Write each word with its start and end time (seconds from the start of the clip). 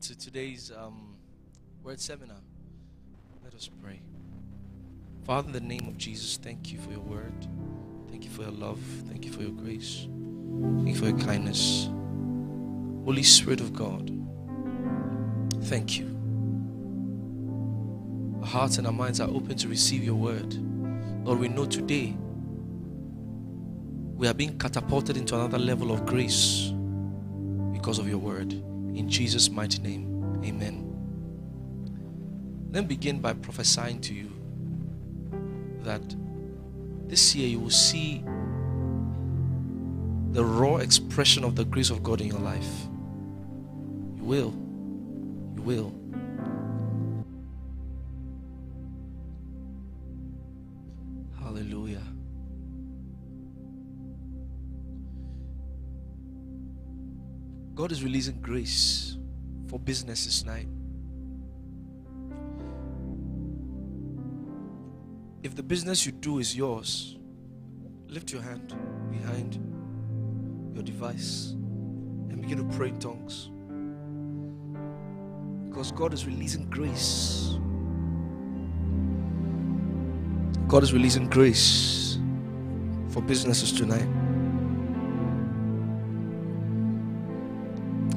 to 0.00 0.16
today's 0.16 0.72
um, 0.74 1.14
word 1.82 2.00
seminar. 2.00 2.38
Let 3.44 3.54
us 3.54 3.68
pray. 3.82 4.00
Father, 5.26 5.48
in 5.48 5.52
the 5.52 5.60
name 5.60 5.86
of 5.88 5.98
Jesus, 5.98 6.38
thank 6.38 6.72
you 6.72 6.78
for 6.78 6.90
your 6.90 7.00
word. 7.00 7.34
Thank 8.08 8.24
you 8.24 8.30
for 8.30 8.42
your 8.42 8.50
love. 8.50 8.80
Thank 9.08 9.26
you 9.26 9.32
for 9.32 9.42
your 9.42 9.50
grace. 9.50 10.06
Thank 10.06 10.88
you 10.88 10.94
for 10.94 11.04
your 11.04 11.18
kindness. 11.18 11.90
Holy 13.04 13.22
Spirit 13.22 13.60
of 13.60 13.74
God, 13.74 14.10
thank 15.64 15.98
you. 15.98 16.06
Our 18.40 18.46
hearts 18.46 18.78
and 18.78 18.86
our 18.86 18.92
minds 18.92 19.20
are 19.20 19.28
open 19.28 19.54
to 19.58 19.68
receive 19.68 20.02
your 20.02 20.14
word. 20.14 20.54
Lord, 21.26 21.40
we 21.40 21.48
know 21.48 21.66
today 21.66 22.16
we 24.16 24.26
are 24.28 24.34
being 24.34 24.58
catapulted 24.58 25.18
into 25.18 25.34
another 25.34 25.58
level 25.58 25.92
of 25.92 26.06
grace 26.06 26.72
because 27.72 27.98
of 27.98 28.08
your 28.08 28.18
word. 28.18 28.62
In 28.94 29.08
Jesus' 29.08 29.50
mighty 29.50 29.80
name, 29.82 30.42
amen. 30.44 30.86
Then 32.70 32.86
begin 32.86 33.20
by 33.20 33.32
prophesying 33.32 34.00
to 34.02 34.14
you 34.14 34.30
that 35.82 36.02
this 37.08 37.34
year 37.34 37.48
you 37.48 37.58
will 37.58 37.70
see 37.70 38.22
the 40.32 40.44
raw 40.44 40.76
expression 40.76 41.42
of 41.42 41.56
the 41.56 41.64
grace 41.64 41.90
of 41.90 42.02
God 42.02 42.20
in 42.20 42.28
your 42.28 42.38
life. 42.38 42.86
You 44.16 44.24
will. 44.24 44.54
You 45.56 45.62
will. 45.62 45.99
God 57.90 57.96
is 57.96 58.04
releasing 58.04 58.40
grace 58.40 59.16
for 59.66 59.80
businesses 59.80 60.42
tonight. 60.42 60.68
If 65.42 65.56
the 65.56 65.64
business 65.64 66.06
you 66.06 66.12
do 66.12 66.38
is 66.38 66.56
yours, 66.56 67.18
lift 68.06 68.30
your 68.32 68.42
hand 68.42 68.76
behind 69.10 69.58
your 70.72 70.84
device 70.84 71.50
and 71.50 72.40
begin 72.40 72.58
to 72.58 72.76
pray 72.76 72.90
in 72.90 73.00
tongues. 73.00 73.50
Because 75.68 75.90
God 75.90 76.14
is 76.14 76.24
releasing 76.26 76.70
grace. 76.70 77.58
God 80.68 80.84
is 80.84 80.92
releasing 80.92 81.28
grace 81.28 82.20
for 83.08 83.20
businesses 83.20 83.72
tonight. 83.72 84.19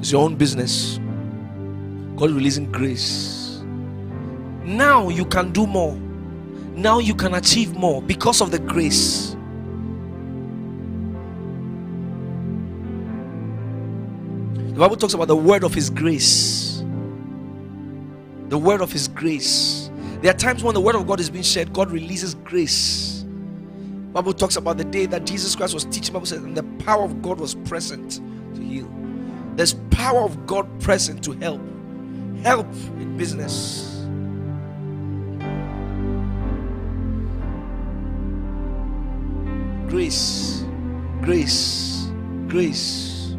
It's 0.04 0.12
your 0.12 0.22
own 0.22 0.36
business. 0.36 0.98
God 2.16 2.30
releasing 2.30 2.70
grace. 2.70 3.62
Now 4.62 5.08
you 5.08 5.24
can 5.24 5.50
do 5.50 5.66
more. 5.66 5.96
Now 6.74 6.98
you 6.98 7.14
can 7.14 7.32
achieve 7.32 7.74
more 7.74 8.02
because 8.02 8.42
of 8.42 8.50
the 8.50 8.58
grace. 8.58 9.34
The 14.74 14.78
Bible 14.78 14.96
talks 14.96 15.14
about 15.14 15.28
the 15.28 15.36
word 15.36 15.64
of 15.64 15.72
His 15.72 15.88
grace. 15.88 16.84
The 18.50 18.58
word 18.58 18.82
of 18.82 18.92
His 18.92 19.08
grace. 19.08 19.90
There 20.20 20.30
are 20.30 20.36
times 20.36 20.62
when 20.62 20.74
the 20.74 20.82
word 20.82 20.96
of 20.96 21.06
God 21.06 21.18
is 21.18 21.30
being 21.30 21.44
shared, 21.44 21.72
God 21.72 21.90
releases 21.90 22.34
grace. 22.34 23.22
The 23.22 24.12
Bible 24.12 24.34
talks 24.34 24.56
about 24.56 24.76
the 24.76 24.84
day 24.84 25.06
that 25.06 25.24
Jesus 25.24 25.56
Christ 25.56 25.72
was 25.72 25.86
teaching. 25.86 26.12
Bible 26.12 26.26
says, 26.26 26.44
and 26.44 26.54
the 26.54 26.84
power 26.84 27.04
of 27.04 27.22
God 27.22 27.40
was 27.40 27.54
present 27.54 28.20
to 28.54 28.60
heal. 28.60 29.03
There's 29.56 29.74
power 29.90 30.22
of 30.22 30.46
God 30.46 30.68
present 30.80 31.22
to 31.24 31.32
help. 31.32 31.60
Help 32.42 32.66
in 32.98 33.16
business. 33.16 33.90
Grace, 39.88 40.64
grace, 41.22 42.10
grace. 42.48 43.36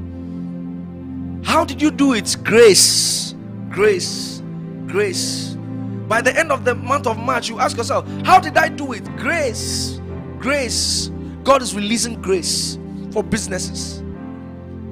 How 1.44 1.66
did 1.66 1.82
you 1.82 1.92
do 1.92 2.14
it? 2.14 2.36
Grace, 2.44 3.36
grace, 3.70 4.42
grace. 4.88 5.58
By 6.08 6.22
the 6.22 6.38
end 6.38 6.52
of 6.52 6.64
the 6.64 6.76
month 6.76 7.08
of 7.08 7.18
March, 7.18 7.50
you 7.50 7.60
ask 7.60 7.76
yourself, 7.76 8.08
How 8.24 8.40
did 8.40 8.58
I 8.58 8.70
do 8.70 8.94
it? 8.94 9.04
Grace, 9.18 10.00
grace. 10.40 11.12
God 11.44 11.62
is 11.62 11.76
releasing 11.76 12.22
grace 12.22 12.80
for 13.12 13.22
businesses 13.22 14.05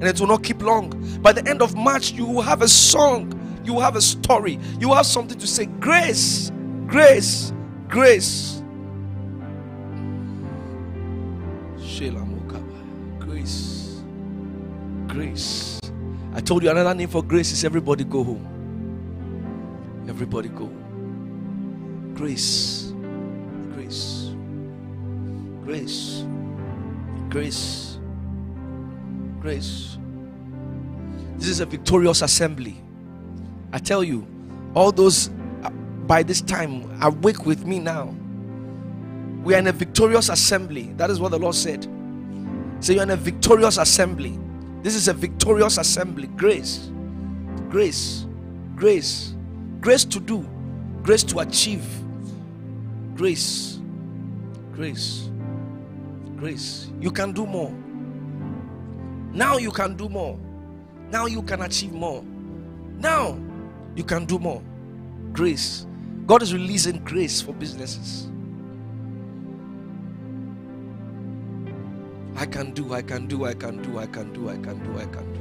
and 0.00 0.04
it 0.04 0.20
will 0.20 0.26
not 0.26 0.42
keep 0.42 0.62
long. 0.62 0.90
By 1.22 1.32
the 1.32 1.48
end 1.48 1.62
of 1.62 1.74
March, 1.74 2.12
you 2.12 2.26
will 2.26 2.42
have 2.42 2.62
a 2.62 2.68
song, 2.68 3.32
you 3.64 3.74
will 3.74 3.80
have 3.80 3.96
a 3.96 4.02
story, 4.02 4.58
you 4.78 4.88
will 4.88 4.96
have 4.96 5.06
something 5.06 5.38
to 5.38 5.46
say. 5.46 5.66
Grace, 5.66 6.50
grace, 6.86 7.52
grace. 7.88 8.54
Grace, 13.44 14.02
grace. 15.06 15.80
I 16.32 16.40
told 16.40 16.62
you 16.62 16.70
another 16.70 16.94
name 16.94 17.08
for 17.08 17.22
grace 17.22 17.52
is 17.52 17.64
everybody 17.64 18.04
go 18.04 18.24
home. 18.24 18.46
Everybody 20.08 20.48
go. 20.48 20.70
Grace, 22.14 22.92
grace, 23.74 24.30
grace, 25.64 26.24
grace 27.28 27.93
grace. 29.44 29.98
This 31.36 31.48
is 31.48 31.60
a 31.60 31.66
victorious 31.66 32.22
assembly. 32.22 32.80
I 33.74 33.78
tell 33.78 34.02
you, 34.02 34.26
all 34.74 34.90
those 34.90 35.28
uh, 35.62 35.68
by 35.68 36.22
this 36.22 36.40
time 36.40 36.90
awake 37.02 37.44
with 37.44 37.66
me 37.66 37.78
now. 37.78 38.16
We 39.42 39.54
are 39.54 39.58
in 39.58 39.66
a 39.66 39.72
victorious 39.72 40.30
assembly. 40.30 40.94
That 40.96 41.10
is 41.10 41.20
what 41.20 41.30
the 41.32 41.38
Lord 41.38 41.54
said. 41.54 41.86
So 42.80 42.94
you're 42.94 43.02
in 43.02 43.10
a 43.10 43.16
victorious 43.16 43.76
assembly. 43.76 44.38
This 44.82 44.94
is 44.94 45.08
a 45.08 45.12
victorious 45.12 45.76
assembly. 45.76 46.28
Grace, 46.28 46.90
grace, 47.68 48.24
grace, 48.74 49.34
grace 49.82 50.06
to 50.06 50.20
do, 50.20 50.48
grace 51.02 51.22
to 51.24 51.40
achieve, 51.40 51.84
grace, 53.14 53.78
grace, 54.72 55.28
grace. 56.36 56.90
You 56.98 57.10
can 57.10 57.32
do 57.32 57.44
more. 57.44 57.74
Now 59.34 59.56
you 59.56 59.72
can 59.72 59.96
do 59.96 60.08
more. 60.08 60.38
Now 61.10 61.26
you 61.26 61.42
can 61.42 61.62
achieve 61.62 61.92
more. 61.92 62.22
Now 62.98 63.36
you 63.96 64.04
can 64.04 64.26
do 64.26 64.38
more. 64.38 64.62
Grace. 65.32 65.86
God 66.26 66.40
is 66.42 66.54
releasing 66.54 67.02
grace 67.04 67.40
for 67.42 67.52
businesses. 67.52 68.28
I 72.36 72.46
can 72.46 72.72
do, 72.72 72.94
I 72.94 73.02
can 73.02 73.26
do, 73.26 73.44
I 73.44 73.54
can 73.54 73.82
do, 73.82 73.98
I 73.98 74.06
can 74.06 74.32
do, 74.32 74.48
I 74.48 74.56
can 74.56 74.78
do, 74.84 74.98
I 74.98 75.04
can 75.06 75.32
do. 75.34 75.40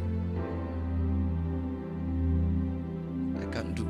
I 3.47 3.51
can 3.51 3.73
do. 3.73 3.87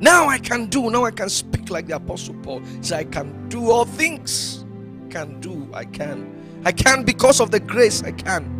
Now 0.00 0.28
I 0.28 0.38
can 0.38 0.66
do. 0.66 0.90
Now 0.90 1.04
I 1.04 1.10
can 1.10 1.28
speak 1.28 1.68
like 1.68 1.86
the 1.86 1.96
Apostle 1.96 2.34
Paul. 2.42 2.62
Say, 2.80 2.98
I 2.98 3.04
can 3.04 3.48
do 3.48 3.70
all 3.70 3.84
things. 3.84 4.64
Can 5.10 5.38
do. 5.40 5.68
I 5.74 5.84
can. 5.84 6.62
I 6.64 6.72
can 6.72 7.02
because 7.02 7.40
of 7.40 7.50
the 7.50 7.60
grace. 7.60 8.02
I 8.02 8.12
can. 8.12 8.57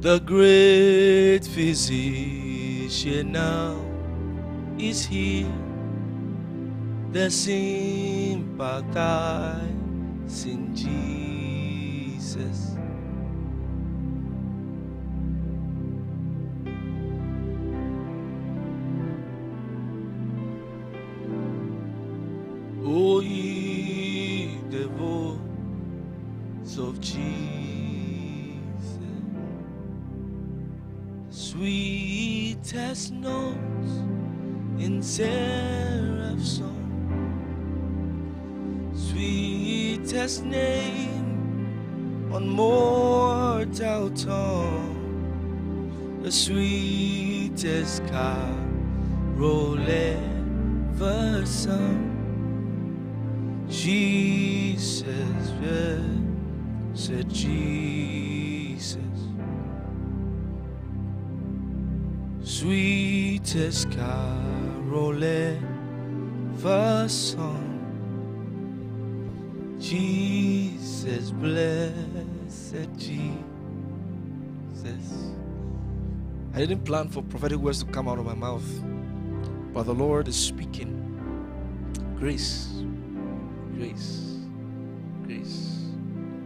The 0.00 0.18
great 0.20 1.44
physician 1.44 3.32
now 3.32 3.76
is 4.78 5.04
here. 5.04 5.52
The 7.12 7.30
sympathize 7.30 9.60
in 10.46 10.74
Jesus 10.74 12.78
name 40.90 42.30
on 42.32 42.48
mortal 42.48 44.10
tongue, 44.10 46.20
the 46.22 46.30
sweetest 46.30 48.06
carol 48.06 49.78
ever 49.78 51.46
sung. 51.46 52.06
Jesus, 53.68 55.06
said 56.94 57.28
Jesus. 57.30 58.96
Sweetest 62.42 63.90
carol 63.90 65.24
ever 65.24 67.08
sung. 67.08 67.79
Jesus, 69.90 71.32
blessed 71.32 72.86
Jesus. 72.96 73.42
I 76.54 76.58
didn't 76.58 76.84
plan 76.84 77.08
for 77.08 77.24
prophetic 77.24 77.58
words 77.58 77.82
to 77.82 77.90
come 77.90 78.06
out 78.06 78.20
of 78.20 78.24
my 78.24 78.36
mouth, 78.36 78.62
but 79.74 79.86
the 79.86 79.92
Lord 79.92 80.28
is 80.28 80.36
speaking. 80.36 80.94
Grace, 82.20 82.84
grace, 83.74 84.38
grace. 85.24 85.88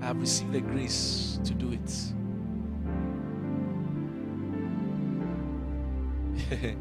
I 0.01 0.07
have 0.07 0.19
received 0.19 0.53
the 0.53 0.63
grace 0.63 1.39
to 1.45 1.53
do 1.53 1.73
it. 1.73 1.93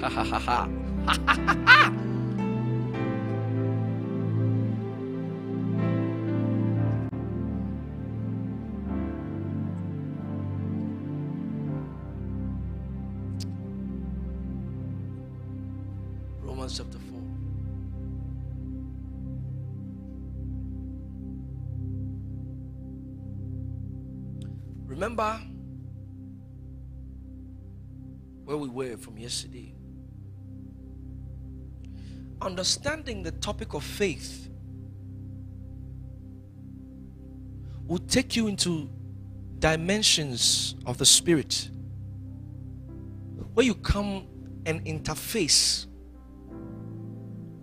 ha 0.00 0.08
ha 0.08 0.24
ha 0.24 0.38
ha. 0.40 0.68
Romans 1.06 2.08
yesterday. 29.20 29.74
Understanding 32.40 33.22
the 33.22 33.32
topic 33.32 33.74
of 33.74 33.84
faith 33.84 34.48
will 37.86 37.98
take 37.98 38.36
you 38.36 38.46
into 38.46 38.88
dimensions 39.58 40.74
of 40.86 40.96
the 40.96 41.04
spirit 41.04 41.70
where 43.54 43.66
you 43.66 43.74
come 43.74 44.26
and 44.64 44.84
interface 44.86 45.86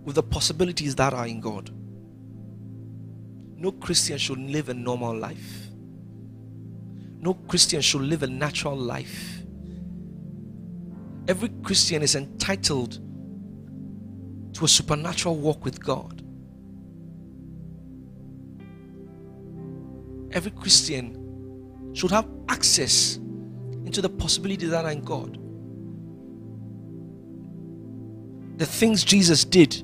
with 0.04 0.14
the 0.14 0.22
possibilities 0.22 0.94
that 0.94 1.12
are 1.12 1.26
in 1.26 1.40
God. 1.40 1.70
No 3.56 3.72
Christian 3.72 4.18
should 4.18 4.38
live 4.38 4.68
a 4.68 4.74
normal 4.74 5.16
life. 5.16 5.68
No 7.20 7.34
Christian 7.34 7.80
should 7.80 8.02
live 8.02 8.22
a 8.22 8.26
natural 8.26 8.76
life. 8.76 9.42
Every 11.28 11.50
Christian 11.62 12.02
is 12.02 12.14
entitled 12.14 13.00
to 14.54 14.64
a 14.64 14.68
supernatural 14.68 15.36
walk 15.36 15.62
with 15.62 15.84
God. 15.84 16.22
Every 20.32 20.50
Christian 20.50 21.92
should 21.92 22.10
have 22.10 22.26
access 22.48 23.16
into 23.84 24.00
the 24.00 24.08
possibilities 24.08 24.70
that 24.70 24.86
are 24.86 24.90
in 24.90 25.02
God. 25.02 25.38
The 28.58 28.66
things 28.66 29.04
Jesus 29.04 29.44
did. 29.44 29.82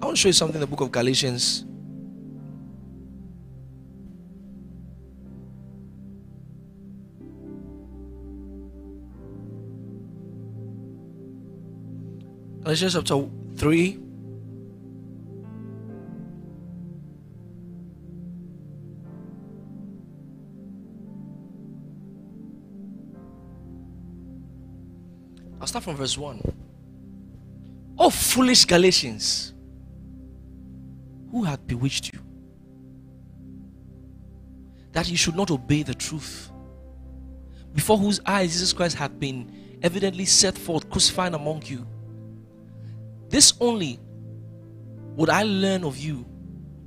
I 0.00 0.06
want 0.06 0.16
to 0.16 0.22
show 0.22 0.28
you 0.28 0.32
something 0.32 0.54
in 0.54 0.60
the 0.60 0.66
book 0.66 0.80
of 0.80 0.92
Galatians 0.92 1.64
Galatians 12.76 12.92
chapter 12.92 13.26
3. 13.56 13.98
I'll 25.58 25.66
start 25.66 25.84
from 25.84 25.96
verse 25.96 26.18
1. 26.18 26.38
Oh, 27.98 28.10
foolish 28.10 28.66
Galatians, 28.66 29.54
who 31.30 31.44
hath 31.44 31.66
bewitched 31.66 32.12
you? 32.12 32.20
That 34.92 35.08
you 35.08 35.16
should 35.16 35.34
not 35.34 35.50
obey 35.50 35.82
the 35.82 35.94
truth, 35.94 36.52
before 37.72 37.96
whose 37.96 38.20
eyes 38.26 38.52
Jesus 38.52 38.74
Christ 38.74 38.96
hath 38.96 39.18
been 39.18 39.78
evidently 39.82 40.26
set 40.26 40.58
forth, 40.58 40.90
crucified 40.90 41.32
among 41.32 41.62
you. 41.64 41.86
This 43.28 43.54
only 43.60 43.98
would 45.16 45.30
I 45.30 45.42
learn 45.42 45.84
of 45.84 45.96
you. 45.96 46.26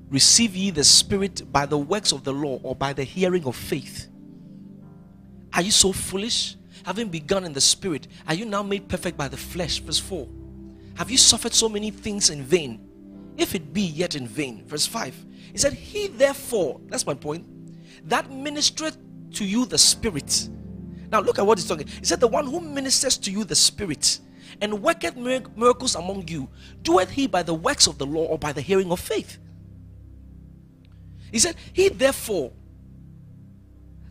Receive 0.09 0.55
ye 0.55 0.71
the 0.71 0.83
Spirit 0.83 1.51
by 1.51 1.65
the 1.65 1.77
works 1.77 2.11
of 2.11 2.23
the 2.23 2.33
law 2.33 2.59
or 2.63 2.75
by 2.75 2.93
the 2.93 3.03
hearing 3.03 3.45
of 3.45 3.55
faith? 3.55 4.07
Are 5.53 5.61
you 5.61 5.71
so 5.71 5.91
foolish? 5.91 6.55
Having 6.85 7.09
begun 7.09 7.43
in 7.43 7.53
the 7.53 7.61
Spirit, 7.61 8.07
are 8.27 8.33
you 8.33 8.45
now 8.45 8.63
made 8.63 8.87
perfect 8.87 9.17
by 9.17 9.27
the 9.27 9.37
flesh? 9.37 9.79
Verse 9.79 9.99
4. 9.99 10.27
Have 10.95 11.11
you 11.11 11.17
suffered 11.17 11.53
so 11.53 11.69
many 11.69 11.91
things 11.91 12.29
in 12.29 12.43
vain? 12.43 12.85
If 13.37 13.55
it 13.55 13.73
be 13.73 13.81
yet 13.81 14.15
in 14.15 14.27
vain. 14.27 14.65
Verse 14.65 14.85
5. 14.85 15.25
He 15.51 15.57
said, 15.57 15.73
He 15.73 16.07
therefore, 16.07 16.81
that's 16.87 17.05
my 17.05 17.13
point, 17.13 17.45
that 18.07 18.29
ministereth 18.29 18.97
to 19.33 19.45
you 19.45 19.65
the 19.65 19.77
Spirit. 19.77 20.49
Now 21.11 21.21
look 21.21 21.39
at 21.39 21.45
what 21.45 21.57
he's 21.57 21.67
talking. 21.67 21.87
He 21.87 22.05
said, 22.05 22.19
The 22.19 22.27
one 22.27 22.45
who 22.45 22.59
ministers 22.59 23.17
to 23.19 23.31
you 23.31 23.43
the 23.43 23.55
Spirit 23.55 24.19
and 24.61 24.81
worketh 24.81 25.15
miracles 25.15 25.95
among 25.95 26.27
you, 26.27 26.49
doeth 26.83 27.09
he 27.09 27.27
by 27.27 27.43
the 27.43 27.53
works 27.53 27.87
of 27.87 27.97
the 27.97 28.05
law 28.05 28.25
or 28.25 28.37
by 28.37 28.51
the 28.51 28.61
hearing 28.61 28.91
of 28.91 28.99
faith? 28.99 29.37
He 31.31 31.39
said, 31.39 31.55
He 31.73 31.89
therefore 31.89 32.51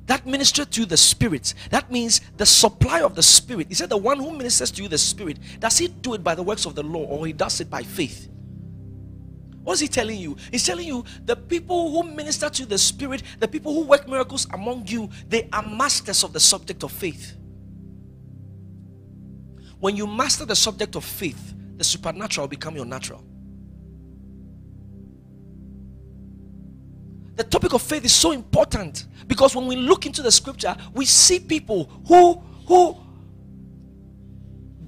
that 0.08 0.26
ministered 0.26 0.70
to 0.72 0.86
the 0.86 0.96
Spirit, 0.96 1.52
that 1.68 1.92
means 1.92 2.22
the 2.38 2.46
supply 2.46 3.02
of 3.02 3.14
the 3.14 3.22
Spirit. 3.22 3.66
He 3.68 3.74
said, 3.74 3.90
The 3.90 3.96
one 3.98 4.18
who 4.18 4.32
ministers 4.32 4.70
to 4.72 4.82
you 4.82 4.88
the 4.88 4.96
Spirit, 4.96 5.38
does 5.60 5.76
he 5.76 5.88
do 5.88 6.14
it 6.14 6.24
by 6.24 6.34
the 6.34 6.42
works 6.42 6.64
of 6.64 6.74
the 6.74 6.82
law 6.82 7.04
or 7.04 7.26
he 7.26 7.34
does 7.34 7.60
it 7.60 7.68
by 7.68 7.82
faith? 7.82 8.28
What's 9.64 9.80
he 9.80 9.88
telling 9.88 10.18
you? 10.18 10.34
He's 10.50 10.64
telling 10.64 10.86
you 10.86 11.04
the 11.26 11.36
people 11.36 11.90
who 11.90 12.10
minister 12.14 12.48
to 12.48 12.64
the 12.64 12.78
Spirit, 12.78 13.22
the 13.38 13.46
people 13.46 13.74
who 13.74 13.84
work 13.84 14.08
miracles 14.08 14.46
among 14.54 14.86
you, 14.86 15.10
they 15.28 15.46
are 15.52 15.62
masters 15.62 16.24
of 16.24 16.32
the 16.32 16.40
subject 16.40 16.84
of 16.84 16.90
faith. 16.90 17.36
When 19.80 19.96
you 19.96 20.06
master 20.06 20.44
the 20.44 20.56
subject 20.56 20.96
of 20.96 21.04
faith, 21.04 21.54
the 21.76 21.84
supernatural 21.84 22.44
will 22.44 22.48
become 22.48 22.74
your 22.74 22.84
natural. 22.84 23.24
The 27.36 27.44
topic 27.44 27.72
of 27.72 27.82
faith 27.82 28.04
is 28.04 28.12
so 28.12 28.32
important 28.32 29.06
because 29.28 29.54
when 29.54 29.66
we 29.68 29.76
look 29.76 30.06
into 30.06 30.22
the 30.22 30.32
scripture, 30.32 30.76
we 30.92 31.04
see 31.04 31.38
people 31.38 31.84
who 32.08 32.42
who 32.66 32.96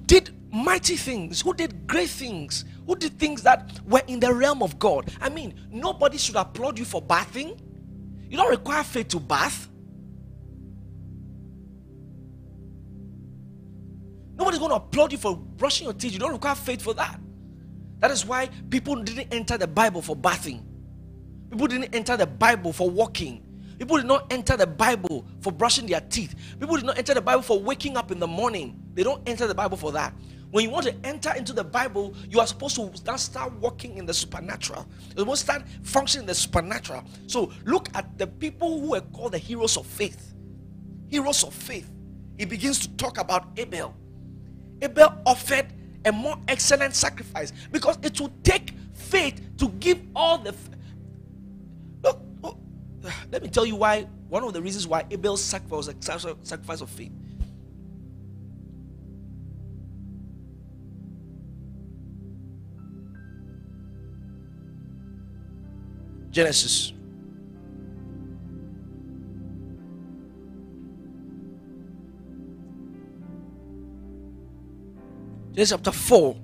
did 0.05 0.29
mighty 0.51 0.97
things, 0.97 1.41
who 1.41 1.53
did 1.53 1.87
great 1.87 2.09
things, 2.09 2.65
who 2.85 2.95
did 2.97 3.17
things 3.17 3.41
that 3.43 3.79
were 3.87 4.01
in 4.07 4.19
the 4.19 4.33
realm 4.33 4.61
of 4.61 4.77
God. 4.77 5.09
I 5.21 5.29
mean, 5.29 5.53
nobody 5.71 6.17
should 6.17 6.35
applaud 6.35 6.77
you 6.77 6.83
for 6.83 7.01
bathing. 7.01 7.59
You 8.29 8.35
don't 8.35 8.49
require 8.49 8.83
faith 8.83 9.07
to 9.09 9.19
bath. 9.21 9.69
Nobody's 14.41 14.57
going 14.57 14.71
to 14.71 14.77
applaud 14.77 15.11
you 15.11 15.19
for 15.19 15.37
brushing 15.37 15.85
your 15.85 15.93
teeth. 15.93 16.13
You 16.13 16.17
don't 16.17 16.31
require 16.31 16.55
faith 16.55 16.81
for 16.81 16.95
that. 16.95 17.19
That 17.99 18.09
is 18.09 18.25
why 18.25 18.49
people 18.71 18.95
didn't 18.95 19.31
enter 19.31 19.55
the 19.55 19.67
Bible 19.67 20.01
for 20.01 20.15
bathing. 20.15 20.65
People 21.51 21.67
didn't 21.67 21.93
enter 21.93 22.17
the 22.17 22.25
Bible 22.25 22.73
for 22.73 22.89
walking. 22.89 23.43
People 23.77 23.97
did 23.97 24.07
not 24.07 24.33
enter 24.33 24.57
the 24.57 24.65
Bible 24.65 25.27
for 25.41 25.51
brushing 25.51 25.85
their 25.85 26.01
teeth. 26.01 26.33
People 26.59 26.75
did 26.77 26.85
not 26.85 26.97
enter 26.97 27.13
the 27.13 27.21
Bible 27.21 27.43
for 27.43 27.59
waking 27.61 27.95
up 27.95 28.09
in 28.09 28.17
the 28.17 28.25
morning. 28.25 28.81
They 28.95 29.03
don't 29.03 29.21
enter 29.29 29.45
the 29.45 29.53
Bible 29.53 29.77
for 29.77 29.91
that. 29.91 30.11
When 30.49 30.63
you 30.63 30.71
want 30.71 30.87
to 30.87 30.95
enter 31.03 31.31
into 31.35 31.53
the 31.53 31.63
Bible, 31.63 32.15
you 32.27 32.39
are 32.39 32.47
supposed 32.47 32.77
to 32.77 33.17
start 33.19 33.53
walking 33.59 33.99
in 33.99 34.07
the 34.07 34.13
supernatural. 34.13 34.87
Supposed 35.15 35.45
to 35.45 35.53
start 35.53 35.63
functioning 35.83 36.23
in 36.23 36.27
the 36.27 36.33
supernatural. 36.33 37.03
So 37.27 37.51
look 37.65 37.89
at 37.93 38.17
the 38.17 38.25
people 38.25 38.79
who 38.79 38.89
were 38.89 39.01
called 39.01 39.33
the 39.33 39.37
heroes 39.37 39.77
of 39.77 39.85
faith. 39.85 40.33
heroes 41.09 41.43
of 41.43 41.53
faith, 41.53 41.91
he 42.39 42.45
begins 42.45 42.79
to 42.79 42.89
talk 42.97 43.19
about 43.19 43.49
Abel. 43.57 43.93
Abel 44.81 45.13
offered 45.25 45.67
a 46.05 46.11
more 46.11 46.37
excellent 46.47 46.95
sacrifice 46.95 47.53
because 47.71 47.97
it 48.03 48.19
would 48.19 48.43
take 48.43 48.73
faith 48.93 49.41
to 49.57 49.69
give 49.79 50.01
all 50.15 50.37
the. 50.39 50.49
F- 50.49 50.69
Look, 52.03 52.21
oh, 52.43 52.57
let 53.31 53.43
me 53.43 53.49
tell 53.49 53.65
you 53.65 53.75
why. 53.75 54.07
One 54.29 54.43
of 54.43 54.53
the 54.53 54.61
reasons 54.61 54.87
why 54.87 55.05
Abel's 55.11 55.43
sacrifice 55.43 55.87
was 55.87 55.89
a 55.89 56.37
sacrifice 56.43 56.81
of 56.81 56.89
faith. 56.89 57.11
Genesis 66.31 66.93
Genesis 75.53 75.71
chapter 75.71 75.91
4. 75.91 76.35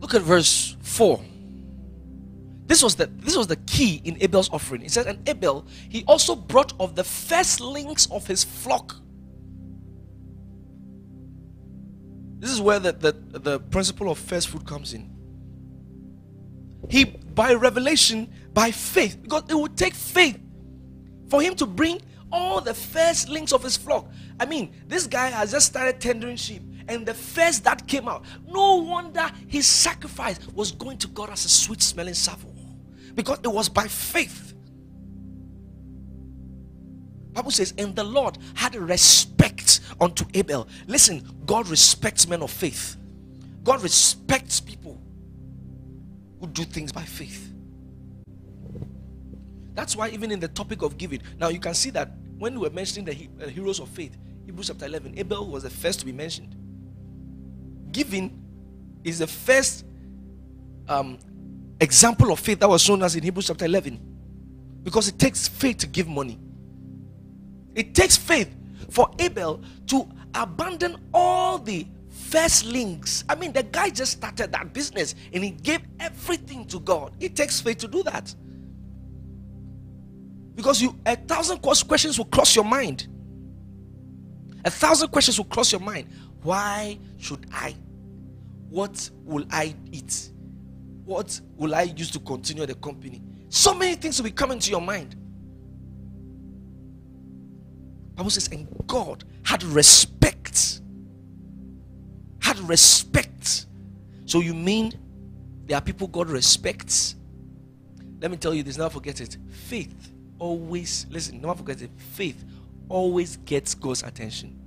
Look 0.00 0.14
at 0.14 0.22
verse 0.22 0.76
4. 0.82 1.20
This 2.66 2.82
was 2.82 2.94
the 2.96 3.06
this 3.06 3.36
was 3.36 3.48
the 3.48 3.56
key 3.56 4.00
in 4.04 4.16
Abel's 4.20 4.50
offering. 4.50 4.82
It 4.82 4.90
says, 4.92 5.06
and 5.06 5.28
Abel 5.28 5.66
he 5.88 6.04
also 6.06 6.36
brought 6.36 6.72
of 6.78 6.94
the 6.94 7.02
firstlings 7.02 8.06
of 8.10 8.26
his 8.26 8.44
flock. 8.44 8.96
This 12.38 12.50
is 12.50 12.60
where 12.60 12.78
the, 12.78 12.92
the, 12.92 13.38
the 13.38 13.60
principle 13.60 14.10
of 14.10 14.18
first 14.18 14.48
fruit 14.48 14.66
comes 14.66 14.92
in. 14.92 15.10
He 16.88 17.04
by 17.04 17.54
revelation, 17.54 18.32
by 18.52 18.70
faith, 18.70 19.20
because 19.22 19.44
it 19.48 19.54
would 19.54 19.76
take 19.76 19.94
faith 19.94 20.38
for 21.28 21.42
him 21.42 21.54
to 21.56 21.66
bring 21.66 22.00
all 22.32 22.60
the 22.60 22.74
firstlings 22.74 23.52
of 23.52 23.62
his 23.62 23.76
flock. 23.76 24.10
I 24.38 24.46
mean, 24.46 24.72
this 24.86 25.06
guy 25.06 25.28
has 25.28 25.52
just 25.52 25.66
started 25.66 26.00
tendering 26.00 26.36
sheep, 26.36 26.62
and 26.88 27.06
the 27.06 27.14
first 27.14 27.64
that 27.64 27.86
came 27.86 28.08
out, 28.08 28.24
no 28.48 28.76
wonder 28.76 29.30
his 29.46 29.66
sacrifice 29.66 30.38
was 30.54 30.72
going 30.72 30.98
to 30.98 31.08
God 31.08 31.30
as 31.30 31.44
a 31.44 31.48
sweet 31.48 31.82
smelling 31.82 32.14
savour 32.14 32.50
because 33.14 33.38
it 33.42 33.48
was 33.48 33.68
by 33.68 33.88
faith. 33.88 34.54
Bible 37.32 37.50
says, 37.50 37.74
and 37.76 37.94
the 37.94 38.04
Lord 38.04 38.38
had 38.54 38.74
respect 38.74 39.80
unto 40.00 40.24
Abel. 40.32 40.66
Listen, 40.86 41.22
God 41.44 41.68
respects 41.68 42.26
men 42.26 42.42
of 42.42 42.50
faith. 42.50 42.96
God 43.62 43.82
respects 43.82 44.58
people 44.58 44.98
who 46.40 46.46
do 46.46 46.64
things 46.64 46.92
by 46.92 47.02
faith. 47.02 47.52
That's 49.76 49.94
why, 49.94 50.08
even 50.08 50.32
in 50.32 50.40
the 50.40 50.48
topic 50.48 50.80
of 50.80 50.96
giving, 50.96 51.20
now 51.38 51.48
you 51.48 51.60
can 51.60 51.74
see 51.74 51.90
that 51.90 52.10
when 52.38 52.54
we 52.54 52.66
were 52.66 52.74
mentioning 52.74 53.04
the 53.04 53.44
uh, 53.44 53.48
heroes 53.48 53.78
of 53.78 53.90
faith, 53.90 54.16
Hebrews 54.46 54.68
chapter 54.68 54.86
11, 54.86 55.18
Abel 55.18 55.46
was 55.46 55.64
the 55.64 55.70
first 55.70 56.00
to 56.00 56.06
be 56.06 56.12
mentioned. 56.12 56.56
Giving 57.92 58.42
is 59.04 59.18
the 59.18 59.26
first 59.26 59.84
um, 60.88 61.18
example 61.78 62.32
of 62.32 62.40
faith 62.40 62.58
that 62.60 62.68
was 62.68 62.82
shown 62.82 63.02
us 63.02 63.16
in 63.16 63.22
Hebrews 63.22 63.48
chapter 63.48 63.66
11 63.66 64.00
because 64.82 65.08
it 65.08 65.18
takes 65.18 65.46
faith 65.46 65.76
to 65.78 65.86
give 65.86 66.08
money. 66.08 66.38
It 67.74 67.94
takes 67.94 68.16
faith 68.16 68.56
for 68.88 69.10
Abel 69.18 69.60
to 69.88 70.08
abandon 70.34 70.96
all 71.12 71.58
the 71.58 71.86
firstlings. 72.08 73.24
I 73.28 73.34
mean, 73.34 73.52
the 73.52 73.62
guy 73.62 73.90
just 73.90 74.12
started 74.12 74.52
that 74.52 74.72
business 74.72 75.14
and 75.34 75.44
he 75.44 75.50
gave 75.50 75.82
everything 76.00 76.64
to 76.68 76.80
God. 76.80 77.12
It 77.20 77.36
takes 77.36 77.60
faith 77.60 77.76
to 77.78 77.88
do 77.88 78.02
that. 78.04 78.34
Because 80.56 80.80
you 80.80 80.98
a 81.04 81.14
thousand 81.14 81.58
questions 81.58 82.18
will 82.18 82.24
cross 82.24 82.56
your 82.56 82.64
mind. 82.64 83.06
A 84.64 84.70
thousand 84.70 85.08
questions 85.08 85.38
will 85.38 85.44
cross 85.44 85.70
your 85.70 85.82
mind. 85.82 86.08
Why 86.42 86.98
should 87.18 87.46
I? 87.52 87.76
What 88.70 89.10
will 89.22 89.44
I 89.50 89.76
eat? 89.92 90.30
What 91.04 91.40
will 91.56 91.74
I 91.74 91.82
use 91.82 92.10
to 92.12 92.18
continue 92.18 92.66
the 92.66 92.74
company? 92.74 93.22
So 93.48 93.74
many 93.74 93.94
things 93.94 94.18
will 94.18 94.24
be 94.24 94.32
coming 94.32 94.58
to 94.58 94.70
your 94.70 94.80
mind. 94.80 95.14
Bible 98.16 98.30
says, 98.30 98.48
and 98.48 98.66
God 98.86 99.24
had 99.44 99.62
respect. 99.62 100.80
Had 102.40 102.58
respect. 102.60 103.66
So 104.24 104.40
you 104.40 104.54
mean 104.54 104.94
there 105.66 105.76
are 105.76 105.82
people 105.82 106.08
God 106.08 106.28
respects? 106.30 107.14
Let 108.20 108.30
me 108.30 108.38
tell 108.38 108.54
you 108.54 108.62
this, 108.62 108.78
never 108.78 108.90
forget 108.90 109.20
it. 109.20 109.36
Faith 109.50 110.15
always, 110.38 111.06
listen, 111.10 111.40
never 111.40 111.54
forget 111.54 111.82
it, 111.82 111.90
faith 111.96 112.44
always 112.88 113.36
gets 113.38 113.74
God's 113.74 114.02
attention. 114.02 114.58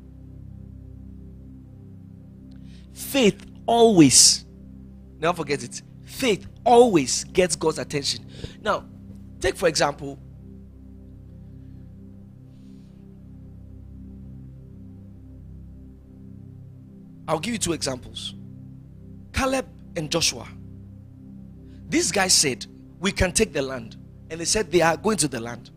Faith 2.94 3.46
always, 3.66 4.46
never 5.20 5.38
forget 5.38 5.64
it, 5.64 5.82
faith 6.04 6.48
always 6.66 7.24
gets 7.26 7.56
God's 7.56 7.80
attention. 7.80 8.26
Now, 8.62 8.86
take 9.40 9.56
for 9.56 9.68
example, 9.68 10.20
I'll 17.28 17.40
give 17.40 17.54
you 17.54 17.60
two 17.60 17.74
examples 17.74 18.34
Caleb 19.34 19.68
and 19.96 20.12
Joshua. 20.12 20.48
These 21.88 22.12
guys 22.12 22.34
said, 22.34 22.66
We 23.00 23.12
can 23.12 23.32
take 23.32 23.54
the 23.54 23.62
land 23.62 23.98
and 24.30 24.40
they 24.40 24.46
said 24.46 24.72
they 24.72 24.82
are 24.82 24.98
going 24.98 25.18
to 25.18 25.28
the 25.28 25.40
land. 25.40 25.72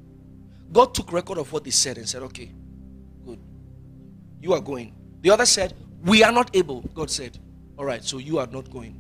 God 0.73 0.94
took 0.94 1.12
record 1.12 1.38
of 1.38 1.52
what 1.52 1.64
they 1.64 1.71
said 1.71 1.99
and 1.99 2.09
said, 2.09 2.23
Okay, 2.23 2.52
good. 3.25 3.38
You 4.40 4.54
are 4.54 4.61
going. 4.61 4.94
The 5.21 5.30
other 5.30 5.47
said, 5.47 5.75
We 6.02 6.23
are 6.23 6.32
not 6.32 6.54
able. 6.56 6.82
God 6.94 7.11
said, 7.11 7.38
All 7.78 7.85
right, 7.85 8.02
so 8.02 8.18
you 8.18 8.38
are 8.38 8.47
not 8.47 8.71
going. 8.71 8.99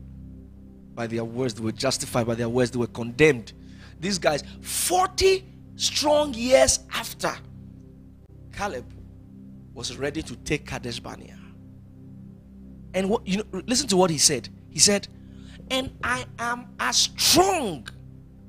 By 0.94 1.06
their 1.06 1.24
words, 1.24 1.54
they 1.54 1.62
were 1.62 1.72
justified. 1.72 2.26
By 2.26 2.34
their 2.34 2.48
words, 2.48 2.70
they 2.70 2.78
were 2.78 2.86
condemned. 2.86 3.52
These 3.98 4.18
guys, 4.18 4.42
40 4.60 5.44
strong 5.76 6.34
years 6.34 6.80
after, 6.92 7.32
Caleb 8.52 8.84
was 9.72 9.96
ready 9.96 10.22
to 10.22 10.36
take 10.36 10.66
Kadesh 10.66 11.00
Barnea. 11.00 11.38
And 12.94 13.08
what 13.08 13.26
you 13.26 13.38
know, 13.38 13.62
listen 13.66 13.88
to 13.88 13.96
what 13.96 14.10
he 14.10 14.18
said. 14.18 14.48
He 14.68 14.78
said, 14.78 15.08
And 15.70 15.90
I 16.04 16.26
am 16.38 16.74
as 16.78 16.96
strong 17.16 17.88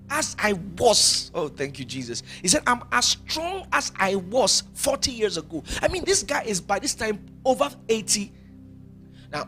as 0.09 0.35
I 0.39 0.53
was. 0.77 1.31
Oh, 1.33 1.47
thank 1.47 1.79
you, 1.79 1.85
Jesus. 1.85 2.23
He 2.41 2.47
said, 2.47 2.63
I'm 2.67 2.83
as 2.91 3.05
strong 3.05 3.65
as 3.71 3.91
I 3.97 4.15
was 4.15 4.63
40 4.73 5.11
years 5.11 5.37
ago. 5.37 5.63
I 5.81 5.87
mean, 5.87 6.03
this 6.05 6.23
guy 6.23 6.43
is 6.43 6.61
by 6.61 6.79
this 6.79 6.95
time 6.95 7.25
over 7.45 7.69
80. 7.89 8.31
Now, 9.31 9.47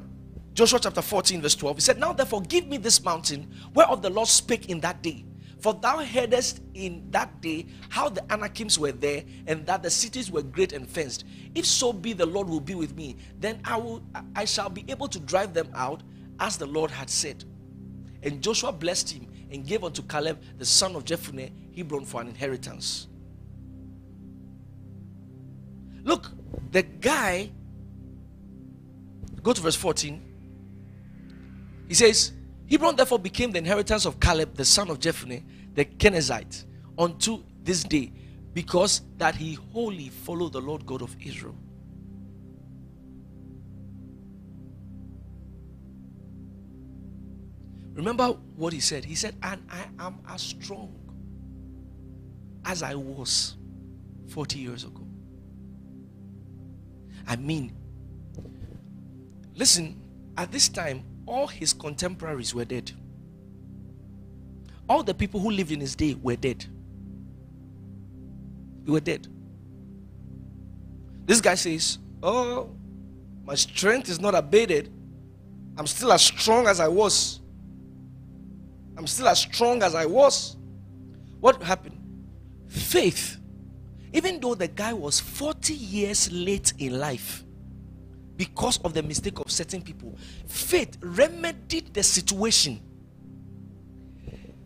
Joshua 0.54 0.80
chapter 0.80 1.02
14, 1.02 1.42
verse 1.42 1.56
12, 1.56 1.78
he 1.78 1.82
said, 1.82 2.00
Now 2.00 2.14
therefore 2.14 2.42
give 2.42 2.68
me 2.68 2.78
this 2.78 3.04
mountain 3.04 3.54
whereof 3.74 4.02
the 4.02 4.10
Lord 4.10 4.28
spake 4.28 4.70
in 4.70 4.80
that 4.82 5.02
day. 5.02 5.26
For 5.60 5.74
thou 5.74 5.98
heardest 5.98 6.62
in 6.76 7.10
that 7.12 7.42
day 7.42 7.66
how 7.90 8.10
the 8.10 8.22
Anakims 8.32 8.78
were 8.78 8.92
there, 8.92 9.24
and 9.48 9.66
that 9.66 9.82
the 9.82 9.90
cities 9.90 10.30
were 10.30 10.44
great 10.44 10.74
and 10.74 10.88
fenced. 10.88 11.26
If 11.56 11.66
so 11.66 11.92
be 11.92 12.14
the 12.14 12.26
Lord 12.26 12.48
will 12.48 12.60
be 12.60 12.76
with 12.76 12.96
me, 12.96 13.18
then 13.40 13.62
I 13.66 13.78
will 13.78 14.04
I 14.36 14.46
shall 14.46 14.70
be 14.70 14.86
able 14.90 15.08
to 15.08 15.20
drive 15.20 15.54
them 15.54 15.70
out 15.74 16.04
as 16.40 16.58
the 16.58 16.68
Lord 16.68 16.92
had 16.92 17.10
said. 17.10 17.46
And 18.22 18.42
Joshua 18.44 18.72
blessed 18.72 19.10
him 19.10 19.28
and 19.52 19.66
gave 19.66 19.84
unto 19.84 20.02
Caleb 20.02 20.42
the 20.58 20.66
son 20.66 20.96
of 20.96 21.06
Jephunneh 21.06 21.52
Hebron 21.76 22.06
for 22.06 22.22
an 22.22 22.28
inheritance. 22.28 23.08
Look, 26.04 26.32
the 26.72 26.84
guy, 26.84 27.52
go 29.42 29.54
to 29.54 29.62
verse 29.62 29.76
14. 29.76 30.22
He 31.88 31.94
says, 31.94 32.32
Hebron 32.70 32.96
therefore 32.96 33.20
became 33.20 33.52
the 33.52 33.60
inheritance 33.60 34.06
of 34.06 34.20
Caleb, 34.20 34.56
the 34.56 34.66
son 34.66 34.90
of 34.90 35.00
Jephunneh, 35.00 35.44
the 35.74 35.86
Kenizzite, 35.86 36.66
unto 36.98 37.44
this 37.64 37.84
day, 37.84 38.12
because 38.54 39.02
that 39.18 39.36
he 39.36 39.56
wholly 39.74 40.10
followed 40.10 40.54
the 40.54 40.62
Lord 40.62 40.86
God 40.86 41.02
of 41.02 41.16
Israel. 41.24 41.56
Remember 47.96 48.28
what 48.58 48.74
he 48.74 48.82
said? 48.82 49.06
He 49.06 49.16
said, 49.16 49.36
And 49.42 49.62
I 49.72 50.06
am 50.06 50.20
as 50.28 50.42
strong 50.42 50.94
as 52.66 52.84
I 52.84 52.94
was 52.94 53.56
40 54.28 54.60
years 54.60 54.84
ago. 54.84 55.02
I 57.26 57.38
mean, 57.38 57.72
listen, 59.56 60.00
at 60.38 60.52
this 60.52 60.68
time, 60.68 61.04
all 61.26 61.48
his 61.48 61.74
contemporaries 61.74 62.54
were 62.54 62.66
dead. 62.66 62.92
All 64.90 65.02
the 65.02 65.14
people 65.14 65.40
who 65.40 65.50
lived 65.50 65.72
in 65.72 65.80
his 65.80 65.96
day 65.96 66.16
were 66.22 66.36
dead. 66.36 66.66
They 68.84 68.92
were 68.92 69.00
dead. 69.00 69.28
This 71.26 71.42
guy 71.42 71.56
says, 71.56 71.98
Oh, 72.22 72.70
my 73.46 73.56
strength 73.56 74.10
is 74.10 74.20
not 74.20 74.36
abated. 74.36 74.92
I'm 75.78 75.88
still 75.88 76.12
as 76.12 76.24
strong 76.24 76.68
as 76.68 76.80
I 76.80 76.88
was 76.88 77.40
I'm 78.98 79.08
still 79.08 79.28
as 79.28 79.40
strong 79.40 79.84
as 79.84 79.96
I 79.96 80.06
was. 80.06 80.58
What 81.40 81.62
happened? 81.62 81.98
Faith, 82.68 83.38
even 84.14 84.40
though 84.40 84.56
the 84.56 84.68
guy 84.68 84.94
was 84.94 85.20
40 85.20 85.74
years 85.74 86.32
late 86.32 86.74
in 86.78 86.98
life 87.00 87.44
because 88.38 88.80
of 88.80 88.94
the 88.94 89.04
mistake 89.04 89.40
of 89.40 89.52
certain 89.52 89.82
people, 89.82 90.18
faith 90.48 90.98
remedied 91.02 91.94
the 91.94 92.04
situation. 92.04 92.82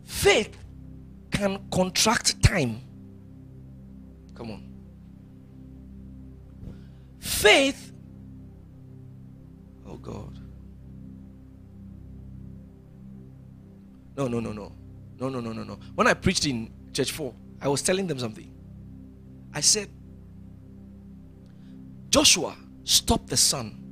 Faith 0.04 0.56
can 1.30 1.58
contract 1.70 2.42
time. 2.42 2.80
Come 4.34 4.50
on. 4.50 4.70
Faith, 7.18 7.92
oh 9.86 9.96
God. 9.96 10.39
No, 14.20 14.28
no, 14.28 14.38
no, 14.38 14.52
no. 14.52 14.70
No, 15.18 15.30
no, 15.30 15.40
no, 15.40 15.50
no, 15.54 15.64
no. 15.64 15.78
When 15.94 16.06
I 16.06 16.12
preached 16.12 16.44
in 16.44 16.70
church 16.92 17.10
4, 17.10 17.34
I 17.62 17.68
was 17.68 17.80
telling 17.80 18.06
them 18.06 18.18
something. 18.18 18.52
I 19.54 19.62
said, 19.62 19.88
Joshua 22.10 22.54
stopped 22.84 23.28
the 23.28 23.38
sun 23.38 23.82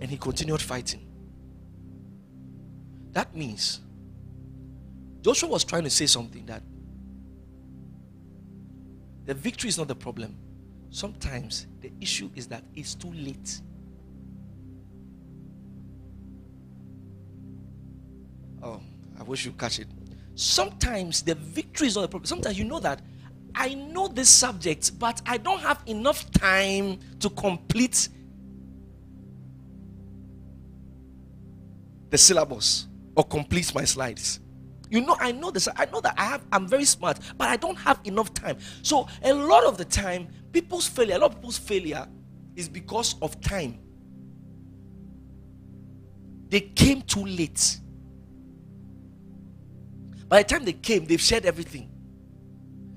and 0.00 0.08
he 0.08 0.16
continued 0.16 0.62
fighting. 0.62 1.04
That 3.10 3.34
means 3.34 3.80
Joshua 5.22 5.48
was 5.48 5.64
trying 5.64 5.82
to 5.82 5.90
say 5.90 6.06
something 6.06 6.46
that 6.46 6.62
the 9.24 9.34
victory 9.34 9.70
is 9.70 9.76
not 9.76 9.88
the 9.88 9.96
problem. 9.96 10.36
Sometimes 10.90 11.66
the 11.80 11.90
issue 12.00 12.30
is 12.36 12.46
that 12.46 12.62
it's 12.76 12.94
too 12.94 13.12
late. 13.12 13.60
Wish 19.28 19.44
you 19.44 19.52
catch 19.52 19.78
it. 19.78 19.88
Sometimes 20.34 21.22
the 21.22 21.34
victory 21.34 21.88
is 21.88 21.94
not 21.94 22.02
the 22.02 22.08
problem. 22.08 22.26
Sometimes 22.26 22.58
you 22.58 22.64
know 22.64 22.80
that 22.80 23.02
I 23.54 23.74
know 23.74 24.08
this 24.08 24.28
subject, 24.28 24.98
but 24.98 25.20
I 25.26 25.36
don't 25.36 25.60
have 25.60 25.82
enough 25.86 26.30
time 26.30 27.00
to 27.20 27.30
complete 27.30 28.08
the 32.10 32.18
syllabus 32.18 32.86
or 33.16 33.24
complete 33.24 33.74
my 33.74 33.84
slides. 33.84 34.40
You 34.90 35.02
know, 35.02 35.16
I 35.20 35.32
know 35.32 35.50
this. 35.50 35.68
I 35.76 35.84
know 35.86 36.00
that 36.00 36.14
I 36.16 36.24
have. 36.24 36.46
I'm 36.52 36.66
very 36.66 36.84
smart, 36.84 37.18
but 37.36 37.48
I 37.48 37.56
don't 37.56 37.76
have 37.76 38.00
enough 38.04 38.32
time. 38.32 38.58
So 38.82 39.06
a 39.22 39.34
lot 39.34 39.64
of 39.64 39.76
the 39.76 39.84
time, 39.84 40.28
people's 40.52 40.86
failure, 40.86 41.16
a 41.16 41.18
lot 41.18 41.32
of 41.32 41.36
people's 41.36 41.58
failure, 41.58 42.06
is 42.56 42.68
because 42.68 43.16
of 43.20 43.38
time. 43.40 43.80
They 46.48 46.60
came 46.60 47.02
too 47.02 47.26
late. 47.26 47.80
By 50.28 50.42
the 50.42 50.48
time 50.48 50.64
they 50.64 50.72
came, 50.74 51.06
they've 51.06 51.20
shared 51.20 51.46
everything. 51.46 51.90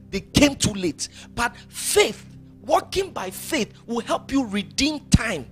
They 0.10 0.20
came 0.20 0.56
too 0.56 0.74
late. 0.74 1.08
But 1.34 1.56
faith, 1.70 2.26
walking 2.62 3.12
by 3.12 3.30
faith, 3.30 3.74
will 3.86 4.02
help 4.02 4.32
you 4.32 4.46
redeem 4.46 5.00
time. 5.10 5.46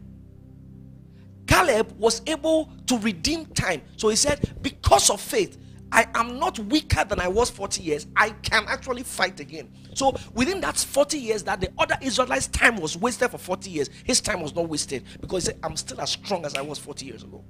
Caleb 1.48 1.94
was 1.98 2.22
able 2.28 2.72
to 2.88 2.98
redeem 3.00 3.46
time. 3.48 3.82
So 3.98 4.10
he 4.10 4.16
said, 4.16 4.54
Because 4.62 5.10
of 5.10 5.20
faith, 5.20 5.58
I 5.92 6.06
am 6.14 6.38
not 6.38 6.60
weaker 6.60 7.04
than 7.04 7.20
I 7.20 7.28
was 7.28 7.50
40 7.50 7.82
years. 7.82 8.08
I 8.16 8.30
can 8.30 8.66
actually 8.68 9.04
fight 9.04 9.40
again. 9.40 9.72
So 9.96 10.14
within 10.34 10.62
that 10.62 10.78
40 10.78 11.18
years 11.18 11.44
that 11.44 11.62
the 11.62 11.70
other 11.80 11.98
Israelites' 12.02 12.48
time 12.48 12.78
was 12.78 12.96
wasted 12.96 13.32
for 13.32 13.40
40 13.40 13.70
years, 13.70 13.90
his 14.04 14.22
time 14.22 14.42
was 14.42 14.54
not 14.54 14.70
wasted 14.70 15.04
because 15.20 15.46
he 15.46 15.52
said, 15.52 15.60
I'm 15.64 15.76
still 15.76 16.00
as 16.02 16.12
strong 16.12 16.46
as 16.46 16.56
I 16.56 16.62
was 16.62 16.78
40 16.78 17.06
years 17.06 17.24
ago. 17.24 17.44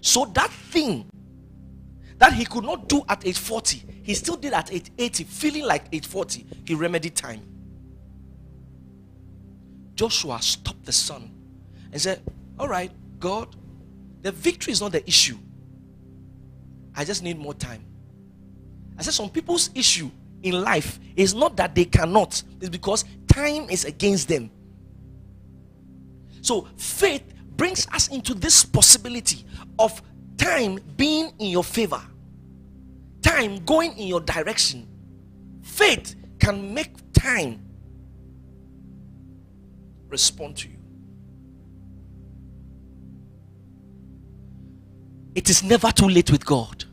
So 0.00 0.24
that 0.34 0.50
thing 0.50 1.08
that 2.18 2.32
he 2.32 2.44
could 2.44 2.64
not 2.64 2.88
do 2.88 3.04
at 3.08 3.26
age 3.26 3.38
40, 3.38 3.82
he 4.02 4.14
still 4.14 4.36
did 4.36 4.52
at 4.52 4.72
age 4.72 4.90
80, 4.98 5.24
feeling 5.24 5.64
like 5.64 5.84
age 5.92 6.06
40. 6.06 6.46
He 6.66 6.74
remedied 6.74 7.14
time. 7.14 7.42
Joshua 9.94 10.40
stopped 10.40 10.84
the 10.84 10.92
sun 10.92 11.30
and 11.92 12.00
said, 12.00 12.22
All 12.58 12.68
right, 12.68 12.90
God, 13.18 13.56
the 14.22 14.32
victory 14.32 14.72
is 14.72 14.80
not 14.80 14.92
the 14.92 15.06
issue. 15.06 15.38
I 16.94 17.04
just 17.04 17.22
need 17.22 17.38
more 17.38 17.54
time. 17.54 17.84
I 18.96 19.02
said, 19.02 19.14
Some 19.14 19.30
people's 19.30 19.70
issue 19.74 20.10
in 20.42 20.60
life 20.60 20.98
is 21.16 21.34
not 21.34 21.56
that 21.56 21.74
they 21.74 21.84
cannot, 21.84 22.42
it's 22.60 22.68
because 22.68 23.04
time 23.28 23.70
is 23.70 23.84
against 23.84 24.28
them. 24.28 24.50
So 26.42 26.68
faith 26.76 27.22
brings 27.56 27.86
us 27.88 28.08
into 28.08 28.34
this 28.34 28.64
possibility 28.64 29.44
of 29.78 30.00
time 30.38 30.80
being 30.96 31.32
in 31.38 31.48
your 31.48 31.64
favor, 31.64 32.00
time 33.22 33.62
going 33.64 33.96
in 33.98 34.06
your 34.06 34.20
direction. 34.20 34.88
Faith 35.62 36.14
can 36.38 36.72
make 36.72 36.94
time 37.12 37.64
respond 40.08 40.56
to 40.56 40.68
you. 40.68 40.76
It 45.34 45.50
is 45.50 45.62
never 45.62 45.92
too 45.92 46.08
late 46.08 46.30
with 46.32 46.44
God 46.44 46.84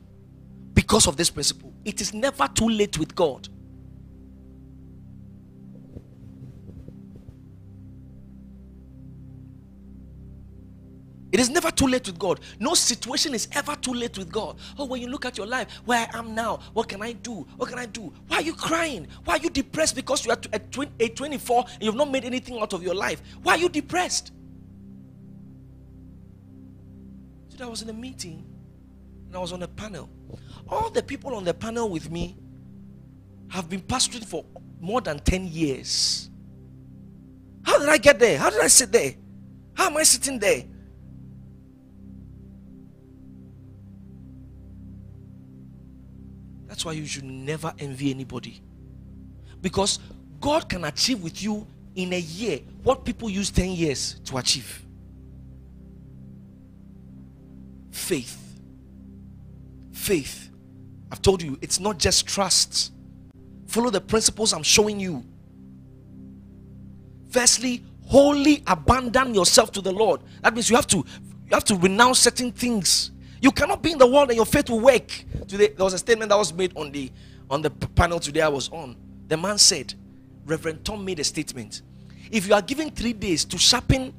because 0.74 1.08
of 1.08 1.18
this 1.18 1.30
principle. 1.30 1.74
It 1.84 2.02
is 2.02 2.14
never 2.14 2.48
too 2.48 2.70
late 2.70 3.00
with 3.00 3.16
God. 3.16 3.48
It 11.36 11.42
is 11.42 11.50
never 11.50 11.70
too 11.70 11.88
late 11.88 12.08
with 12.08 12.18
God. 12.18 12.40
No 12.62 12.76
situation 12.76 13.34
is 13.34 13.50
ever 13.52 13.76
too 13.76 13.94
late 13.94 14.18
with 14.18 14.32
God. 14.32 14.56
Oh, 14.80 14.86
when 14.86 15.02
you 15.02 15.10
look 15.10 15.26
at 15.26 15.38
your 15.38 15.46
life, 15.46 15.82
where 15.84 16.08
I 16.14 16.18
am 16.18 16.34
now, 16.34 16.62
what 16.72 16.88
can 16.88 17.02
I 17.02 17.12
do? 17.12 17.46
What 17.58 17.68
can 17.68 17.78
I 17.78 17.88
do? 17.88 18.14
Why 18.30 18.38
are 18.38 18.42
you 18.42 18.54
crying? 18.54 19.06
Why 19.26 19.34
are 19.34 19.40
you 19.40 19.50
depressed 19.50 19.98
because 19.98 20.26
you 20.26 20.32
are 20.32 20.38
at 20.54 20.72
24 20.72 21.66
and 21.74 21.84
you've 21.84 21.96
not 21.96 22.10
made 22.10 22.24
anything 22.24 22.58
out 22.62 22.72
of 22.72 22.82
your 22.82 22.96
life? 22.96 23.22
Why 23.44 23.56
are 23.56 23.58
you 23.58 23.68
depressed? 23.68 24.32
So 27.50 27.66
I 27.66 27.68
was 27.68 27.82
in 27.82 27.90
a 27.90 27.94
meeting 27.94 28.46
and 29.28 29.36
I 29.36 29.40
was 29.40 29.52
on 29.52 29.62
a 29.62 29.68
panel. 29.68 30.10
All 30.70 30.90
the 30.90 31.04
people 31.04 31.36
on 31.36 31.44
the 31.44 31.54
panel 31.54 31.90
with 31.90 32.10
me 32.10 32.38
have 33.50 33.70
been 33.70 33.82
pastoring 33.82 34.24
for 34.24 34.46
more 34.80 35.02
than 35.02 35.20
10 35.20 35.48
years. 35.48 36.30
How 37.66 37.78
did 37.78 37.90
I 37.90 37.98
get 37.98 38.20
there? 38.20 38.38
How 38.38 38.50
did 38.52 38.62
I 38.62 38.68
sit 38.68 38.94
there? 38.94 39.16
How 39.74 39.88
am 39.88 39.98
I 39.98 40.04
sitting 40.04 40.40
there? 40.40 40.64
That's 46.76 46.84
why 46.84 46.92
you 46.92 47.06
should 47.06 47.24
never 47.24 47.74
envy 47.80 48.12
anybody. 48.12 48.62
Because 49.62 50.00
God 50.42 50.68
can 50.68 50.84
achieve 50.84 51.24
with 51.24 51.42
you 51.42 51.66
in 51.96 52.12
a 52.12 52.20
year 52.20 52.60
what 52.84 53.06
people 53.06 53.30
use 53.30 53.50
10 53.50 53.72
years 53.72 54.20
to 54.26 54.36
achieve. 54.36 54.86
Faith. 57.92 58.60
Faith. 59.94 60.50
I've 61.10 61.22
told 61.22 61.42
you, 61.42 61.58
it's 61.62 61.80
not 61.80 61.98
just 61.98 62.28
trust. 62.28 62.92
Follow 63.68 63.90
the 63.90 64.02
principles 64.02 64.52
I'm 64.52 64.62
showing 64.62 65.00
you. 65.00 65.24
Firstly, 67.30 67.86
wholly 68.06 68.64
abandon 68.68 69.34
yourself 69.34 69.72
to 69.72 69.82
the 69.82 69.94
Lord. 69.94 70.20
That 70.42 70.54
means 70.54 70.70
you 70.70 70.76
have 70.76 70.88
to 70.88 70.98
you 70.98 71.52
have 71.52 71.64
to 71.64 71.78
renounce 71.78 72.20
certain 72.20 72.52
things 72.52 73.12
you 73.42 73.52
cannot 73.52 73.82
be 73.82 73.92
in 73.92 73.98
the 73.98 74.08
world 74.08 74.30
and 74.30 74.36
your 74.36 74.46
faith 74.46 74.70
will 74.70 74.80
work. 74.80 75.08
Today 75.48 75.70
there 75.70 75.84
was 75.84 75.94
a 75.94 75.98
statement 76.00 76.30
that 76.30 76.38
was 76.38 76.54
made 76.54 76.76
on 76.76 76.92
the 76.92 77.12
on 77.50 77.62
the 77.62 77.70
panel 77.70 78.20
today 78.20 78.42
I 78.42 78.48
was 78.48 78.70
on. 78.70 78.96
The 79.28 79.38
man 79.38 79.58
said, 79.58 79.94
Reverend 80.46 80.84
Tom 80.86 81.04
made 81.06 81.20
a 81.20 81.24
statement. 81.24 81.82
If 82.32 82.48
you 82.48 82.54
are 82.54 82.62
given 82.62 82.90
three 82.90 83.14
days 83.14 83.46
to 83.46 83.58
sharpen, 83.58 84.14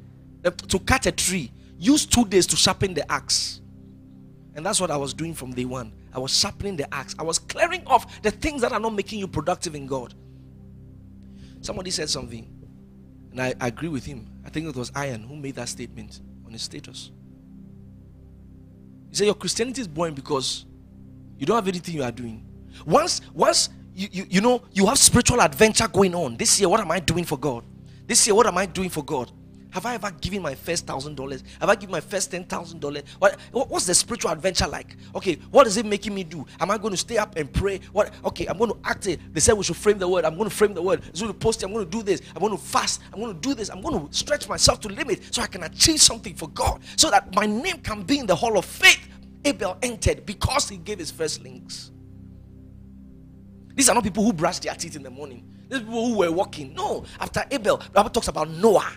uh, 0.44 0.50
to 0.50 0.78
cut 0.78 1.06
a 1.06 1.12
tree, 1.12 1.50
use 1.78 2.06
two 2.06 2.24
days 2.24 2.46
to 2.48 2.56
sharpen 2.56 2.94
the 2.94 3.10
axe. 3.10 3.60
And 4.54 4.64
that's 4.64 4.80
what 4.80 4.90
I 4.90 4.96
was 4.96 5.12
doing 5.12 5.34
from 5.34 5.52
day 5.52 5.64
one. 5.64 5.92
I 6.14 6.18
was 6.18 6.36
sharpening 6.36 6.76
the 6.76 6.92
axe. 6.94 7.14
I 7.18 7.22
was 7.22 7.38
clearing 7.38 7.82
off 7.86 8.22
the 8.22 8.30
things 8.30 8.62
that 8.62 8.72
are 8.72 8.80
not 8.80 8.94
making 8.94 9.18
you 9.18 9.28
productive 9.28 9.74
in 9.74 9.86
God. 9.86 10.14
Somebody 11.60 11.90
said 11.90 12.08
something, 12.08 12.48
and 13.32 13.40
I, 13.42 13.54
I 13.60 13.68
agree 13.68 13.88
with 13.88 14.04
him. 14.04 14.26
I 14.44 14.50
think 14.50 14.66
it 14.66 14.76
was 14.76 14.90
Ian 14.96 15.24
who 15.24 15.36
made 15.36 15.56
that 15.56 15.68
statement 15.68 16.20
on 16.46 16.52
his 16.52 16.62
status. 16.62 17.10
He 19.18 19.26
Your 19.26 19.34
Christianity 19.34 19.80
is 19.80 19.88
boring 19.88 20.14
because 20.14 20.64
you 21.38 21.46
don't 21.46 21.56
have 21.56 21.68
anything 21.68 21.94
you 21.94 22.02
are 22.02 22.12
doing. 22.12 22.44
Once, 22.84 23.20
once 23.34 23.68
you, 23.94 24.08
you, 24.12 24.26
you 24.28 24.40
know, 24.40 24.62
you 24.72 24.86
have 24.86 24.98
spiritual 24.98 25.40
adventure 25.40 25.88
going 25.88 26.14
on. 26.14 26.36
This 26.36 26.60
year, 26.60 26.68
what 26.68 26.80
am 26.80 26.90
I 26.90 27.00
doing 27.00 27.24
for 27.24 27.38
God? 27.38 27.64
This 28.06 28.26
year, 28.26 28.34
what 28.34 28.46
am 28.46 28.58
I 28.58 28.66
doing 28.66 28.90
for 28.90 29.02
God? 29.02 29.30
Have 29.76 29.84
I 29.84 29.92
ever 29.96 30.10
given 30.10 30.40
my 30.40 30.54
first 30.54 30.86
thousand 30.86 31.16
dollars? 31.16 31.44
Have 31.60 31.68
I 31.68 31.74
given 31.74 31.92
my 31.92 32.00
first 32.00 32.30
ten 32.30 32.44
thousand 32.44 32.80
dollars? 32.80 33.02
What 33.18 33.38
what's 33.52 33.84
the 33.84 33.94
spiritual 33.94 34.30
adventure 34.30 34.66
like? 34.66 34.96
Okay, 35.14 35.34
what 35.50 35.66
is 35.66 35.76
it 35.76 35.84
making 35.84 36.14
me 36.14 36.24
do? 36.24 36.46
Am 36.58 36.70
I 36.70 36.78
going 36.78 36.92
to 36.92 36.96
stay 36.96 37.18
up 37.18 37.36
and 37.36 37.52
pray? 37.52 37.80
What 37.92 38.10
okay, 38.24 38.46
I'm 38.46 38.56
going 38.56 38.70
to 38.70 38.78
act 38.84 39.06
it. 39.06 39.20
They 39.34 39.40
said 39.40 39.52
we 39.52 39.64
should 39.64 39.76
frame 39.76 39.98
the 39.98 40.08
word. 40.08 40.24
I'm 40.24 40.38
going 40.38 40.48
to 40.48 40.56
frame 40.56 40.72
the 40.72 40.80
word. 40.80 41.02
I'm 41.04 41.20
going 41.20 41.30
to 41.30 41.38
post 41.38 41.62
it. 41.62 41.66
I'm 41.66 41.74
going 41.74 41.84
to 41.84 41.90
do 41.90 42.02
this. 42.02 42.22
I'm 42.34 42.40
going 42.40 42.56
to 42.56 42.62
fast. 42.62 43.02
I'm 43.12 43.20
going 43.20 43.34
to 43.34 43.38
do 43.38 43.52
this. 43.52 43.68
I'm 43.68 43.82
going 43.82 44.08
to 44.08 44.14
stretch 44.16 44.48
myself 44.48 44.80
to 44.80 44.88
limit 44.88 45.20
so 45.30 45.42
I 45.42 45.46
can 45.46 45.62
achieve 45.64 46.00
something 46.00 46.34
for 46.34 46.48
God. 46.48 46.80
So 46.96 47.10
that 47.10 47.34
my 47.34 47.44
name 47.44 47.76
can 47.82 48.02
be 48.02 48.18
in 48.18 48.24
the 48.24 48.34
hall 48.34 48.56
of 48.56 48.64
faith 48.64 49.06
Abel 49.44 49.76
entered 49.82 50.24
because 50.24 50.70
he 50.70 50.78
gave 50.78 51.00
his 51.00 51.12
firstlings. 51.12 51.90
These 53.74 53.90
are 53.90 53.94
not 53.94 54.04
people 54.04 54.24
who 54.24 54.32
brush 54.32 54.58
their 54.60 54.74
teeth 54.74 54.96
in 54.96 55.02
the 55.02 55.10
morning. 55.10 55.46
These 55.68 55.80
people 55.80 56.08
who 56.08 56.16
were 56.16 56.32
walking. 56.32 56.72
No, 56.72 57.04
after 57.20 57.44
Abel, 57.50 57.82
Bible 57.92 58.08
talks 58.08 58.28
about 58.28 58.48
Noah. 58.48 58.90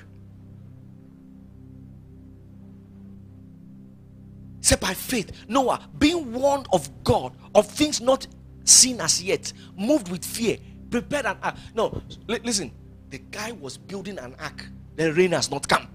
Said 4.61 4.79
by 4.79 4.93
faith, 4.93 5.31
Noah, 5.47 5.87
being 5.97 6.33
warned 6.33 6.67
of 6.73 6.89
God 7.03 7.33
of 7.55 7.67
things 7.67 8.01
not 8.01 8.27
seen 8.65 8.99
as 9.01 9.21
yet, 9.23 9.51
moved 9.77 10.09
with 10.11 10.23
fear, 10.23 10.57
prepared 10.89 11.25
an 11.25 11.37
ark. 11.41 11.55
No, 11.73 12.01
listen, 12.27 12.71
the 13.09 13.19
guy 13.19 13.51
was 13.53 13.77
building 13.77 14.19
an 14.19 14.35
ark. 14.39 14.65
The 14.95 15.13
rain 15.13 15.31
has 15.31 15.49
not 15.49 15.67
come. 15.67 15.87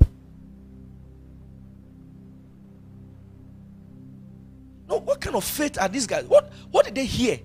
No, 4.88 4.98
what 4.98 5.20
kind 5.20 5.37
of 5.37 5.44
faith 5.44 5.79
are 5.79 5.88
these 5.88 6.07
guys? 6.07 6.24
What 6.24 6.53
what 6.70 6.85
did 6.85 6.94
they 6.94 7.05
hear? 7.07 7.38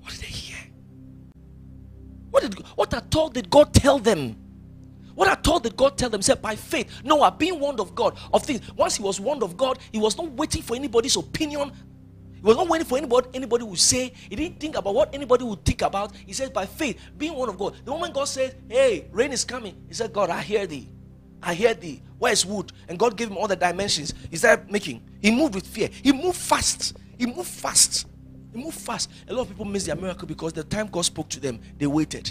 What 0.00 0.12
did 0.12 0.20
they 0.20 0.26
hear? 0.26 0.58
What 2.30 2.42
did 2.42 2.54
what 2.76 2.94
at 2.94 3.14
all 3.14 3.28
did 3.28 3.50
God 3.50 3.72
tell 3.72 3.98
them? 3.98 4.36
What 5.22 5.30
at 5.30 5.46
all 5.46 5.60
did 5.60 5.76
God 5.76 5.96
tell 5.96 6.10
them? 6.10 6.20
Said 6.20 6.42
by 6.42 6.56
faith, 6.56 6.90
Noah 7.04 7.30
being 7.30 7.60
warned 7.60 7.78
of 7.78 7.94
God 7.94 8.18
of 8.32 8.42
things. 8.42 8.60
Once 8.74 8.96
he 8.96 9.04
was 9.04 9.20
warned 9.20 9.44
of 9.44 9.56
God, 9.56 9.78
he 9.92 9.98
was 10.00 10.16
not 10.16 10.32
waiting 10.32 10.62
for 10.62 10.74
anybody's 10.74 11.14
opinion. 11.14 11.70
He 12.34 12.40
was 12.40 12.56
not 12.56 12.68
waiting 12.68 12.88
for 12.88 12.98
anybody 12.98 13.28
anybody 13.32 13.62
would 13.62 13.78
say. 13.78 14.12
He 14.28 14.34
didn't 14.34 14.58
think 14.58 14.76
about 14.76 14.96
what 14.96 15.14
anybody 15.14 15.44
would 15.44 15.64
think 15.64 15.82
about. 15.82 16.16
He 16.16 16.32
said 16.32 16.52
by 16.52 16.66
faith, 16.66 16.98
being 17.16 17.34
warned 17.34 17.50
of 17.50 17.56
God. 17.56 17.76
The 17.84 17.92
moment 17.92 18.14
God 18.14 18.24
said, 18.24 18.60
Hey, 18.68 19.06
rain 19.12 19.30
is 19.30 19.44
coming, 19.44 19.80
he 19.86 19.94
said, 19.94 20.12
God, 20.12 20.28
I 20.28 20.40
hear 20.40 20.66
thee. 20.66 20.88
I 21.40 21.54
hear 21.54 21.72
thee. 21.72 22.02
Where's 22.18 22.44
wood? 22.44 22.72
And 22.88 22.98
God 22.98 23.16
gave 23.16 23.30
him 23.30 23.36
all 23.36 23.46
the 23.46 23.54
dimensions. 23.54 24.14
He 24.28 24.36
started 24.36 24.72
making. 24.72 25.08
He 25.20 25.30
moved 25.30 25.54
with 25.54 25.68
fear. 25.68 25.88
He 26.02 26.10
moved 26.10 26.36
fast. 26.36 26.96
He 27.16 27.26
moved 27.26 27.46
fast. 27.48 28.08
He 28.52 28.60
moved 28.60 28.80
fast. 28.80 29.08
A 29.28 29.32
lot 29.32 29.42
of 29.42 29.50
people 29.50 29.66
miss 29.66 29.86
their 29.86 29.94
miracle 29.94 30.26
because 30.26 30.52
the 30.52 30.64
time 30.64 30.88
God 30.88 31.04
spoke 31.04 31.28
to 31.28 31.38
them, 31.38 31.60
they 31.78 31.86
waited. 31.86 32.28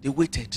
They 0.00 0.08
waited. 0.08 0.56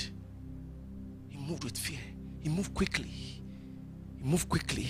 Moved 1.52 1.66
with 1.66 1.78
fear. 1.78 2.00
He 2.40 2.48
moved 2.48 2.74
quickly. 2.74 3.10
He 3.10 4.24
moved 4.24 4.48
quickly. 4.48 4.88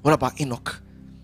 What 0.00 0.14
about 0.14 0.40
Enoch? 0.40 0.80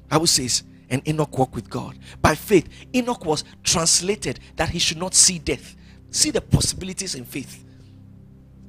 Bible 0.07 0.27
says, 0.27 0.65
and 0.91 1.01
Enoch 1.09 1.39
walked 1.39 1.55
with 1.55 1.71
God. 1.71 1.99
By 2.21 2.35
faith, 2.35 2.69
Enoch 2.95 3.25
was 3.25 3.43
translated 3.63 4.39
that 4.57 4.69
he 4.69 4.79
should 4.79 4.99
not 4.99 5.15
see 5.15 5.39
death. 5.39 5.75
See 6.11 6.31
the 6.31 6.43
possibilities 6.43 7.15
in 7.15 7.25
faith. 7.25 7.65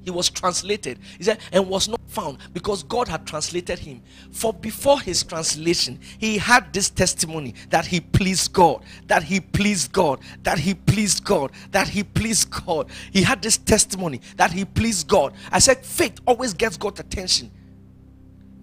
He 0.07 0.11
was 0.11 0.29
translated. 0.29 0.99
He 1.17 1.25
said, 1.25 1.39
and 1.51 1.67
was 1.67 1.89
not 1.89 1.99
found 2.07 2.37
because 2.53 2.81
God 2.81 3.09
had 3.09 3.27
translated 3.27 3.77
him. 3.77 4.01
For 4.31 4.53
before 4.53 5.01
his 5.01 5.21
translation, 5.21 5.99
he 6.17 6.37
had 6.37 6.71
this 6.71 6.89
testimony 6.89 7.55
that 7.71 7.85
he 7.85 7.99
pleased 7.99 8.53
God, 8.53 8.85
that 9.07 9.21
he 9.21 9.41
pleased 9.41 9.91
God, 9.91 10.21
that 10.43 10.59
he 10.59 10.75
pleased 10.75 11.25
God, 11.25 11.51
that 11.71 11.89
he 11.89 12.03
pleased 12.03 12.49
God. 12.49 12.89
He 13.11 13.21
had 13.21 13.41
this 13.41 13.57
testimony 13.57 14.21
that 14.37 14.53
he 14.53 14.63
pleased 14.63 15.09
God. 15.09 15.33
I 15.51 15.59
said, 15.59 15.85
faith 15.85 16.21
always 16.25 16.53
gets 16.53 16.77
God's 16.77 17.01
attention. 17.01 17.51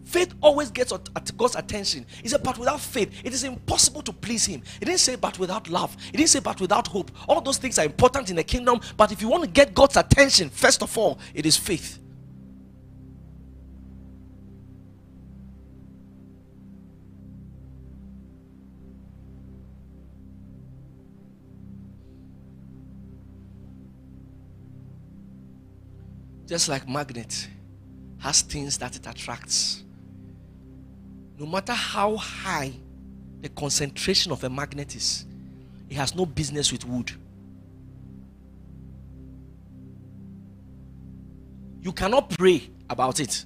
Faith 0.04 0.34
always 0.40 0.70
gets 0.70 0.92
God's 1.36 1.56
attention. 1.56 2.04
He 2.22 2.28
said, 2.28 2.42
but 2.42 2.58
without 2.58 2.80
faith, 2.80 3.10
it 3.24 3.32
is 3.32 3.42
impossible 3.42 4.02
to 4.02 4.12
please 4.12 4.44
Him. 4.44 4.62
He 4.78 4.84
didn't 4.84 5.00
say, 5.00 5.16
but 5.16 5.38
without 5.38 5.68
love. 5.68 5.96
He 6.10 6.18
didn't 6.18 6.28
say, 6.28 6.40
but 6.40 6.60
without 6.60 6.86
hope. 6.86 7.10
All 7.26 7.40
those 7.40 7.58
things 7.58 7.78
are 7.78 7.84
important 7.86 8.30
in 8.30 8.36
the 8.36 8.44
kingdom. 8.44 8.80
But 8.96 9.12
if 9.12 9.22
you 9.22 9.28
want 9.28 9.44
to 9.44 9.50
get 9.50 9.74
God's 9.74 9.96
attention, 9.96 10.50
first 10.50 10.82
of 10.82 10.96
all, 10.96 11.18
it 11.32 11.46
is 11.46 11.56
faith. 11.56 11.98
Just 26.46 26.68
like 26.68 26.86
magnet 26.86 27.48
has 28.18 28.42
things 28.42 28.76
that 28.78 28.96
it 28.96 29.06
attracts 29.06 29.83
no 31.38 31.46
matter 31.46 31.72
how 31.72 32.16
high 32.16 32.72
the 33.40 33.48
concentration 33.48 34.32
of 34.32 34.42
a 34.44 34.50
magnet 34.50 34.94
is, 34.94 35.26
it 35.90 35.96
has 35.96 36.14
no 36.14 36.24
business 36.24 36.72
with 36.72 36.84
wood. 36.86 37.12
You 41.82 41.92
cannot 41.92 42.30
pray 42.30 42.70
about 42.88 43.20
it. 43.20 43.44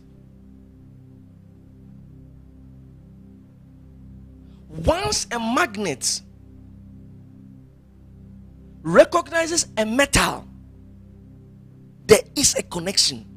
Once 4.68 5.26
a 5.32 5.38
magnet 5.38 6.20
recognizes 8.82 9.66
a 9.76 9.84
metal, 9.84 10.46
there 12.06 12.20
is 12.36 12.54
a 12.54 12.62
connection. 12.62 13.27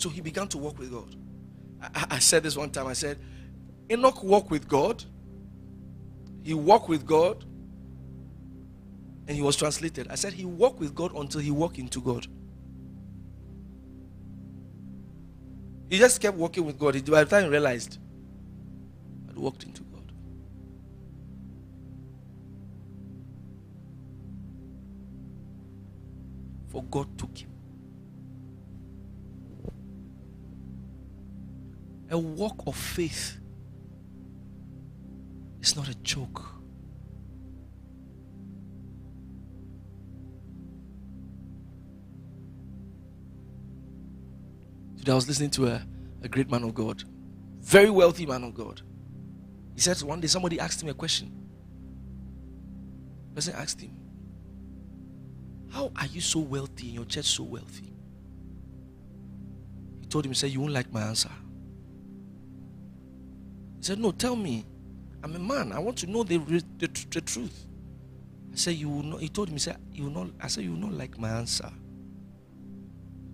So 0.00 0.08
he 0.08 0.22
began 0.22 0.48
to 0.48 0.56
walk 0.56 0.78
with 0.78 0.90
God. 0.90 1.14
I, 1.82 2.06
I 2.12 2.18
said 2.20 2.42
this 2.42 2.56
one 2.56 2.70
time. 2.70 2.86
I 2.86 2.94
said, 2.94 3.18
Enoch 3.90 4.24
walked 4.24 4.50
with 4.50 4.66
God. 4.66 5.04
He 6.42 6.54
walked 6.54 6.88
with 6.88 7.04
God. 7.04 7.44
And 9.28 9.36
he 9.36 9.42
was 9.42 9.56
translated. 9.56 10.08
I 10.08 10.14
said 10.14 10.32
he 10.32 10.46
walked 10.46 10.80
with 10.80 10.94
God 10.94 11.14
until 11.14 11.42
he 11.42 11.50
walked 11.50 11.76
into 11.78 12.00
God. 12.00 12.26
He 15.90 15.98
just 15.98 16.18
kept 16.18 16.38
walking 16.38 16.64
with 16.64 16.78
God. 16.78 16.94
By 17.04 17.24
the 17.24 17.30
time 17.30 17.44
he 17.44 17.50
realized, 17.50 17.98
A 32.10 32.18
walk 32.18 32.64
of 32.66 32.74
faith 32.74 33.38
is 35.60 35.76
not 35.76 35.88
a 35.88 35.94
joke. 35.96 36.44
Today 44.98 45.12
I 45.12 45.14
was 45.14 45.28
listening 45.28 45.50
to 45.50 45.68
a, 45.68 45.86
a 46.22 46.28
great 46.28 46.50
man 46.50 46.64
of 46.64 46.74
God, 46.74 47.04
very 47.60 47.90
wealthy 47.90 48.26
man 48.26 48.42
of 48.42 48.54
God. 48.54 48.82
He 49.74 49.80
said 49.80 49.96
one 50.02 50.20
day 50.20 50.26
somebody 50.26 50.58
asked 50.58 50.82
him 50.82 50.88
a 50.88 50.94
question. 50.94 51.32
The 53.28 53.34
person 53.36 53.54
asked 53.54 53.80
him, 53.80 53.96
How 55.70 55.92
are 55.96 56.06
you 56.06 56.20
so 56.20 56.40
wealthy 56.40 56.88
and 56.88 56.94
your 56.96 57.04
church 57.04 57.26
so 57.26 57.44
wealthy? 57.44 57.94
He 60.00 60.06
told 60.06 60.26
him, 60.26 60.32
He 60.32 60.36
said, 60.36 60.50
You 60.50 60.60
won't 60.60 60.72
like 60.72 60.92
my 60.92 61.02
answer. 61.02 61.30
He 63.80 63.86
said, 63.86 63.98
No, 63.98 64.12
tell 64.12 64.36
me. 64.36 64.66
I'm 65.24 65.34
a 65.34 65.38
man. 65.38 65.72
I 65.72 65.78
want 65.78 65.96
to 65.98 66.06
know 66.06 66.22
the, 66.22 66.36
the, 66.36 66.62
the 67.10 67.20
truth. 67.22 67.66
I 68.52 68.56
said, 68.56 68.74
You 68.74 68.90
will 68.90 69.02
not. 69.02 69.20
He 69.20 69.30
told 69.30 69.48
me, 69.48 69.54
He 69.54 69.60
said, 69.60 69.78
You 69.90 70.04
will 70.04 70.10
not. 70.10 70.28
I 70.38 70.48
said, 70.48 70.64
You 70.64 70.72
will 70.72 70.78
not 70.78 70.92
like 70.92 71.18
my 71.18 71.30
answer. 71.30 71.70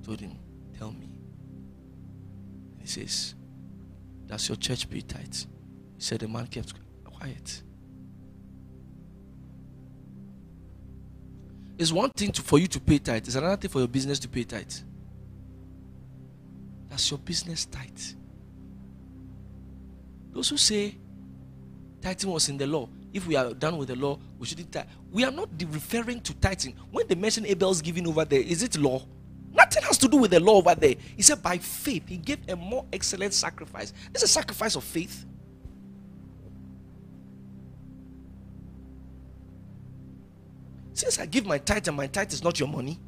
I 0.01 0.05
told 0.05 0.21
him, 0.21 0.39
Tell 0.79 0.93
me. 0.93 1.11
He 2.79 2.87
says, 2.87 3.35
Does 4.27 4.49
your 4.49 4.57
church 4.57 4.89
pay 4.89 5.01
tithe? 5.01 5.35
He 5.35 5.47
said, 5.99 6.21
The 6.21 6.29
man 6.29 6.47
kept 6.47 6.75
quiet. 7.05 7.63
It's 11.77 11.91
one 11.91 12.11
thing 12.11 12.31
to, 12.31 12.43
for 12.43 12.61
you 12.61 12.69
to 12.69 12.81
pay 12.81 12.99
tithe, 12.99 13.27
it's 13.27 13.35
another 13.35 13.57
thing 13.57 13.71
for 13.71 13.81
your 13.81 13.89
business 13.89 14.21
to 14.21 14.29
pay 14.29 14.45
tithe. 14.45 14.73
That's 16.89 17.11
your 17.11 17.19
business 17.19 17.67
tithe. 17.67 18.17
Those 20.37 20.51
who 20.51 20.59
say 20.59 20.95
tithing 22.03 22.31
was 22.31 22.51
in 22.51 22.59
the 22.59 22.67
law, 22.67 22.91
if 23.11 23.27
we 23.27 23.37
are 23.37 23.55
done 23.55 23.79
with 23.79 23.89
the 23.89 23.97
law, 23.97 24.19
we 24.39 24.45
shouldn't 24.45 24.71
tithe. 24.71 24.85
We 25.11 25.25
are 25.25 25.31
not 25.31 25.49
referring 25.59 26.21
to 26.21 26.35
tithing. 26.35 26.75
When 26.91 27.07
they 27.09 27.15
mention 27.15 27.47
Abel's 27.47 27.81
giving 27.81 28.07
over 28.07 28.23
there, 28.27 28.43
is 28.43 28.63
it 28.63 28.77
law? 28.77 29.03
Nothing 29.55 29.83
has 29.85 29.97
to 29.97 30.09
do 30.09 30.19
with 30.19 30.33
the 30.33 30.41
law 30.41 30.57
over 30.57 30.75
there. 30.75 30.95
He 31.17 31.23
said, 31.23 31.43
by 31.43 31.57
faith, 31.57 32.07
he 32.07 32.19
gave 32.19 32.39
a 32.51 32.55
more 32.55 32.85
excellent 32.93 33.33
sacrifice. 33.33 33.95
It's 34.13 34.25
a 34.25 34.29
sacrifice 34.29 34.77
of 34.77 34.85
faith. 34.85 35.25
Since 40.93 41.19
I 41.19 41.25
give 41.25 41.47
my 41.47 41.57
tithe 41.57 41.89
and 41.89 41.97
my 41.97 42.09
tithe 42.09 42.35
is 42.35 42.45
not 42.45 42.61
your 42.61 42.69
money, 42.69 43.01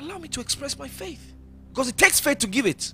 allow 0.00 0.18
me 0.18 0.26
to 0.26 0.40
express 0.40 0.76
my 0.76 0.88
faith. 0.88 1.32
Because 1.68 1.88
it 1.88 1.96
takes 1.96 2.18
faith 2.18 2.38
to 2.38 2.48
give 2.48 2.66
it. 2.66 2.92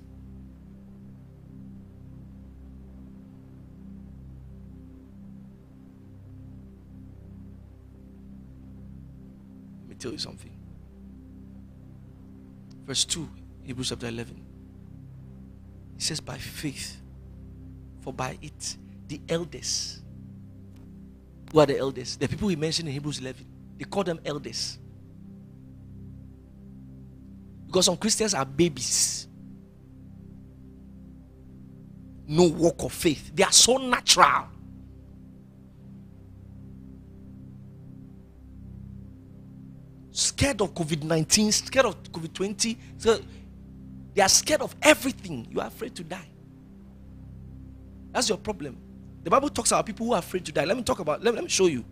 Tell 9.99 10.13
you 10.13 10.19
something. 10.19 10.51
Verse 12.85 13.05
2, 13.05 13.29
Hebrews 13.65 13.89
chapter 13.89 14.07
11. 14.07 14.45
He 15.97 16.01
says, 16.01 16.21
By 16.21 16.39
faith, 16.39 17.01
for 18.01 18.13
by 18.13 18.39
it 18.41 18.77
the 19.09 19.21
elders. 19.29 20.01
Who 21.53 21.61
are 21.61 21.67
the 21.67 21.79
elders? 21.79 22.17
The 22.17 22.29
people 22.29 22.49
he 22.49 22.57
mentioned 22.57 22.89
in 22.89 22.95
Hebrews 22.95 23.19
11. 23.19 23.47
They 23.79 23.85
call 23.85 24.05
them 24.05 24.21
elders. 24.25 24.79
Because 27.67 27.87
some 27.87 27.97
Christians 27.97 28.35
are 28.35 28.45
babies. 28.45 29.27
No 32.29 32.45
walk 32.45 32.83
of 32.83 32.93
faith. 32.93 33.31
They 33.35 33.45
are 33.45 33.53
so 33.53 33.77
natural. 33.77 34.49
Scared 40.17 40.63
of 40.63 40.73
COVID 40.73 41.03
19, 41.03 41.53
scared 41.53 41.85
of 41.85 42.03
COVID 42.05 42.33
20. 42.33 42.79
So 42.97 43.19
they 44.15 44.23
are 44.23 44.29
scared 44.31 44.63
of 44.63 44.75
everything. 44.81 45.47
You 45.51 45.61
are 45.61 45.67
afraid 45.67 45.95
to 45.95 46.03
die. 46.03 46.27
That's 48.13 48.31
your 48.31 48.39
problem. 48.39 48.79
The 49.25 49.29
Bible 49.29 49.51
talks 49.51 49.73
about 49.73 49.85
people 49.85 50.07
who 50.07 50.15
are 50.15 50.21
afraid 50.21 50.47
to 50.47 50.53
die. 50.53 50.65
Let 50.65 50.75
me 50.75 50.83
talk 50.83 51.01
about, 51.01 51.23
let 51.23 51.35
me, 51.35 51.37
let 51.37 51.45
me 51.45 51.51
show 51.51 51.67
you. 51.67 51.85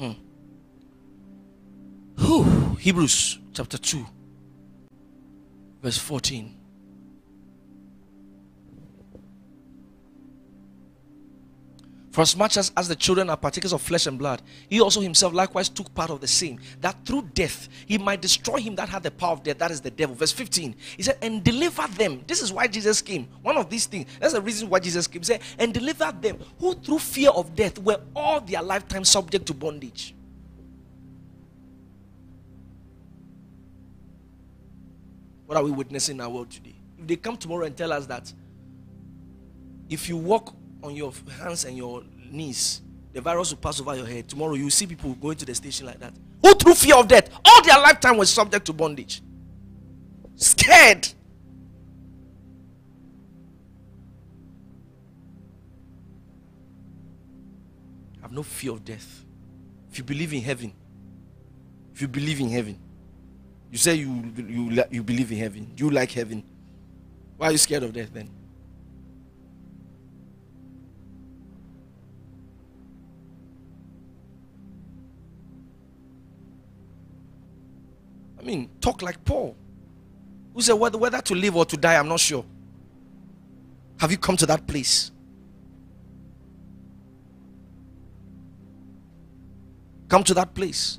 Hmm. 0.00 0.12
Whew. 2.16 2.57
Hebrews 2.78 3.38
chapter 3.52 3.76
2, 3.76 4.06
verse 5.82 5.98
14. 5.98 6.54
For 12.12 12.22
as 12.22 12.36
much 12.36 12.56
as, 12.56 12.72
as 12.76 12.88
the 12.88 12.96
children 12.96 13.30
are 13.30 13.36
partakers 13.36 13.72
of 13.72 13.82
flesh 13.82 14.06
and 14.06 14.18
blood, 14.18 14.42
he 14.68 14.80
also 14.80 15.00
himself 15.00 15.32
likewise 15.32 15.68
took 15.68 15.94
part 15.94 16.10
of 16.10 16.20
the 16.20 16.26
same, 16.26 16.58
that 16.80 16.96
through 17.04 17.30
death 17.34 17.68
he 17.86 17.98
might 17.98 18.20
destroy 18.20 18.56
him 18.56 18.74
that 18.76 18.88
had 18.88 19.02
the 19.02 19.10
power 19.10 19.32
of 19.32 19.42
death, 19.42 19.58
that 19.58 19.70
is 19.70 19.80
the 19.80 19.90
devil. 19.90 20.16
Verse 20.16 20.32
15, 20.32 20.74
he 20.96 21.02
said, 21.02 21.18
and 21.22 21.44
deliver 21.44 21.86
them. 21.88 22.22
This 22.26 22.42
is 22.42 22.52
why 22.52 22.66
Jesus 22.66 23.02
came. 23.02 23.28
One 23.42 23.56
of 23.56 23.70
these 23.70 23.86
things, 23.86 24.06
that's 24.18 24.32
the 24.32 24.40
reason 24.40 24.68
why 24.68 24.80
Jesus 24.80 25.06
came. 25.06 25.20
He 25.20 25.26
said, 25.26 25.42
and 25.58 25.74
deliver 25.74 26.10
them 26.20 26.38
who 26.58 26.74
through 26.74 26.98
fear 26.98 27.30
of 27.30 27.54
death 27.54 27.78
were 27.78 28.00
all 28.16 28.40
their 28.40 28.62
lifetime 28.62 29.04
subject 29.04 29.46
to 29.46 29.54
bondage. 29.54 30.14
What 35.48 35.56
are 35.56 35.64
we 35.64 35.70
witnessing 35.70 36.16
in 36.16 36.20
our 36.20 36.28
world 36.28 36.50
today? 36.50 36.74
If 36.98 37.06
they 37.06 37.16
come 37.16 37.34
tomorrow 37.38 37.64
and 37.64 37.74
tell 37.74 37.90
us 37.90 38.04
that 38.04 38.30
if 39.88 40.06
you 40.06 40.18
walk 40.18 40.54
on 40.82 40.94
your 40.94 41.10
hands 41.40 41.64
and 41.64 41.74
your 41.74 42.02
knees, 42.30 42.82
the 43.14 43.22
virus 43.22 43.50
will 43.52 43.56
pass 43.56 43.80
over 43.80 43.96
your 43.96 44.04
head. 44.04 44.28
Tomorrow 44.28 44.52
you 44.56 44.68
see 44.68 44.86
people 44.86 45.14
going 45.14 45.38
to 45.38 45.46
the 45.46 45.54
station 45.54 45.86
like 45.86 46.00
that. 46.00 46.12
Who 46.42 46.52
through 46.52 46.74
fear 46.74 46.96
of 46.96 47.08
death, 47.08 47.30
all 47.46 47.62
their 47.62 47.78
lifetime 47.78 48.18
was 48.18 48.28
subject 48.28 48.66
to 48.66 48.74
bondage. 48.74 49.22
Scared. 50.36 51.08
Have 58.20 58.32
no 58.32 58.42
fear 58.42 58.72
of 58.72 58.84
death. 58.84 59.24
If 59.90 59.96
you 59.96 60.04
believe 60.04 60.34
in 60.34 60.42
heaven, 60.42 60.74
if 61.94 62.02
you 62.02 62.08
believe 62.08 62.38
in 62.38 62.50
heaven, 62.50 62.78
you 63.70 63.78
say 63.78 63.94
you 63.94 64.32
you 64.36 64.84
you 64.90 65.02
believe 65.02 65.30
in 65.30 65.38
heaven. 65.38 65.72
You 65.76 65.90
like 65.90 66.10
heaven. 66.12 66.42
Why 67.36 67.48
are 67.48 67.52
you 67.52 67.58
scared 67.58 67.82
of 67.82 67.92
death 67.92 68.10
then? 68.12 68.30
I 78.38 78.42
mean, 78.42 78.70
talk 78.80 79.02
like 79.02 79.22
Paul, 79.24 79.54
who 80.54 80.62
said 80.62 80.74
whether, 80.74 80.96
whether 80.96 81.20
to 81.20 81.34
live 81.34 81.56
or 81.56 81.64
to 81.66 81.76
die, 81.76 81.96
I'm 81.96 82.08
not 82.08 82.20
sure. 82.20 82.44
Have 83.98 84.10
you 84.10 84.16
come 84.18 84.36
to 84.38 84.46
that 84.46 84.66
place? 84.66 85.10
Come 90.08 90.24
to 90.24 90.34
that 90.34 90.54
place. 90.54 90.98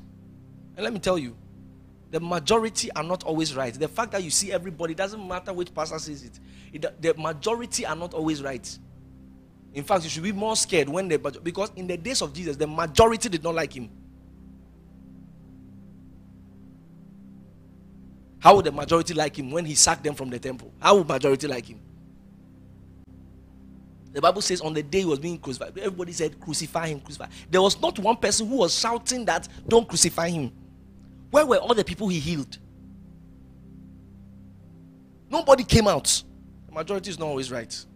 And 0.76 0.84
let 0.84 0.92
me 0.92 1.00
tell 1.00 1.18
you, 1.18 1.36
the 2.10 2.20
majority 2.20 2.90
are 2.92 3.04
not 3.04 3.22
always 3.22 3.54
right. 3.54 3.72
The 3.72 3.88
fact 3.88 4.12
that 4.12 4.22
you 4.22 4.30
see 4.30 4.52
everybody 4.52 4.94
doesn't 4.94 5.26
matter 5.26 5.52
which 5.52 5.72
pastor 5.72 5.98
says 5.98 6.24
it. 6.24 6.40
it 6.72 7.02
the 7.02 7.14
majority 7.14 7.86
are 7.86 7.96
not 7.96 8.14
always 8.14 8.42
right. 8.42 8.78
In 9.72 9.84
fact, 9.84 10.02
you 10.02 10.10
should 10.10 10.24
be 10.24 10.32
more 10.32 10.56
scared 10.56 10.88
when 10.88 11.06
they 11.06 11.16
because 11.16 11.70
in 11.76 11.86
the 11.86 11.96
days 11.96 12.22
of 12.22 12.32
Jesus, 12.32 12.56
the 12.56 12.66
majority 12.66 13.28
did 13.28 13.44
not 13.44 13.54
like 13.54 13.72
him. 13.72 13.88
How 18.40 18.56
would 18.56 18.64
the 18.64 18.72
majority 18.72 19.14
like 19.14 19.38
him 19.38 19.50
when 19.50 19.64
he 19.64 19.74
sacked 19.74 20.02
them 20.02 20.14
from 20.14 20.30
the 20.30 20.38
temple? 20.38 20.72
How 20.80 20.96
would 20.96 21.06
majority 21.06 21.46
like 21.46 21.66
him? 21.66 21.78
The 24.12 24.20
Bible 24.20 24.42
says 24.42 24.60
on 24.60 24.74
the 24.74 24.82
day 24.82 25.00
he 25.00 25.04
was 25.04 25.20
being 25.20 25.38
crucified, 25.38 25.78
everybody 25.78 26.10
said, 26.12 26.40
Crucify 26.40 26.88
him, 26.88 27.00
crucify. 27.00 27.26
There 27.48 27.62
was 27.62 27.80
not 27.80 27.96
one 28.00 28.16
person 28.16 28.48
who 28.48 28.56
was 28.56 28.76
shouting 28.76 29.24
that, 29.26 29.46
Don't 29.68 29.86
crucify 29.86 30.30
him. 30.30 30.50
Where 31.30 31.46
were 31.46 31.58
all 31.58 31.74
the 31.74 31.84
people 31.84 32.08
he 32.08 32.18
healed? 32.18 32.58
Nobody 35.30 35.64
came 35.64 35.86
out. 35.86 36.22
The 36.66 36.72
majority 36.72 37.10
is 37.10 37.18
not 37.18 37.26
always 37.26 37.50
right. 37.52 37.86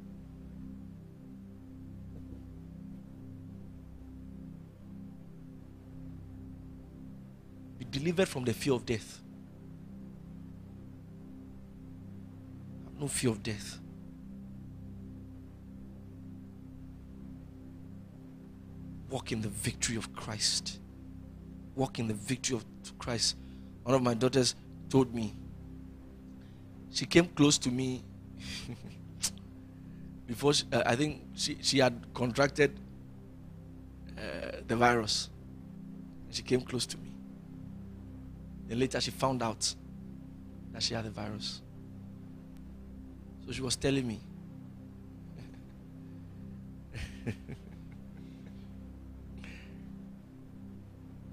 Be 7.78 7.84
delivered 7.90 8.28
from 8.28 8.44
the 8.44 8.52
fear 8.52 8.74
of 8.74 8.86
death. 8.86 9.20
no 13.04 13.08
fear 13.08 13.30
of 13.30 13.42
death. 13.42 13.78
Walk 19.10 19.30
in 19.30 19.42
the 19.42 19.50
victory 19.50 19.96
of 19.96 20.14
Christ. 20.14 20.80
Walk 21.74 21.98
in 21.98 22.08
the 22.08 22.14
victory 22.14 22.56
of 22.56 22.64
Christ. 22.92 23.36
One 23.82 23.94
of 23.94 24.02
my 24.02 24.14
daughters 24.14 24.54
told 24.88 25.14
me, 25.14 25.34
she 26.90 27.06
came 27.06 27.26
close 27.26 27.58
to 27.58 27.70
me 27.70 28.02
before 30.26 30.54
she, 30.54 30.64
uh, 30.72 30.82
I 30.86 30.94
think 30.96 31.22
she, 31.34 31.58
she 31.60 31.78
had 31.78 32.06
contracted 32.14 32.78
uh, 34.16 34.58
the 34.66 34.76
virus. 34.76 35.28
She 36.30 36.42
came 36.42 36.60
close 36.60 36.86
to 36.86 36.98
me. 36.98 37.12
Then 38.68 38.78
later 38.78 39.00
she 39.00 39.10
found 39.10 39.42
out 39.42 39.74
that 40.72 40.82
she 40.82 40.94
had 40.94 41.04
the 41.04 41.10
virus. 41.10 41.62
So 43.46 43.52
she 43.52 43.62
was 43.62 43.76
telling 43.76 44.06
me. 44.06 44.20
and 47.26 47.36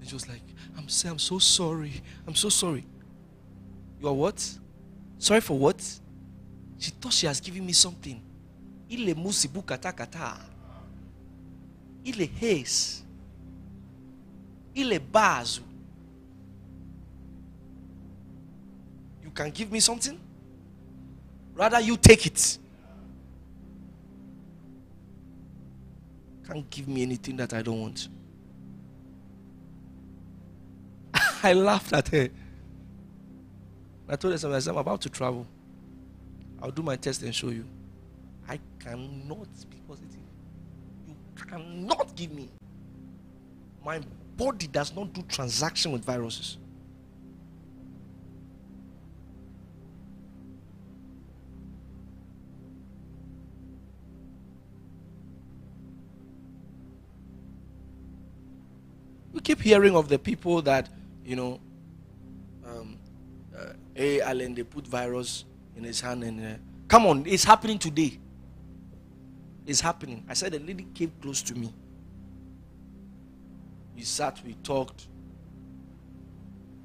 she 0.04 0.14
was 0.14 0.28
like, 0.28 0.42
I'm 0.76 0.88
saying 0.88 1.12
I'm 1.12 1.18
so 1.18 1.38
sorry. 1.38 2.02
I'm 2.26 2.34
so 2.34 2.48
sorry. 2.48 2.84
You 4.00 4.08
are 4.08 4.14
what? 4.14 4.58
Sorry 5.18 5.40
for 5.40 5.58
what? 5.58 5.80
She 6.78 6.90
thought 6.90 7.12
she 7.12 7.26
has 7.26 7.40
given 7.40 7.64
me 7.64 7.72
something. 7.72 8.20
Ile 8.90 9.14
musibu 9.14 9.62
kata 9.64 9.92
kata. 9.92 10.36
Ile 12.04 12.26
haze. 12.26 13.02
Ile 14.74 14.98
bazu. 14.98 15.60
You 19.22 19.30
can 19.30 19.50
give 19.50 19.70
me 19.70 19.80
something? 19.80 20.18
Rather, 21.54 21.80
you 21.80 21.96
take 21.96 22.26
it. 22.26 22.58
Can't 26.46 26.68
give 26.68 26.88
me 26.88 27.02
anything 27.02 27.36
that 27.36 27.52
I 27.52 27.62
don't 27.62 27.80
want. 27.80 28.08
I 31.42 31.52
laughed 31.54 31.92
at 31.92 32.08
her. 32.08 32.28
I 34.08 34.16
told 34.16 34.40
her, 34.40 34.48
I'm 34.48 34.76
about 34.76 35.00
to 35.02 35.08
travel. 35.08 35.46
I'll 36.62 36.70
do 36.70 36.82
my 36.82 36.96
test 36.96 37.22
and 37.22 37.34
show 37.34 37.48
you. 37.48 37.64
I 38.48 38.60
cannot 38.78 39.48
be 39.68 39.78
positive. 39.88 40.20
You 41.08 41.14
cannot 41.48 42.14
give 42.14 42.32
me. 42.32 42.48
My 43.84 44.00
body 44.36 44.66
does 44.68 44.94
not 44.94 45.12
do 45.12 45.22
transaction 45.22 45.90
with 45.90 46.04
viruses. 46.04 46.58
We 59.32 59.40
keep 59.40 59.60
hearing 59.60 59.96
of 59.96 60.08
the 60.08 60.18
people 60.18 60.62
that, 60.62 60.88
you 61.24 61.36
know, 61.36 61.60
Hey, 63.94 64.22
Alan, 64.22 64.54
they 64.54 64.62
put 64.62 64.86
virus 64.86 65.44
in 65.76 65.84
his 65.84 66.00
hand 66.00 66.24
and 66.24 66.44
uh, 66.44 66.58
come 66.88 67.04
on, 67.06 67.26
it's 67.26 67.44
happening 67.44 67.78
today. 67.78 68.18
It's 69.66 69.80
happening. 69.80 70.24
I 70.28 70.34
said 70.34 70.52
the 70.52 70.58
lady 70.58 70.86
came 70.94 71.12
close 71.20 71.42
to 71.42 71.54
me. 71.54 71.72
We 73.94 74.02
sat, 74.02 74.40
we 74.44 74.54
talked. 74.54 75.08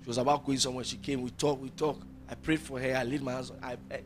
She 0.02 0.08
was 0.08 0.17
about 0.17 0.45
going 0.45 0.58
somewhere. 0.58 0.84
She 0.84 0.97
came, 0.97 1.21
we 1.21 1.30
talked, 1.32 1.62
we 1.62 1.69
talked. 1.69 2.04
I 2.30 2.36
prayed 2.36 2.60
for 2.60 2.80
her. 2.80 2.95
I 2.95 3.04
laid 3.04 3.21
my 3.21 3.34
hands 3.34 3.54
I, 3.63 3.78
I 3.89 4.02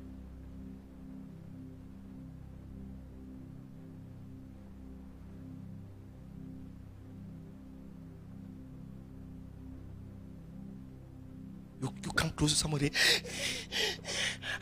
close 12.42 12.54
to 12.54 12.58
somebody. 12.58 12.88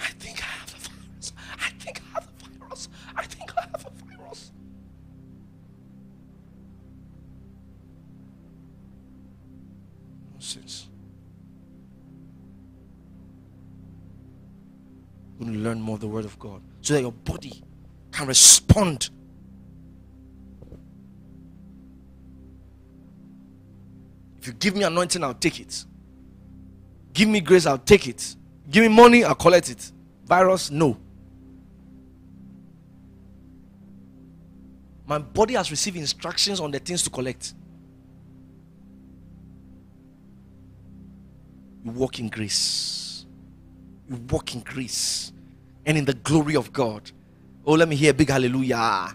I 0.02 0.10
think 0.20 0.42
I 0.42 0.48
have 0.48 0.70
the 0.74 0.90
virus. 0.90 1.32
I 1.58 1.70
think 1.80 2.02
I 2.02 2.10
have 2.16 2.28
the 2.28 2.60
virus. 2.60 2.90
I 3.16 3.24
think 3.24 3.58
I 3.58 3.62
have 3.62 3.86
a 3.86 4.18
virus. 4.18 4.52
Nonsense. 10.34 10.90
You 15.40 15.46
want 15.46 15.56
to 15.56 15.62
learn 15.62 15.80
more 15.80 15.96
of 15.96 16.02
the 16.02 16.08
Word 16.10 16.26
of 16.26 16.38
God 16.38 16.62
so 16.82 16.96
that 16.96 17.02
your 17.02 17.14
body 17.14 17.64
can 18.12 18.28
respond. 18.28 19.10
If 24.38 24.48
you 24.48 24.52
give 24.52 24.76
me 24.76 24.84
anointing, 24.84 25.24
I'll 25.24 25.34
take 25.34 25.62
it. 25.62 25.86
Give 27.20 27.28
me 27.28 27.42
grace, 27.42 27.66
I'll 27.66 27.78
take 27.78 28.08
it. 28.08 28.38
Give 28.72 28.82
me 28.82 28.88
money, 28.88 29.26
I'll 29.26 29.36
collect 29.36 29.70
it. 29.70 29.92
Virus, 30.24 30.72
no. 30.72 30.98
My 35.06 35.18
body 35.18 35.56
has 35.56 35.70
received 35.70 35.98
instructions 35.98 36.62
on 36.62 36.72
the 36.72 36.80
things 36.80 37.04
to 37.04 37.10
collect. 37.10 37.56
You 41.84 41.92
walk 41.92 42.20
in 42.20 42.30
grace. 42.30 43.26
You 44.10 44.16
walk 44.30 44.56
in 44.56 44.62
grace 44.62 45.34
and 45.86 45.98
in 45.98 46.06
the 46.06 46.14
glory 46.14 46.56
of 46.56 46.72
God. 46.72 47.12
Oh, 47.66 47.74
let 47.74 47.90
me 47.90 47.98
hear 47.98 48.12
a 48.12 48.14
big 48.14 48.30
hallelujah. 48.30 49.14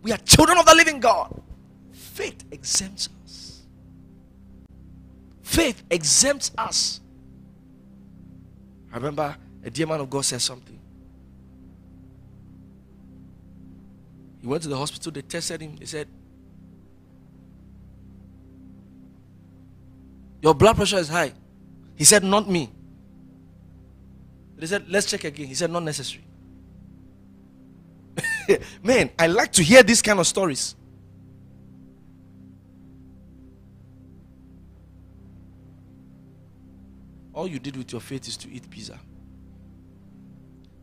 We 0.00 0.12
are 0.12 0.18
children 0.18 0.58
of 0.58 0.64
the 0.64 0.76
living 0.76 1.00
God. 1.00 1.42
Faith 1.90 2.44
exempts 2.52 3.08
Faith 5.56 5.84
exempts 5.90 6.50
us. 6.58 7.00
I 8.92 8.96
remember 8.96 9.34
a 9.64 9.70
dear 9.70 9.86
man 9.86 10.00
of 10.00 10.10
God 10.10 10.22
said 10.22 10.42
something. 10.42 10.78
He 14.42 14.46
went 14.46 14.64
to 14.64 14.68
the 14.68 14.76
hospital, 14.76 15.10
they 15.12 15.22
tested 15.22 15.62
him. 15.62 15.74
They 15.76 15.86
said, 15.86 16.08
Your 20.42 20.52
blood 20.52 20.76
pressure 20.76 20.98
is 20.98 21.08
high. 21.08 21.32
He 21.94 22.04
said, 22.04 22.22
Not 22.22 22.50
me. 22.50 22.70
They 24.58 24.66
said, 24.66 24.84
Let's 24.90 25.06
check 25.06 25.24
again. 25.24 25.46
He 25.46 25.54
said, 25.54 25.70
Not 25.70 25.84
necessary. 25.84 26.24
Man, 28.82 29.08
I 29.18 29.26
like 29.26 29.52
to 29.52 29.62
hear 29.62 29.82
these 29.82 30.02
kind 30.02 30.20
of 30.20 30.26
stories. 30.26 30.76
All 37.36 37.46
you 37.46 37.58
did 37.58 37.76
with 37.76 37.92
your 37.92 38.00
faith 38.00 38.26
is 38.28 38.36
to 38.38 38.50
eat 38.50 38.68
pizza. 38.70 38.98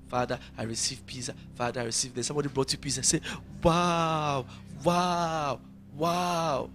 Father, 0.07 0.37
I 0.55 0.63
receive 0.63 1.03
pizza. 1.03 1.33
Father, 1.55 1.81
I 1.81 1.85
receive 1.85 2.13
this. 2.13 2.27
Somebody 2.27 2.47
brought 2.47 2.71
you 2.71 2.77
pizza. 2.77 3.01
Say, 3.01 3.21
wow, 3.63 4.45
wow, 4.83 5.59
wow. 5.95 6.69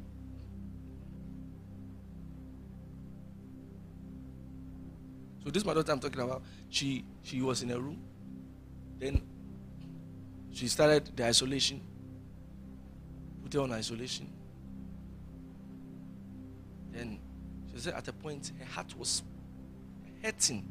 So 5.44 5.50
this 5.50 5.64
my 5.64 5.74
daughter 5.74 5.92
I'm 5.92 6.00
talking 6.00 6.22
about. 6.22 6.42
She 6.68 7.04
she 7.22 7.40
was 7.40 7.62
in 7.62 7.70
a 7.70 7.78
room. 7.78 8.02
Then 8.98 9.22
she 10.50 10.66
started 10.66 11.16
the 11.16 11.24
isolation. 11.24 11.80
Put 13.44 13.54
her 13.54 13.60
on 13.60 13.70
isolation. 13.70 14.28
Then 16.90 17.20
she 17.72 17.78
said 17.78 17.94
at 17.94 18.08
a 18.08 18.12
point 18.12 18.50
her 18.58 18.64
heart 18.64 18.98
was 18.98 19.22
hurting. 20.22 20.66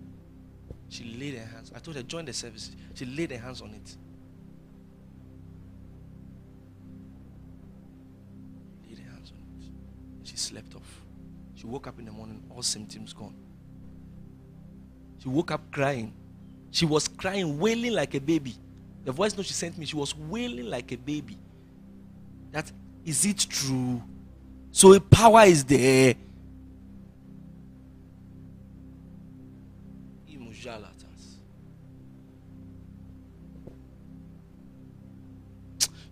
She 0.89 1.03
laid 1.19 1.35
her 1.37 1.45
hands. 1.45 1.71
I 1.75 1.79
told 1.79 1.97
her, 1.97 2.03
join 2.03 2.25
the 2.25 2.33
service. 2.33 2.71
She 2.93 3.05
laid 3.05 3.31
her 3.31 3.37
hands 3.37 3.61
on 3.61 3.73
it. 3.73 3.95
Laid 8.87 8.99
her 8.99 9.11
hands 9.11 9.31
on 9.31 9.37
it. 9.59 10.27
She 10.27 10.37
slept 10.37 10.75
off. 10.75 11.01
She 11.55 11.65
woke 11.65 11.87
up 11.87 11.99
in 11.99 12.05
the 12.05 12.11
morning, 12.11 12.43
all 12.49 12.61
symptoms 12.61 13.13
gone. 13.13 13.35
She 15.19 15.27
woke 15.27 15.51
up 15.51 15.71
crying. 15.71 16.13
She 16.71 16.85
was 16.85 17.07
crying, 17.07 17.59
wailing 17.59 17.93
like 17.93 18.13
a 18.13 18.19
baby. 18.21 18.55
The 19.03 19.11
voice 19.11 19.35
note 19.35 19.45
she 19.45 19.53
sent 19.53 19.77
me, 19.77 19.85
she 19.85 19.95
was 19.95 20.15
wailing 20.15 20.65
like 20.67 20.91
a 20.91 20.97
baby. 20.97 21.37
That 22.51 22.71
is 23.05 23.25
it 23.25 23.39
true? 23.49 24.01
So 24.71 24.93
a 24.93 24.99
power 24.99 25.43
is 25.43 25.63
there. 25.63 26.15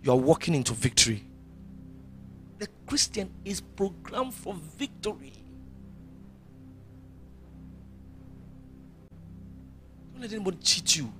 You 0.06 0.12
are 0.12 0.16
walking 0.16 0.54
into 0.54 0.72
victory. 0.72 1.24
The 2.60 2.68
Christian 2.86 3.28
is 3.44 3.60
programmed 3.60 4.34
for 4.34 4.54
victory. 4.78 5.32
Don't 10.12 10.22
let 10.22 10.32
anybody 10.32 10.58
cheat 10.58 10.94
you 10.94 11.12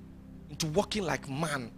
into 0.49 0.69
walking 0.69 1.03
like 1.03 1.29
man. 1.29 1.73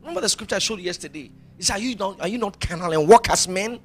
Remember 0.00 0.20
the 0.20 0.28
scripture 0.28 0.56
I 0.56 0.58
showed 0.58 0.80
you 0.80 0.84
yesterday? 0.84 1.30
He 1.56 1.62
said, 1.62 1.76
Are 1.76 1.78
you 1.78 1.96
not, 1.96 2.20
are 2.20 2.28
you 2.28 2.36
not 2.36 2.60
carnal 2.60 2.92
and 2.92 3.08
walk 3.08 3.30
as 3.30 3.48
men? 3.48 3.80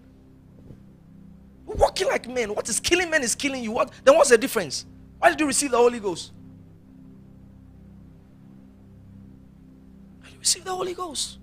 Walking 1.66 2.08
like 2.08 2.28
men. 2.28 2.54
What 2.54 2.68
is 2.68 2.82
killing 2.82 3.10
men 3.10 3.24
is 3.24 3.36
killing 3.36 3.64
you. 3.64 3.72
What 3.72 3.94
then 4.04 4.18
what's 4.18 4.32
the 4.32 4.38
difference? 4.38 4.86
Why 5.20 5.30
did 5.30 5.40
you 5.40 5.48
receive 5.48 5.72
the 5.72 5.78
Holy 5.78 6.02
Ghost? 6.02 6.34
Did 10.26 10.34
you 10.34 10.40
receive 10.40 10.66
the 10.66 10.72
Holy 10.72 10.94
Ghost. 10.94 11.40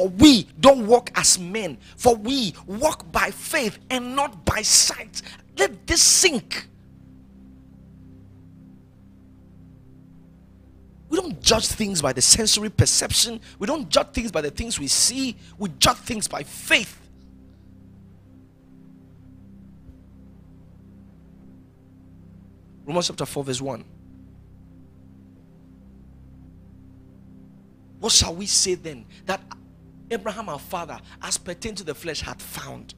For 0.00 0.08
we 0.08 0.44
don't 0.58 0.86
walk 0.86 1.10
as 1.14 1.38
men, 1.38 1.76
for 1.98 2.16
we 2.16 2.54
walk 2.64 3.12
by 3.12 3.30
faith 3.30 3.78
and 3.90 4.16
not 4.16 4.46
by 4.46 4.62
sight. 4.62 5.20
Let 5.58 5.86
this 5.86 6.00
sink. 6.00 6.66
We 11.10 11.18
don't 11.18 11.38
judge 11.42 11.66
things 11.66 12.00
by 12.00 12.14
the 12.14 12.22
sensory 12.22 12.70
perception. 12.70 13.42
We 13.58 13.66
don't 13.66 13.90
judge 13.90 14.06
things 14.12 14.32
by 14.32 14.40
the 14.40 14.50
things 14.50 14.80
we 14.80 14.86
see. 14.86 15.36
We 15.58 15.68
judge 15.78 15.98
things 15.98 16.26
by 16.26 16.44
faith. 16.44 16.98
Romans 22.86 23.08
chapter 23.08 23.26
4, 23.26 23.44
verse 23.44 23.60
1. 23.60 23.84
What 27.98 28.12
shall 28.12 28.34
we 28.34 28.46
say 28.46 28.76
then 28.76 29.04
that 29.26 29.42
Abraham 30.10 30.48
our 30.48 30.58
father, 30.58 30.98
as 31.22 31.38
pertain 31.38 31.74
to 31.76 31.84
the 31.84 31.94
flesh, 31.94 32.20
had 32.20 32.40
found? 32.40 32.94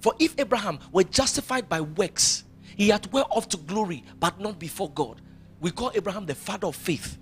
For 0.00 0.14
if 0.18 0.34
Abraham 0.38 0.78
were 0.92 1.04
justified 1.04 1.68
by 1.68 1.80
works, 1.80 2.44
he 2.76 2.88
had 2.88 3.10
whereof 3.12 3.48
to 3.50 3.56
glory, 3.56 4.04
but 4.18 4.40
not 4.40 4.58
before 4.58 4.90
God. 4.90 5.20
We 5.60 5.70
call 5.70 5.92
Abraham 5.94 6.26
the 6.26 6.34
father 6.34 6.66
of 6.66 6.76
faith. 6.76 7.18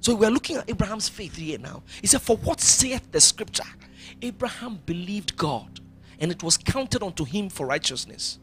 So 0.00 0.14
we're 0.14 0.30
looking 0.30 0.56
at 0.56 0.68
Abraham's 0.70 1.08
faith 1.08 1.36
here 1.36 1.58
now. 1.58 1.82
He 2.00 2.06
said, 2.06 2.22
For 2.22 2.36
what 2.38 2.60
saith 2.60 3.12
the 3.12 3.20
scripture? 3.20 3.64
Abraham 4.22 4.80
believed 4.86 5.36
God, 5.36 5.80
and 6.18 6.32
it 6.32 6.42
was 6.42 6.56
counted 6.56 7.02
unto 7.02 7.24
him 7.24 7.50
for 7.50 7.66
righteousness. 7.66 8.38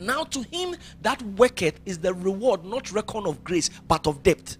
Now 0.00 0.24
to 0.24 0.42
him 0.44 0.76
that 1.02 1.20
worketh 1.22 1.80
is 1.84 1.98
the 1.98 2.14
reward 2.14 2.64
not 2.64 2.90
reckoned 2.92 3.26
of 3.26 3.44
grace, 3.44 3.68
but 3.86 4.06
of 4.06 4.22
debt. 4.22 4.56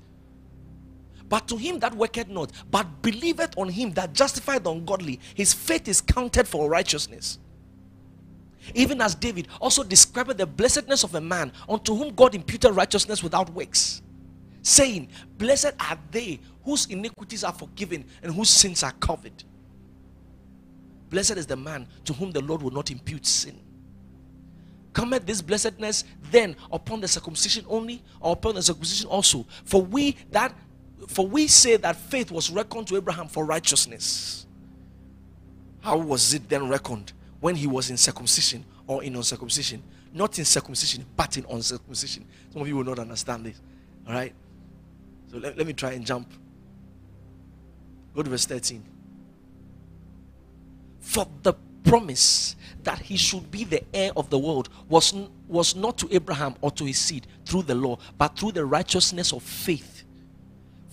But 1.29 1.49
to 1.49 1.57
him 1.57 1.79
that 1.81 1.95
worketh 1.95 2.29
not, 2.29 2.53
but 2.71 3.03
believeth 3.03 3.57
on 3.59 3.69
him 3.69 3.93
that 3.93 4.13
justified 4.15 4.65
the 4.65 4.71
ungodly, 4.73 5.21
his 5.35 5.53
faith 5.55 5.89
is 5.89 6.01
counted 6.01 6.49
for 6.49 6.71
righteousness. 6.71 7.39
even 8.75 9.01
as 9.01 9.15
David 9.15 9.49
also 9.61 9.83
described 9.83 10.37
the 10.37 10.47
blessedness 10.47 11.05
of 11.05 11.15
a 11.15 11.21
man 11.21 11.53
unto 11.69 11.95
whom 11.95 12.15
God 12.15 12.35
imputed 12.35 12.75
righteousness 12.75 13.23
without 13.23 13.51
works, 13.51 14.03
saying, 14.63 15.09
Blessed 15.39 15.73
are 15.81 15.99
they 16.11 16.41
whose 16.65 16.87
iniquities 16.87 17.45
are 17.45 17.53
forgiven 17.53 18.05
and 18.23 18.35
whose 18.35 18.51
sins 18.51 18.83
are 18.83 18.93
covered. 18.93 19.45
Blessed 21.11 21.39
is 21.39 21.47
the 21.47 21.57
man 21.57 21.87
to 22.05 22.13
whom 22.13 22.33
the 22.33 22.43
Lord 22.43 22.63
will 22.63 22.71
not 22.71 22.91
impute 22.91 23.27
sin. 23.27 23.61
Cometh 24.93 25.27
this 25.27 25.43
blessedness 25.43 26.05
then 26.31 26.57
upon 26.73 27.01
the 27.01 27.09
circumcision 27.09 27.65
only, 27.69 28.03
or 28.21 28.33
upon 28.33 28.57
the 28.57 28.63
circumcision 28.63 29.09
also? 29.09 29.47
For 29.65 29.83
we 29.83 30.17
that 30.33 30.55
for 31.07 31.27
we 31.27 31.47
say 31.47 31.77
that 31.77 31.97
faith 31.97 32.31
was 32.31 32.51
reckoned 32.51 32.89
to 32.89 32.97
Abraham 32.97 33.29
for 33.29 33.45
righteousness. 33.45 34.47
How 35.81 35.97
was 35.97 36.35
it 36.35 36.49
then 36.49 36.69
reckoned 36.69 37.13
when 37.41 37.55
he 37.55 37.67
was 37.67 37.91
in 37.91 37.97
circumcision 37.97 38.65
or 38.87 39.05
in 39.05 39.15
uncircumcision? 39.15 39.83
Not 40.13 40.39
in 40.39 40.45
circumcision, 40.45 41.07
but 41.17 41.37
in 41.37 41.47
uncircumcision. 41.49 42.25
Some 42.53 42.63
of 42.63 42.69
you 42.69 42.77
will 42.77 42.85
not 42.85 42.99
understand 42.99 43.47
this. 43.47 43.61
All 44.07 44.15
right? 44.15 44.33
So 45.31 45.39
let, 45.39 45.57
let 45.57 45.67
me 45.67 45.73
try 45.73 45.93
and 45.93 46.05
jump. 46.05 46.33
Go 48.15 48.23
to 48.23 48.31
verse 48.31 48.47
13. 48.47 48.83
For 51.01 51.27
the 51.43 51.55
promise 51.85 52.57
that 52.83 52.99
he 52.99 53.17
should 53.17 53.51
be 53.51 53.65
the 53.65 53.83
heir 53.95 54.11
of 54.17 54.31
the 54.31 54.39
world 54.39 54.69
was, 54.89 55.15
was 55.47 55.77
not 55.77 55.97
to 55.99 56.09
Abraham 56.15 56.55
or 56.61 56.71
to 56.73 56.85
his 56.85 56.99
seed 56.99 57.27
through 57.45 57.63
the 57.63 57.75
law, 57.75 57.99
but 58.17 58.39
through 58.39 58.53
the 58.53 58.65
righteousness 58.65 59.33
of 59.33 59.43
faith. 59.43 59.98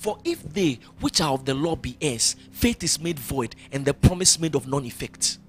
For 0.06 0.20
if 0.24 0.44
they 0.54 0.78
which 1.00 1.20
are 1.20 1.34
of 1.34 1.46
the 1.46 1.56
law 1.56 1.76
be 1.76 1.98
heirs, 2.00 2.36
faith 2.52 2.84
is 2.84 3.00
made 3.02 3.18
void, 3.18 3.56
and 3.72 3.84
the 3.84 3.92
promise 3.92 4.40
made 4.40 4.54
of 4.54 4.68
none 4.68 4.86
effect. 4.86 5.40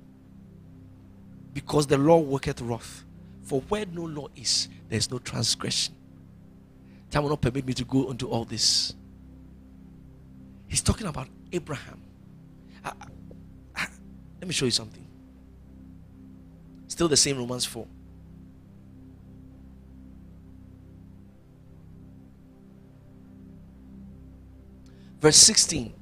Because 1.53 1.87
the 1.87 1.99
law 1.99 2.21
worketh 2.21 2.63
wrath. 2.63 3.05
For 3.43 3.61
where 3.69 3.85
no 3.85 4.05
law 4.05 4.29
is, 4.35 4.69
there 4.89 4.97
is 4.97 5.11
no 5.11 5.19
transgression. 5.19 5.95
Time 7.11 7.25
will 7.25 7.29
not 7.29 7.43
permit 7.43 7.67
me 7.67 7.75
to 7.75 7.85
go 7.85 8.11
into 8.11 8.31
all 8.31 8.47
this. 8.47 8.95
He's 10.69 10.81
talking 10.81 11.07
about 11.07 11.29
Abraham. 11.53 12.01
I, 12.83 12.93
I, 13.77 13.89
let 14.41 14.49
me 14.49 14.55
show 14.55 14.65
you 14.65 14.71
something. 14.71 15.07
Still 16.89 17.09
the 17.09 17.17
same 17.19 17.37
Romans 17.37 17.67
4. 17.67 17.87
Verse 25.21 25.37
16. 25.37 25.93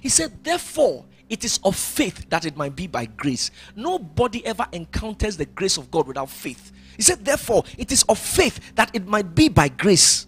He 0.00 0.08
said, 0.08 0.44
Therefore, 0.44 1.04
it 1.28 1.44
is 1.44 1.58
of 1.64 1.74
faith 1.76 2.28
that 2.30 2.44
it 2.44 2.56
might 2.56 2.76
be 2.76 2.86
by 2.86 3.06
grace. 3.06 3.50
Nobody 3.74 4.44
ever 4.46 4.66
encounters 4.72 5.36
the 5.36 5.46
grace 5.46 5.76
of 5.76 5.90
God 5.90 6.06
without 6.06 6.30
faith. 6.30 6.72
He 6.96 7.02
said, 7.02 7.24
Therefore, 7.24 7.64
it 7.76 7.90
is 7.90 8.04
of 8.04 8.18
faith 8.18 8.74
that 8.76 8.90
it 8.94 9.06
might 9.06 9.34
be 9.34 9.48
by 9.48 9.68
grace. 9.68 10.26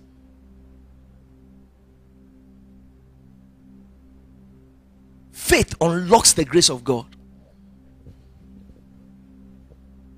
Faith 5.31 5.75
unlocks 5.81 6.33
the 6.33 6.45
grace 6.45 6.69
of 6.69 6.85
God. 6.85 7.07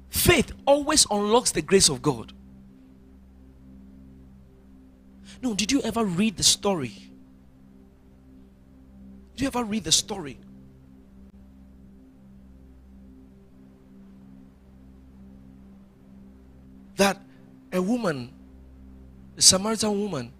Faith 0.08 0.52
always 0.66 1.06
unlocks 1.10 1.52
the 1.52 1.62
grace 1.62 1.88
of 1.88 2.02
God. 2.02 2.32
No, 5.42 5.54
did 5.54 5.72
you 5.72 5.80
ever 5.82 6.04
read 6.04 6.36
the 6.36 6.42
story? 6.42 6.94
Did 9.34 9.42
you 9.42 9.46
ever 9.46 9.64
read 9.64 9.84
the 9.84 9.92
story? 9.92 10.38
That 16.96 17.18
a 17.72 17.80
woman, 17.80 18.30
the 19.34 19.40
Samaritan 19.42 19.98
woman, 19.98 20.32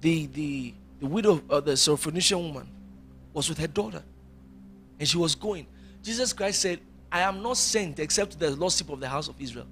the 0.00 0.26
the 0.26 0.74
the 0.98 1.06
widow 1.06 1.32
of 1.32 1.50
uh, 1.50 1.60
the 1.60 1.72
Syrophoenician 1.72 2.42
woman, 2.42 2.68
was 3.32 3.48
with 3.48 3.58
her 3.58 3.68
daughter, 3.68 4.02
and 4.98 5.08
she 5.08 5.16
was 5.16 5.36
going. 5.36 5.66
Jesus 6.02 6.32
Christ 6.32 6.60
said, 6.60 6.80
"I 7.12 7.20
am 7.20 7.40
not 7.40 7.56
sent 7.56 8.00
except 8.00 8.32
to 8.32 8.38
the 8.38 8.50
lost 8.56 8.78
sheep 8.78 8.90
of 8.90 8.98
the 8.98 9.08
house 9.08 9.28
of 9.28 9.40
Israel." 9.40 9.66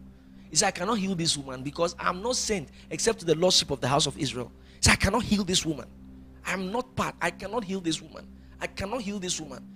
He 0.52 0.56
said, 0.56 0.66
I 0.66 0.70
cannot 0.70 0.98
heal 0.98 1.14
this 1.14 1.34
woman 1.34 1.62
because 1.62 1.96
I'm 1.98 2.20
not 2.20 2.36
sent 2.36 2.68
except 2.90 3.20
to 3.20 3.24
the 3.24 3.34
lordship 3.34 3.70
of 3.70 3.80
the 3.80 3.88
house 3.88 4.06
of 4.06 4.18
Israel. 4.18 4.52
He 4.74 4.82
said, 4.82 4.92
I 4.92 4.96
cannot 4.96 5.22
heal 5.22 5.44
this 5.44 5.64
woman. 5.64 5.86
I'm 6.44 6.70
not 6.70 6.94
part. 6.94 7.14
I 7.22 7.30
cannot 7.30 7.64
heal 7.64 7.80
this 7.80 8.02
woman. 8.02 8.28
I 8.60 8.66
cannot 8.66 9.00
heal 9.00 9.18
this 9.18 9.40
woman. 9.40 9.66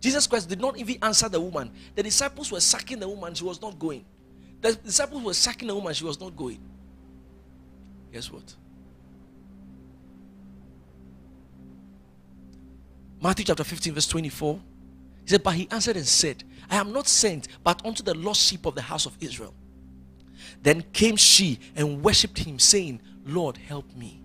Jesus 0.00 0.26
Christ 0.26 0.48
did 0.48 0.60
not 0.60 0.76
even 0.78 0.98
answer 1.00 1.28
the 1.28 1.40
woman. 1.40 1.70
The 1.94 2.02
disciples 2.02 2.50
were 2.50 2.58
sacking 2.58 2.98
the 2.98 3.08
woman, 3.08 3.34
she 3.34 3.44
was 3.44 3.62
not 3.62 3.78
going. 3.78 4.04
The 4.62 4.72
disciples 4.72 5.22
were 5.22 5.32
sacking 5.32 5.68
the 5.68 5.76
woman, 5.76 5.94
she 5.94 6.02
was 6.04 6.18
not 6.18 6.34
going. 6.34 6.58
Guess 8.12 8.32
what? 8.32 8.52
Matthew 13.22 13.44
chapter 13.44 13.62
15, 13.62 13.94
verse 13.94 14.08
24. 14.08 14.60
He 15.22 15.30
said, 15.30 15.44
But 15.44 15.54
he 15.54 15.68
answered 15.70 15.96
and 15.96 16.06
said, 16.06 16.42
I 16.68 16.78
am 16.78 16.92
not 16.92 17.06
sent 17.06 17.46
but 17.62 17.80
unto 17.86 18.02
the 18.02 18.14
lost 18.14 18.40
sheep 18.40 18.66
of 18.66 18.74
the 18.74 18.82
house 18.82 19.06
of 19.06 19.16
Israel. 19.20 19.54
Then 20.66 20.82
came 20.92 21.14
she 21.14 21.60
and 21.76 22.02
worshipped 22.02 22.40
him, 22.40 22.58
saying, 22.58 23.00
Lord, 23.24 23.56
help 23.56 23.94
me. 23.94 24.20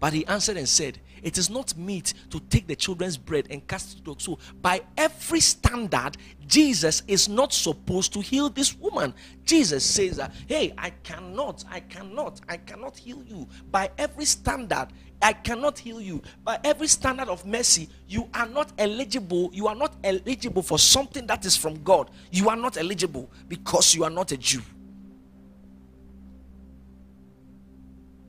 But 0.00 0.12
he 0.12 0.26
answered 0.26 0.56
and 0.56 0.68
said, 0.68 0.98
It 1.22 1.38
is 1.38 1.48
not 1.48 1.76
meet 1.76 2.12
to 2.30 2.40
take 2.40 2.66
the 2.66 2.74
children's 2.74 3.16
bread 3.16 3.46
and 3.50 3.64
cast 3.68 3.92
it 3.92 3.96
to 3.98 4.02
dogs. 4.02 4.24
So, 4.24 4.40
by 4.60 4.80
every 4.98 5.38
standard, 5.38 6.16
Jesus 6.44 7.04
is 7.06 7.28
not 7.28 7.52
supposed 7.52 8.12
to 8.14 8.20
heal 8.20 8.48
this 8.48 8.76
woman. 8.76 9.14
Jesus 9.44 9.84
says 9.88 10.16
that, 10.16 10.34
Hey, 10.48 10.74
I 10.76 10.90
cannot, 10.90 11.62
I 11.70 11.78
cannot, 11.78 12.40
I 12.48 12.56
cannot 12.56 12.96
heal 12.96 13.22
you. 13.22 13.46
By 13.70 13.90
every 13.96 14.24
standard, 14.24 14.88
I 15.22 15.34
cannot 15.34 15.78
heal 15.78 16.00
you. 16.00 16.20
By 16.42 16.58
every 16.64 16.88
standard 16.88 17.28
of 17.28 17.46
mercy, 17.46 17.88
you 18.08 18.28
are 18.34 18.48
not 18.48 18.72
eligible. 18.76 19.50
You 19.52 19.68
are 19.68 19.76
not 19.76 19.94
eligible 20.02 20.62
for 20.62 20.80
something 20.80 21.28
that 21.28 21.44
is 21.44 21.56
from 21.56 21.80
God. 21.84 22.10
You 22.32 22.48
are 22.48 22.56
not 22.56 22.76
eligible 22.76 23.30
because 23.46 23.94
you 23.94 24.02
are 24.02 24.10
not 24.10 24.32
a 24.32 24.36
Jew. 24.36 24.60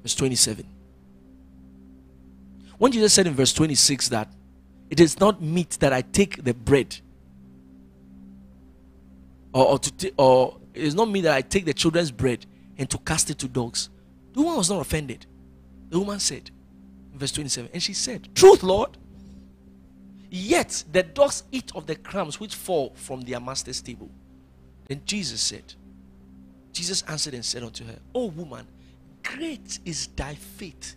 Verse 0.06 0.14
27. 0.14 0.64
When 2.78 2.91
Jesus 2.91 3.12
said 3.12 3.26
in 3.26 3.34
verse 3.34 3.51
26 3.53 4.10
that 4.10 4.32
it 4.91 4.99
is 4.99 5.20
not 5.20 5.41
meat 5.41 5.72
that 5.80 5.93
I 5.93 6.01
take 6.03 6.43
the 6.43 6.53
bread, 6.53 6.95
or, 9.51 9.66
or 9.66 9.80
to 9.80 9.91
t- 9.91 10.12
or 10.16 10.60
it 10.76 10.84
is 10.84 10.93
not 10.93 11.10
me 11.10 11.22
that 11.22 11.34
I 11.34 11.41
take 11.41 11.66
the 11.66 11.74
children's 11.74 12.12
bread 12.12 12.45
and 12.78 12.88
to 12.91 12.99
cast 12.99 13.32
it 13.32 13.39
to 13.39 13.47
dogs. 13.47 13.89
The 14.34 14.41
woman 14.41 14.58
was 14.60 14.70
not 14.70 14.80
offended. 14.80 15.26
The 15.89 15.97
woman 15.97 16.20
said, 16.20 16.51
verse 17.16 17.32
27, 17.32 17.72
and 17.74 17.82
she 17.82 17.93
said, 17.93 18.30
Truth, 18.36 18.62
Lord. 18.62 18.99
Yet 20.30 20.84
the 20.91 21.01
dogs 21.01 21.45
eat 21.51 21.72
of 21.74 21.88
the 21.88 21.95
crumbs 21.95 22.39
which 22.39 22.53
fall 22.53 22.93
from 22.93 23.22
their 23.22 23.39
master's 23.39 23.82
table. 23.82 24.12
Then 24.88 25.01
Jesus 25.03 25.41
said, 25.41 25.74
Jesus 26.74 27.01
answered 27.08 27.34
and 27.34 27.43
said 27.43 27.64
unto 27.64 27.84
her, 27.86 27.97
O 28.14 28.26
woman, 28.26 28.68
Great 29.26 29.80
is 29.86 30.07
thy 30.15 30.36
faith. 30.36 30.95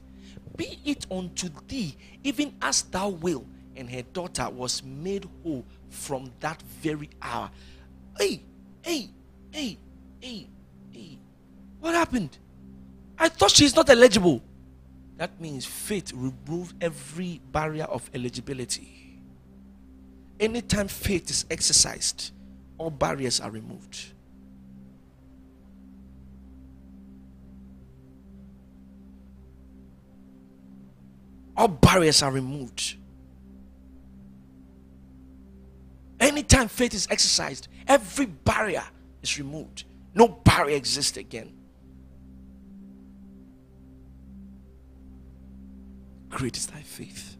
Be 0.57 0.79
it 0.85 1.07
unto 1.11 1.49
thee, 1.67 1.97
even 2.23 2.55
as 2.61 2.83
thou 2.83 3.09
wilt. 3.09 3.47
And 3.77 3.89
her 3.91 4.03
daughter 4.03 4.49
was 4.51 4.83
made 4.83 5.29
whole 5.43 5.65
from 5.89 6.31
that 6.41 6.61
very 6.81 7.09
hour. 7.23 7.51
Hey, 8.19 8.43
hey, 8.83 9.09
hey, 9.51 9.79
hey, 10.21 10.49
hey. 10.91 11.19
What 11.81 11.95
happened? 11.95 12.37
I 13.19 13.29
thought 13.29 13.53
she's 13.53 13.75
not 13.75 13.89
eligible. 13.89 14.43
That 15.17 15.41
means 15.41 15.65
faith 15.65 16.13
removes 16.13 16.75
every 16.81 17.41
barrier 17.51 17.85
of 17.85 18.09
eligibility. 18.15 19.21
Anytime 20.39 20.87
faith 20.87 21.31
is 21.31 21.45
exercised, 21.51 22.33
all 22.79 22.91
barriers 22.91 23.41
are 23.41 23.51
removed. 23.51 24.13
All 31.59 31.67
barriers 31.67 32.23
are 32.23 32.31
removed. 32.31 32.95
Anytime 36.21 36.69
faith 36.69 36.95
is 36.95 37.09
exercised, 37.11 37.67
every 37.89 38.27
barrier 38.27 38.85
is 39.23 39.39
removed. 39.39 39.83
No 40.15 40.29
barrier 40.29 40.77
exists 40.77 41.17
again. 41.17 41.53
Great 46.29 46.57
is 46.57 46.69
thy 46.69 46.81
faith. 46.81 47.37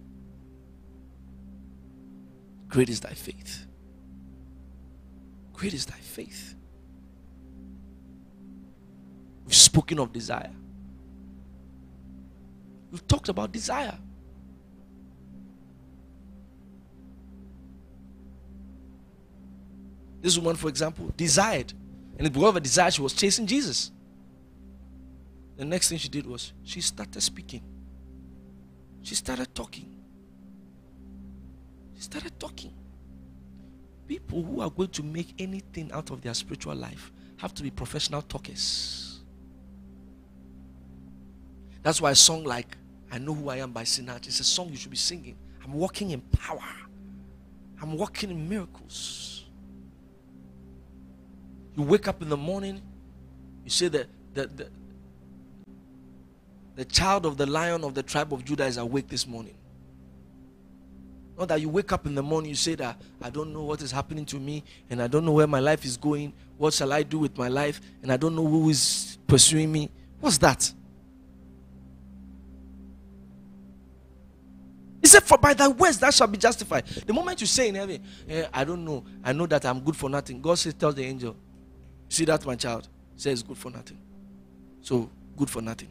Great 2.67 2.89
is 2.89 3.01
thy 3.01 3.13
faith. 3.13 3.67
Great 5.53 5.75
is 5.75 5.87
thy 5.87 5.97
faith. 5.97 6.57
We've 9.45 9.55
spoken 9.55 10.01
of 10.01 10.13
desire. 10.13 10.51
We've 12.91 13.07
talked 13.07 13.29
about 13.29 13.53
desire. 13.53 13.97
This 20.21 20.37
woman, 20.37 20.57
for 20.57 20.69
example, 20.69 21.13
desired. 21.17 21.73
And 22.19 22.33
because 22.33 22.49
of 22.49 22.57
a 22.57 22.61
desire, 22.61 22.91
she 22.91 23.03
was 23.03 23.13
chasing 23.13 23.47
Jesus. 23.47 23.93
The 25.57 25.65
next 25.65 25.89
thing 25.89 25.99
she 25.99 26.09
did 26.09 26.27
was 26.27 26.53
she 26.63 26.81
started 26.81 27.21
speaking. 27.21 27.63
She 29.03 29.15
started 29.15 29.55
talking. 29.55 29.95
She 31.95 32.03
started 32.03 32.39
talking. 32.39 32.75
People 34.07 34.43
who 34.43 34.61
are 34.61 34.71
going 34.71 34.91
to 34.91 35.03
make 35.03 35.35
anything 35.39 35.91
out 35.93 36.11
of 36.11 36.23
their 36.23 36.35
spiritual 36.35 36.75
life 36.75 37.13
have 37.37 37.55
to 37.55 37.63
be 37.63 37.71
professional 37.71 38.23
talkers. 38.23 39.21
That's 41.83 42.01
why 42.01 42.11
a 42.11 42.15
song 42.15 42.45
like 42.45 42.77
I 43.11 43.19
Know 43.19 43.35
Who 43.35 43.49
I 43.49 43.57
Am 43.57 43.73
by 43.73 43.85
Sinach 43.85 44.27
is 44.27 44.41
a 44.41 44.45
song 44.45 44.69
you 44.71 44.77
should 44.77 44.91
be 44.91 44.97
singing. 44.97 45.37
I'm 45.65 45.73
walking 45.73 46.11
in 46.11 46.21
power, 46.21 46.65
I'm 47.81 47.97
walking 47.97 48.31
in 48.31 48.49
miracles. 48.49 49.28
You 51.79 51.85
wake 51.85 52.09
up 52.09 52.21
in 52.23 52.29
the 52.29 52.37
morning, 52.37 52.83
you 53.63 53.71
say 53.71 53.87
that 53.87 54.09
the, 54.35 54.49
the, 54.49 54.69
the 56.75 56.85
child 56.85 57.25
of 57.25 57.37
the 57.37 57.47
lion 57.47 57.85
of 57.85 57.95
the 57.95 58.03
tribe 58.03 58.33
of 58.35 58.45
Judah 58.45 58.67
is 58.67 58.79
awake 58.79 59.07
this 59.07 59.29
morning. 59.29 59.55
Not 61.39 61.47
that 61.49 61.61
you 61.61 61.69
wake 61.69 61.93
up 61.93 62.05
in 62.05 62.17
the 62.17 62.23
morning, 62.23 62.51
you 62.51 62.57
say 62.57 62.75
that 62.75 63.01
I 63.23 63.31
don't 63.31 63.53
know 63.53 63.63
what 63.63 63.81
is 63.81 63.93
happening 63.93 64.25
to 64.27 64.41
me, 64.41 64.65
and 64.91 65.01
I 65.01 65.07
don't 65.07 65.25
know 65.25 65.31
where 65.31 65.47
my 65.47 65.61
life 65.61 65.85
is 65.85 65.97
going. 65.97 66.33
What 66.57 66.75
shall 66.75 66.93
I 66.93 67.05
do 67.05 67.21
with 67.21 67.39
my 67.39 67.47
life? 67.47 67.81
And 68.03 68.11
I 68.11 68.17
don't 68.17 68.35
know 68.35 68.45
who 68.45 68.69
is 68.71 69.17
pursuing 69.29 69.71
me. 69.71 69.89
What's 70.19 70.39
that? 70.39 70.73
He 75.01 75.07
said, 75.07 75.23
For 75.23 75.39
by 75.39 75.55
thy 75.55 75.69
words 75.69 76.01
that 76.01 76.13
shall 76.13 76.27
be 76.27 76.39
justified. 76.39 76.87
The 76.87 77.13
moment 77.13 77.41
you 77.41 77.47
say 77.47 77.69
in 77.69 77.77
heaven, 77.77 78.03
eh, 78.29 78.49
I 78.53 78.65
don't 78.65 78.85
know, 78.85 79.05
I 79.23 79.33
know 79.33 79.47
that 79.47 79.65
I'm 79.65 79.79
good 79.79 79.95
for 79.95 80.11
nothing. 80.11 80.41
God 80.43 80.59
says, 80.59 80.75
Tell 80.75 80.93
the 80.93 81.05
angel, 81.05 81.37
See 82.09 82.25
that, 82.25 82.45
my 82.47 82.57
child? 82.57 82.89
Says 83.17 83.43
good 83.43 83.59
for 83.59 83.71
nothing. 83.71 83.99
So, 84.81 85.11
good 85.37 85.51
for 85.51 85.61
nothing. 85.61 85.89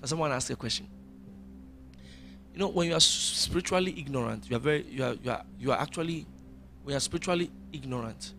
And 0.00 0.08
someone 0.08 0.32
ask 0.32 0.50
a 0.50 0.56
question? 0.56 0.88
You 2.52 2.58
know, 2.58 2.68
when 2.68 2.88
you 2.88 2.94
are 2.94 3.00
spiritually 3.00 3.94
ignorant, 3.96 4.48
you 4.50 4.56
are 4.56 4.58
very, 4.58 4.84
you 4.90 5.04
are, 5.04 5.14
you 5.14 5.30
are, 5.30 5.44
you 5.58 5.72
are 5.72 5.78
actually, 5.78 6.26
when 6.82 6.92
you 6.92 6.96
are 6.96 7.00
spiritually 7.00 7.50
ignorant, 7.72 8.34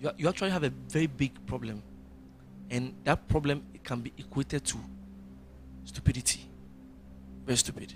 you, 0.00 0.08
are, 0.08 0.14
you 0.16 0.28
actually 0.28 0.50
have 0.50 0.62
a 0.62 0.70
very 0.88 1.06
big 1.06 1.44
problem. 1.46 1.82
And 2.70 2.94
that 3.04 3.26
problem 3.28 3.64
can 3.82 4.00
be 4.00 4.12
equated 4.16 4.64
to 4.66 4.78
stupidity. 5.84 6.40
Very 7.44 7.56
stupid. 7.56 7.94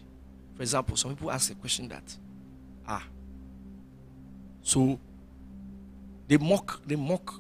For 0.55 0.63
example, 0.63 0.97
some 0.97 1.15
people 1.15 1.31
ask 1.31 1.51
a 1.53 1.55
question 1.55 1.89
that, 1.89 2.17
ah, 2.89 3.05
so 4.63 4.99
they 6.29 6.37
mock, 6.37 6.81
they 6.87 6.97
mock, 6.97 7.35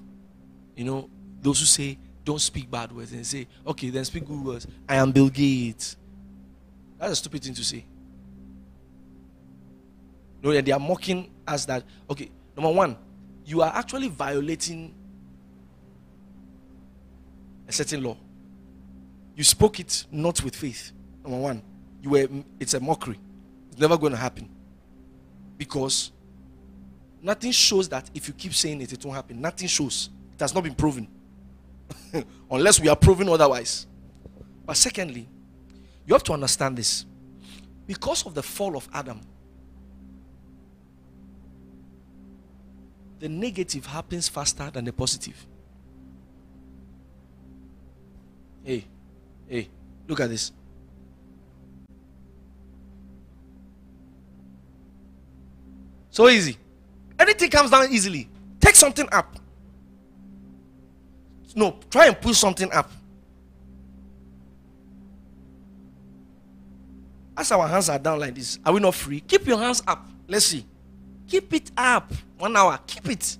you 0.77 0.85
know, 0.85 1.11
those 1.41 1.61
who 1.61 1.67
say, 1.67 1.99
don't 2.25 2.41
speak 2.41 2.71
bad 2.71 2.91
words 2.93 3.13
and 3.13 3.27
say, 3.27 3.47
okay, 3.67 3.91
then 3.91 4.05
speak 4.05 4.27
good 4.27 4.45
words. 4.45 4.67
I 4.89 4.97
am 4.97 5.13
Bill 5.13 5.29
Gates. 5.29 5.97
That's 6.99 7.13
a 7.13 7.17
stupid 7.17 7.43
thing 7.43 7.55
to 7.55 7.65
say. 7.65 7.85
No, 10.43 10.61
they 10.61 10.73
are 10.73 10.81
mocking 10.81 11.31
us 11.47 11.65
that, 11.67 11.85
okay, 12.11 12.31
number 12.57 12.73
one, 12.73 12.97
you 13.45 13.63
are 13.63 13.73
actually 13.75 14.09
violating 14.09 14.95
a 17.69 17.73
certain 17.73 18.03
law. 18.03 18.17
You 19.35 19.45
spoke 19.45 19.81
it 19.81 20.07
not 20.11 20.43
with 20.43 20.57
faith. 20.57 20.93
Number 21.23 21.39
one, 21.39 21.63
you 22.03 22.11
were 22.11 22.29
it's 22.59 22.75
a 22.75 22.81
mockery. 22.81 23.19
It's 23.71 23.81
never 23.81 23.97
going 23.99 24.13
to 24.13 24.19
happen. 24.19 24.49
Because 25.59 26.13
nothing 27.27 27.51
shows 27.51 27.89
that 27.89 28.09
if 28.15 28.29
you 28.29 28.35
keep 28.35 28.55
saying 28.55 28.81
it, 28.81 28.93
it 28.93 29.05
won't 29.05 29.17
happen. 29.17 29.41
Nothing 29.41 29.67
shows. 29.67 30.11
It 30.33 30.41
has 30.41 30.55
not 30.55 30.63
been 30.63 30.77
proven. 30.77 31.09
Unless 32.51 32.79
we 32.81 32.89
are 32.89 32.95
proven 32.95 33.29
otherwise. 33.29 33.87
But 34.65 34.77
secondly, 34.77 35.29
you 36.07 36.15
have 36.15 36.23
to 36.23 36.33
understand 36.33 36.79
this. 36.79 37.05
Because 37.85 38.25
of 38.27 38.35
the 38.35 38.45
fall 38.45 38.77
of 38.77 38.89
Adam, 38.95 39.21
the 43.19 43.29
negative 43.29 43.87
happens 43.87 44.29
faster 44.29 44.71
than 44.71 44.85
the 44.85 44.93
positive. 44.93 45.47
Hey, 48.63 48.85
hey, 49.49 49.69
look 50.07 50.21
at 50.21 50.29
this. 50.31 50.53
So 56.11 56.29
easy. 56.29 56.57
Anything 57.19 57.51
comes 57.51 57.71
down 57.71 57.91
easily. 57.91 58.29
Take 58.61 58.75
something 58.75 59.09
up. 59.13 59.37
No, 61.55 61.79
try 61.91 62.07
and 62.07 62.21
push 62.21 62.37
something 62.37 62.71
up. 62.73 62.91
As 67.37 67.51
our 67.53 67.67
hands 67.67 67.89
are 67.89 67.99
down 67.99 68.21
like 68.21 68.35
this, 68.35 68.59
are 68.65 68.73
we 68.73 68.81
not 68.81 68.95
free? 68.95 69.21
Keep 69.21 69.47
your 69.47 69.59
hands 69.59 69.83
up. 69.87 70.07
Let's 70.29 70.47
see. 70.47 70.67
Keep 71.29 71.53
it 71.55 71.71
up. 71.77 72.13
One 72.39 72.57
hour. 72.57 72.79
Keep 72.87 73.11
it. 73.11 73.39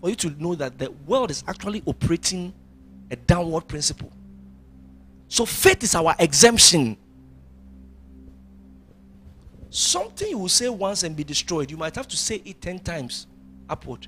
For 0.00 0.10
you 0.10 0.16
to 0.16 0.30
know 0.42 0.54
that 0.54 0.78
the 0.78 0.90
world 1.06 1.30
is 1.30 1.42
actually 1.48 1.82
operating 1.86 2.52
a 3.10 3.16
downward 3.16 3.66
principle. 3.66 4.12
So 5.28 5.44
faith 5.44 5.82
is 5.82 5.94
our 5.94 6.14
exemption. 6.18 6.96
Something 9.70 10.30
you 10.30 10.38
will 10.38 10.48
say 10.48 10.68
once 10.68 11.02
and 11.02 11.14
be 11.14 11.24
destroyed, 11.24 11.70
you 11.70 11.76
might 11.76 11.94
have 11.94 12.08
to 12.08 12.16
say 12.16 12.40
it 12.44 12.60
10 12.62 12.80
times 12.80 13.26
upward. 13.68 14.06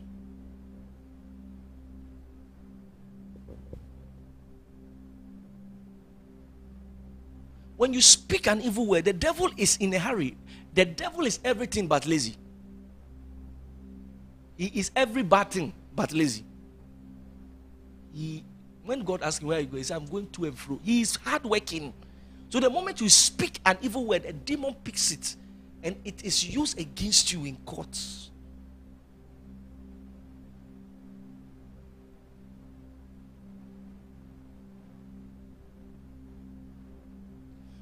When 7.77 7.95
you 7.95 8.03
speak 8.03 8.47
an 8.47 8.61
evil 8.61 8.87
word, 8.87 9.05
the 9.07 9.13
devil 9.13 9.51
is 9.57 9.77
in 9.79 9.93
a 9.95 9.99
hurry. 9.99 10.37
The 10.75 10.85
devil 10.85 11.25
is 11.25 11.41
everything 11.45 11.87
but 11.87 12.07
lazy. 12.07 12.37
He 14.57 14.67
is 14.67 14.91
every 14.95 15.23
bad 15.23 15.51
thing 15.51 15.73
but 15.95 16.13
lazy. 16.13 16.45
He, 18.13 18.45
when 18.85 19.03
God 19.03 19.23
asks 19.23 19.41
him 19.41 19.49
where 19.49 19.61
you 19.61 19.67
go, 19.67 19.77
he 19.79 19.83
says, 19.83 19.97
I'm 19.97 20.07
going 20.07 20.29
to 20.31 20.45
and 20.45 20.59
fro. 20.59 20.79
He 20.83 21.01
is 21.01 21.17
hardworking. 21.17 21.95
So 22.51 22.61
the 22.61 22.69
moment 22.69 23.01
you 23.01 23.09
speak 23.09 23.61
an 23.65 23.79
evil 23.81 24.05
word, 24.05 24.25
a 24.27 24.33
demon 24.33 24.75
picks 24.85 25.13
it 25.13 25.37
and 25.83 25.97
it 26.05 26.25
is 26.25 26.45
used 26.45 26.79
against 26.79 27.33
you 27.33 27.45
in 27.45 27.57
courts. 27.65 28.31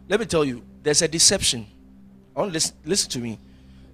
Let 0.09 0.21
me 0.21 0.27
tell 0.27 0.45
you, 0.45 0.63
there's 0.83 1.03
a 1.03 1.09
deception. 1.09 1.67
I 2.35 2.41
want 2.41 2.51
to 2.51 2.55
listen, 2.55 2.77
listen 2.85 3.11
to 3.11 3.19
me. 3.19 3.39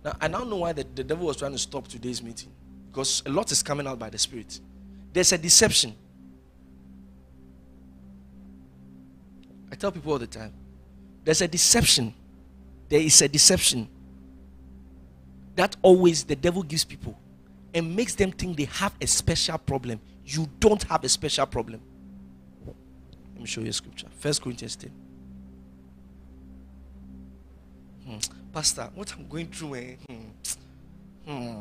Now, 0.05 0.17
I 0.21 0.29
now 0.29 0.45
know 0.45 0.57
why 0.57 0.73
the, 0.73 0.87
the 0.95 1.03
devil 1.03 1.27
was 1.27 1.39
trying 1.39 1.53
to 1.53 1.59
stop 1.59 1.89
today's 1.89 2.23
meeting. 2.23 2.53
Because 2.91 3.23
a 3.27 3.31
lot 3.31 3.51
is 3.51 3.63
coming 3.63 3.87
out 3.87 3.99
by 3.99 4.11
the 4.11 4.19
Spirit. 4.19 4.61
There's 5.13 5.33
a 5.33 5.39
deception. 5.39 5.97
I 9.73 9.77
tell 9.77 9.91
people 9.91 10.13
all 10.13 10.19
the 10.19 10.27
time 10.29 10.53
there's 11.25 11.41
a 11.41 11.49
deception. 11.49 12.15
There 12.89 13.01
is 13.01 13.21
a 13.23 13.29
deception 13.29 13.89
that 15.57 15.77
always 15.83 16.25
the 16.25 16.37
devil 16.37 16.63
gives 16.63 16.85
people 16.85 17.19
and 17.75 17.95
makes 17.95 18.15
them 18.15 18.33
think 18.33 18.57
they 18.57 18.65
have 18.65 18.95
a 19.01 19.07
special 19.07 19.59
problem. 19.59 20.01
You 20.25 20.49
don't 20.61 20.83
have 20.85 21.05
a 21.05 21.09
special 21.09 21.47
problem. 21.47 21.81
Let 22.67 23.41
me 23.41 23.47
show 23.47 23.61
you 23.61 23.69
a 23.69 23.73
scripture. 23.73 24.07
First 24.19 24.43
Corinthians 24.43 24.77
10. 24.77 24.91
Hmm. 28.07 28.19
Pastor, 28.53 28.89
what 28.95 29.13
I'm 29.15 29.27
going 29.29 29.49
through, 29.49 29.75
eh? 29.75 29.95
Hmm. 30.09 31.31
Hmm. 31.31 31.61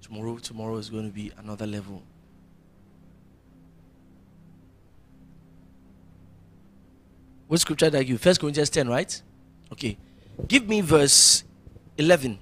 Tomorrow, 0.00 0.38
tomorrow 0.38 0.76
is 0.76 0.88
going 0.88 1.04
to 1.04 1.12
be 1.12 1.30
another 1.36 1.66
level. 1.66 2.02
What 7.48 7.60
scripture 7.60 7.90
did 7.90 8.00
I 8.00 8.02
give? 8.02 8.20
First 8.20 8.40
Corinthians 8.40 8.70
10, 8.70 8.88
right? 8.88 9.22
Okay. 9.72 9.98
Give 10.46 10.66
me 10.66 10.80
verse 10.80 11.44
11. 11.98 12.38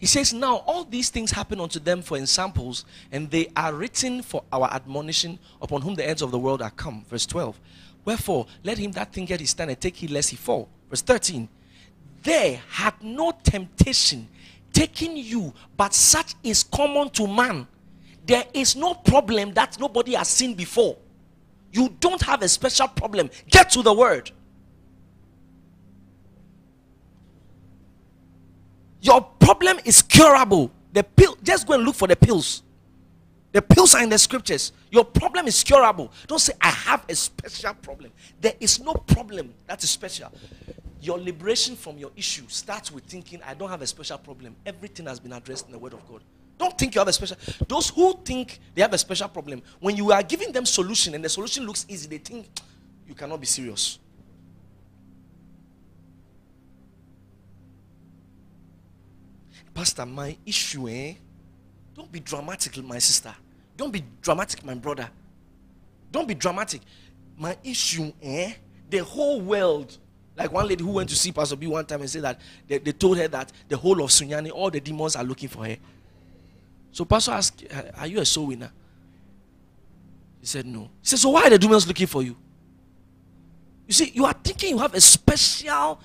He 0.00 0.06
says, 0.06 0.32
Now 0.32 0.56
all 0.66 0.84
these 0.84 1.10
things 1.10 1.30
happen 1.30 1.60
unto 1.60 1.78
them 1.78 2.00
for 2.00 2.16
examples, 2.16 2.86
and 3.12 3.30
they 3.30 3.48
are 3.54 3.74
written 3.74 4.22
for 4.22 4.42
our 4.50 4.72
admonition, 4.72 5.38
upon 5.60 5.82
whom 5.82 5.94
the 5.94 6.08
ends 6.08 6.22
of 6.22 6.30
the 6.30 6.38
world 6.38 6.62
are 6.62 6.70
come. 6.70 7.04
Verse 7.08 7.26
12. 7.26 7.60
Wherefore, 8.06 8.46
let 8.64 8.78
him 8.78 8.92
that 8.92 9.12
thinketh 9.12 9.40
he 9.40 9.46
stand 9.46 9.70
and 9.70 9.78
take 9.78 9.96
heed 9.96 10.10
lest 10.10 10.30
he 10.30 10.36
fall. 10.36 10.70
Verse 10.88 11.02
13. 11.02 11.46
There 12.22 12.60
had 12.70 12.94
no 13.02 13.32
temptation 13.42 14.26
taking 14.72 15.18
you, 15.18 15.52
but 15.76 15.92
such 15.92 16.34
is 16.42 16.62
common 16.62 17.10
to 17.10 17.26
man. 17.26 17.66
There 18.24 18.44
is 18.54 18.76
no 18.76 18.94
problem 18.94 19.52
that 19.52 19.78
nobody 19.78 20.14
has 20.14 20.28
seen 20.28 20.54
before. 20.54 20.96
You 21.72 21.94
don't 22.00 22.22
have 22.22 22.42
a 22.42 22.48
special 22.48 22.88
problem. 22.88 23.28
Get 23.50 23.70
to 23.70 23.82
the 23.82 23.92
word. 23.92 24.30
Your 29.00 29.22
problem 29.22 29.78
is 29.84 30.02
curable. 30.02 30.70
The 30.92 31.02
pill, 31.04 31.36
just 31.42 31.66
go 31.66 31.74
and 31.74 31.84
look 31.84 31.94
for 31.94 32.08
the 32.08 32.16
pills. 32.16 32.62
The 33.52 33.62
pills 33.62 33.94
are 33.94 34.02
in 34.02 34.08
the 34.08 34.18
scriptures. 34.18 34.72
Your 34.90 35.04
problem 35.04 35.46
is 35.46 35.62
curable. 35.64 36.12
Don't 36.26 36.38
say, 36.38 36.52
I 36.60 36.68
have 36.68 37.04
a 37.08 37.14
special 37.14 37.74
problem. 37.74 38.12
There 38.40 38.54
is 38.60 38.80
no 38.80 38.94
problem 38.94 39.54
that 39.66 39.82
is 39.82 39.90
special. 39.90 40.30
Your 41.00 41.18
liberation 41.18 41.74
from 41.76 41.98
your 41.98 42.10
issue 42.16 42.44
starts 42.48 42.92
with 42.92 43.04
thinking, 43.04 43.40
I 43.44 43.54
don't 43.54 43.70
have 43.70 43.82
a 43.82 43.86
special 43.86 44.18
problem. 44.18 44.54
Everything 44.66 45.06
has 45.06 45.18
been 45.18 45.32
addressed 45.32 45.66
in 45.66 45.72
the 45.72 45.78
Word 45.78 45.94
of 45.94 46.06
God. 46.08 46.22
Don't 46.58 46.76
think 46.76 46.94
you 46.94 47.00
have 47.00 47.08
a 47.08 47.12
special. 47.12 47.38
Those 47.66 47.88
who 47.88 48.20
think 48.22 48.60
they 48.74 48.82
have 48.82 48.92
a 48.92 48.98
special 48.98 49.28
problem, 49.28 49.62
when 49.80 49.96
you 49.96 50.12
are 50.12 50.22
giving 50.22 50.52
them 50.52 50.66
solution 50.66 51.14
and 51.14 51.24
the 51.24 51.28
solution 51.28 51.64
looks 51.64 51.86
easy, 51.88 52.06
they 52.06 52.18
think 52.18 52.48
you 53.08 53.14
cannot 53.14 53.40
be 53.40 53.46
serious. 53.46 53.98
Pastor, 59.74 60.06
my 60.06 60.36
issue, 60.44 60.88
eh? 60.88 61.14
Don't 61.94 62.10
be 62.10 62.20
dramatic, 62.20 62.82
my 62.84 62.98
sister. 62.98 63.34
Don't 63.76 63.92
be 63.92 64.04
dramatic, 64.20 64.64
my 64.64 64.74
brother. 64.74 65.08
Don't 66.12 66.26
be 66.28 66.34
dramatic. 66.34 66.80
My 67.36 67.56
issue, 67.64 68.12
eh? 68.22 68.52
The 68.88 68.98
whole 68.98 69.40
world. 69.40 69.96
Like 70.36 70.52
one 70.52 70.66
lady 70.68 70.82
who 70.82 70.92
went 70.92 71.08
to 71.10 71.16
see 71.16 71.32
Pastor 71.32 71.56
B 71.56 71.66
one 71.66 71.84
time 71.84 72.00
and 72.00 72.08
said 72.10 72.22
that 72.22 72.40
they, 72.66 72.78
they 72.78 72.92
told 72.92 73.18
her 73.18 73.28
that 73.28 73.52
the 73.68 73.76
whole 73.76 74.02
of 74.02 74.10
Sunyani, 74.10 74.50
all 74.50 74.70
the 74.70 74.80
demons 74.80 75.16
are 75.16 75.24
looking 75.24 75.48
for 75.48 75.66
her. 75.66 75.76
So 76.92 77.04
Pastor 77.04 77.32
asked, 77.32 77.64
Are 77.96 78.06
you 78.06 78.20
a 78.20 78.24
soul 78.24 78.46
winner? 78.46 78.70
He 80.40 80.46
said, 80.46 80.66
No. 80.66 80.82
He 81.02 81.08
said, 81.08 81.18
So 81.18 81.30
why 81.30 81.44
are 81.44 81.50
the 81.50 81.58
demons 81.58 81.86
looking 81.86 82.06
for 82.06 82.22
you? 82.22 82.36
You 83.86 83.94
see, 83.94 84.12
you 84.14 84.24
are 84.24 84.32
thinking 84.32 84.70
you 84.70 84.78
have 84.78 84.94
a 84.94 85.00
special 85.00 86.00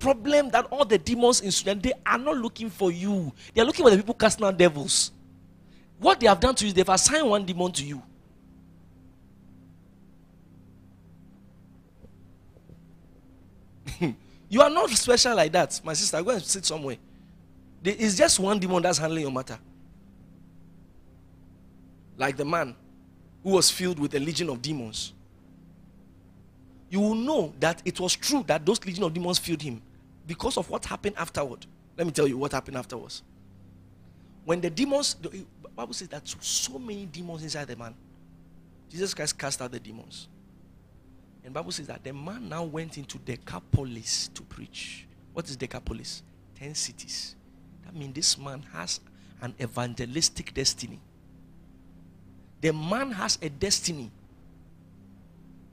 problem 0.00 0.50
that 0.50 0.66
all 0.70 0.84
the 0.84 0.98
demons 0.98 1.40
in 1.40 1.52
Sudan, 1.52 1.78
they 1.80 1.92
are 2.04 2.18
not 2.18 2.36
looking 2.36 2.68
for 2.70 2.90
you. 2.90 3.32
They 3.54 3.62
are 3.62 3.64
looking 3.64 3.84
for 3.84 3.90
the 3.90 3.96
people 3.96 4.14
casting 4.14 4.44
out 4.46 4.56
devils. 4.58 5.12
What 5.98 6.18
they 6.18 6.26
have 6.26 6.40
done 6.40 6.54
to 6.56 6.66
you, 6.66 6.72
they've 6.72 6.88
assigned 6.88 7.28
one 7.28 7.44
demon 7.44 7.70
to 7.72 7.84
you. 7.84 8.02
you 14.48 14.62
are 14.62 14.70
not 14.70 14.90
special 14.90 15.36
like 15.36 15.52
that, 15.52 15.80
my 15.84 15.92
sister. 15.92 16.22
Go 16.22 16.30
and 16.30 16.42
sit 16.42 16.64
somewhere. 16.64 16.96
It's 17.84 18.16
just 18.16 18.40
one 18.40 18.58
demon 18.58 18.82
that's 18.82 18.98
handling 18.98 19.22
your 19.22 19.32
matter 19.32 19.58
like 22.20 22.36
the 22.36 22.44
man 22.44 22.76
who 23.42 23.52
was 23.52 23.70
filled 23.70 23.98
with 23.98 24.14
a 24.14 24.18
legion 24.20 24.50
of 24.50 24.60
demons, 24.60 25.14
you 26.90 27.00
will 27.00 27.14
know 27.14 27.52
that 27.58 27.80
it 27.86 27.98
was 27.98 28.14
true 28.14 28.44
that 28.46 28.64
those 28.66 28.84
legion 28.84 29.02
of 29.04 29.14
demons 29.14 29.38
filled 29.38 29.62
him 29.62 29.80
because 30.30 30.56
of 30.56 30.70
what 30.70 30.84
happened 30.84 31.16
afterward. 31.18 31.66
Let 31.98 32.06
me 32.06 32.12
tell 32.12 32.28
you 32.28 32.38
what 32.38 32.52
happened 32.52 32.76
afterwards. 32.76 33.24
When 34.44 34.60
the 34.60 34.70
demons, 34.70 35.14
the 35.14 35.44
Bible 35.74 35.92
says 35.92 36.06
that 36.06 36.22
so 36.38 36.78
many 36.78 37.04
demons 37.06 37.42
inside 37.42 37.66
the 37.66 37.74
man, 37.74 37.96
Jesus 38.88 39.12
Christ 39.12 39.36
cast 39.36 39.60
out 39.60 39.72
the 39.72 39.80
demons. 39.80 40.28
And 41.44 41.52
Bible 41.52 41.72
says 41.72 41.88
that 41.88 42.04
the 42.04 42.12
man 42.12 42.48
now 42.48 42.62
went 42.62 42.96
into 42.96 43.18
Decapolis 43.18 44.30
to 44.34 44.42
preach. 44.42 45.04
What 45.32 45.48
is 45.48 45.56
Decapolis? 45.56 46.22
Ten 46.56 46.76
cities. 46.76 47.34
That 47.84 47.96
means 47.96 48.14
this 48.14 48.38
man 48.38 48.62
has 48.72 49.00
an 49.42 49.52
evangelistic 49.60 50.54
destiny. 50.54 51.00
The 52.60 52.72
man 52.72 53.10
has 53.10 53.36
a 53.42 53.48
destiny 53.48 54.12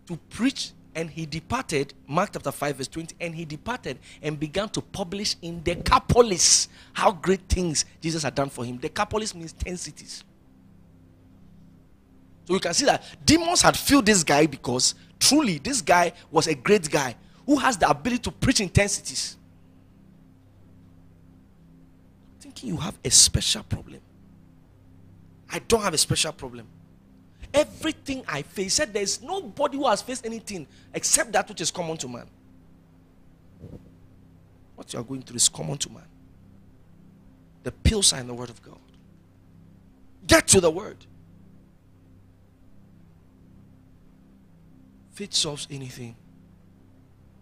to 0.07 0.17
preach, 0.31 0.71
and 0.97 1.11
he 1.11 1.27
departed. 1.27 1.93
Mark 2.07 2.31
chapter 2.33 2.51
5, 2.51 2.75
verse 2.75 2.87
20. 2.87 3.15
And 3.21 3.33
he 3.35 3.45
departed 3.45 3.99
and 4.23 4.37
began 4.37 4.67
to 4.69 4.81
publish 4.81 5.35
in 5.43 5.61
Decapolis 5.61 6.69
how 6.91 7.11
great 7.11 7.47
things 7.47 7.85
Jesus 8.01 8.23
had 8.23 8.33
done 8.33 8.49
for 8.49 8.65
him. 8.65 8.77
Decapolis 8.77 9.35
means 9.35 9.53
10 9.53 9.77
cities. 9.77 10.23
So 12.45 12.55
you 12.55 12.59
can 12.59 12.73
see 12.73 12.85
that 12.85 13.03
demons 13.23 13.61
had 13.61 13.77
filled 13.77 14.07
this 14.07 14.23
guy 14.23 14.47
because 14.47 14.95
truly 15.19 15.59
this 15.59 15.81
guy 15.83 16.13
was 16.31 16.47
a 16.47 16.55
great 16.55 16.89
guy 16.89 17.15
who 17.45 17.57
has 17.57 17.77
the 17.77 17.87
ability 17.87 18.23
to 18.23 18.31
preach 18.31 18.59
in 18.59 18.67
10 18.67 18.89
cities. 18.89 19.37
Thinking 22.39 22.69
you 22.69 22.77
have 22.77 22.97
a 23.05 23.11
special 23.11 23.61
problem. 23.61 24.01
I 25.51 25.59
don't 25.59 25.83
have 25.83 25.93
a 25.93 25.97
special 25.97 26.31
problem. 26.31 26.67
Everything 27.53 28.23
I 28.27 28.41
face, 28.41 28.75
said 28.75 28.93
there's 28.93 29.21
nobody 29.21 29.77
who 29.77 29.87
has 29.87 30.01
faced 30.01 30.25
anything 30.25 30.67
except 30.93 31.31
that 31.31 31.47
which 31.49 31.61
is 31.61 31.71
common 31.71 31.97
to 31.97 32.07
man. 32.07 32.27
What 34.75 34.93
you 34.93 34.99
are 34.99 35.03
going 35.03 35.21
through 35.21 35.37
is 35.37 35.49
common 35.49 35.77
to 35.79 35.91
man. 35.91 36.05
The 37.63 37.71
pills 37.71 38.13
are 38.13 38.19
in 38.19 38.27
the 38.27 38.33
Word 38.33 38.49
of 38.49 38.61
God. 38.61 38.79
Get 40.25 40.47
to 40.49 40.61
the 40.61 40.69
Word. 40.69 40.97
Faith 45.11 45.33
solves 45.33 45.67
anything. 45.71 46.15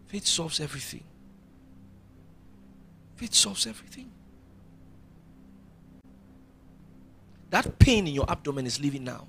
Faith 0.07 0.25
solves 0.25 0.61
everything. 0.61 1.03
Faith 3.17 3.33
solves 3.33 3.67
everything. 3.67 4.09
That 7.49 7.77
pain 7.79 8.07
in 8.07 8.13
your 8.13 8.29
abdomen 8.29 8.65
is 8.65 8.79
leaving 8.79 9.03
now. 9.03 9.27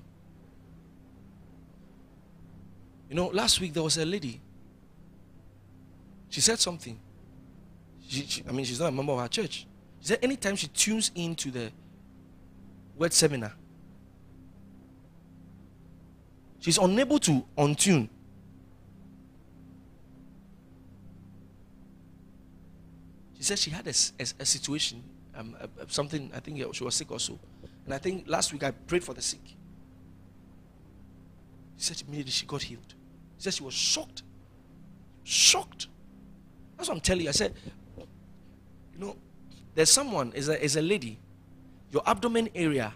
You 3.09 3.15
know, 3.15 3.27
last 3.27 3.61
week 3.61 3.73
there 3.73 3.83
was 3.83 3.97
a 3.97 4.05
lady. 4.05 4.41
She 6.29 6.41
said 6.41 6.59
something. 6.59 6.99
She, 8.07 8.25
she, 8.25 8.43
I 8.47 8.51
mean, 8.51 8.65
she's 8.65 8.79
not 8.79 8.87
a 8.87 8.91
member 8.91 9.13
of 9.13 9.19
our 9.19 9.27
church. 9.27 9.65
She 10.01 10.07
said 10.07 10.19
anytime 10.21 10.55
she 10.55 10.67
tunes 10.67 11.11
into 11.15 11.51
the 11.51 11.71
word 12.97 13.13
seminar, 13.13 13.53
she's 16.59 16.77
unable 16.77 17.19
to 17.19 17.45
untune. 17.57 18.09
She 23.37 23.43
said 23.43 23.59
she 23.59 23.69
had 23.69 23.87
a, 23.87 23.93
a, 24.19 24.25
a 24.39 24.45
situation, 24.45 25.03
um, 25.35 25.55
a, 25.59 25.89
something, 25.89 26.31
I 26.35 26.39
think 26.39 26.57
she 26.73 26.83
was 26.83 26.95
sick 26.95 27.11
also. 27.11 27.39
And 27.85 27.93
I 27.93 27.99
think 27.99 28.25
last 28.27 28.51
week 28.51 28.63
I 28.63 28.71
prayed 28.71 29.03
for 29.03 29.13
the 29.13 29.21
sick. 29.21 29.55
She 31.77 31.85
said 31.85 32.03
immediately 32.07 32.31
she 32.31 32.45
got 32.45 32.63
healed. 32.63 32.93
She 33.37 33.43
said 33.43 33.53
she 33.53 33.63
was 33.63 33.73
shocked. 33.73 34.23
Shocked. 35.23 35.87
That's 36.75 36.89
what 36.89 36.95
I'm 36.95 37.01
telling 37.01 37.23
you. 37.23 37.29
I 37.29 37.33
said, 37.33 37.53
you 37.97 38.99
know, 38.99 39.15
there's 39.75 39.89
someone, 39.89 40.33
is 40.33 40.49
a, 40.49 40.63
is 40.63 40.75
a 40.75 40.81
lady, 40.81 41.19
your 41.91 42.01
abdomen 42.05 42.49
area 42.55 42.93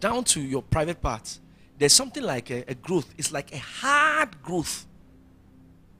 down 0.00 0.24
to 0.24 0.40
your 0.40 0.62
private 0.62 1.00
parts, 1.00 1.40
there's 1.78 1.92
something 1.92 2.22
like 2.22 2.50
a, 2.50 2.64
a 2.68 2.74
growth. 2.74 3.12
It's 3.16 3.32
like 3.32 3.52
a 3.52 3.58
hard 3.58 4.42
growth. 4.42 4.86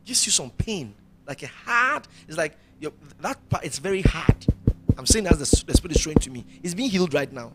Gives 0.04 0.26
you 0.26 0.32
some 0.32 0.50
pain. 0.50 0.94
Like 1.26 1.42
a 1.42 1.46
hard, 1.46 2.08
it's 2.26 2.36
like 2.36 2.56
your, 2.80 2.92
that 3.20 3.48
part, 3.48 3.64
it's 3.64 3.78
very 3.78 4.02
hard. 4.02 4.46
I'm 4.96 5.06
saying 5.06 5.26
as 5.26 5.38
the, 5.38 5.64
the 5.66 5.74
Spirit 5.74 5.96
is 5.96 6.02
showing 6.02 6.16
to 6.18 6.30
me. 6.30 6.44
It's 6.62 6.74
being 6.74 6.90
healed 6.90 7.14
right 7.14 7.32
now. 7.32 7.52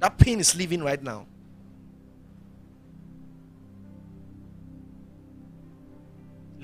That 0.00 0.18
pain 0.18 0.40
is 0.40 0.54
leaving 0.56 0.82
right 0.82 1.02
now. 1.02 1.26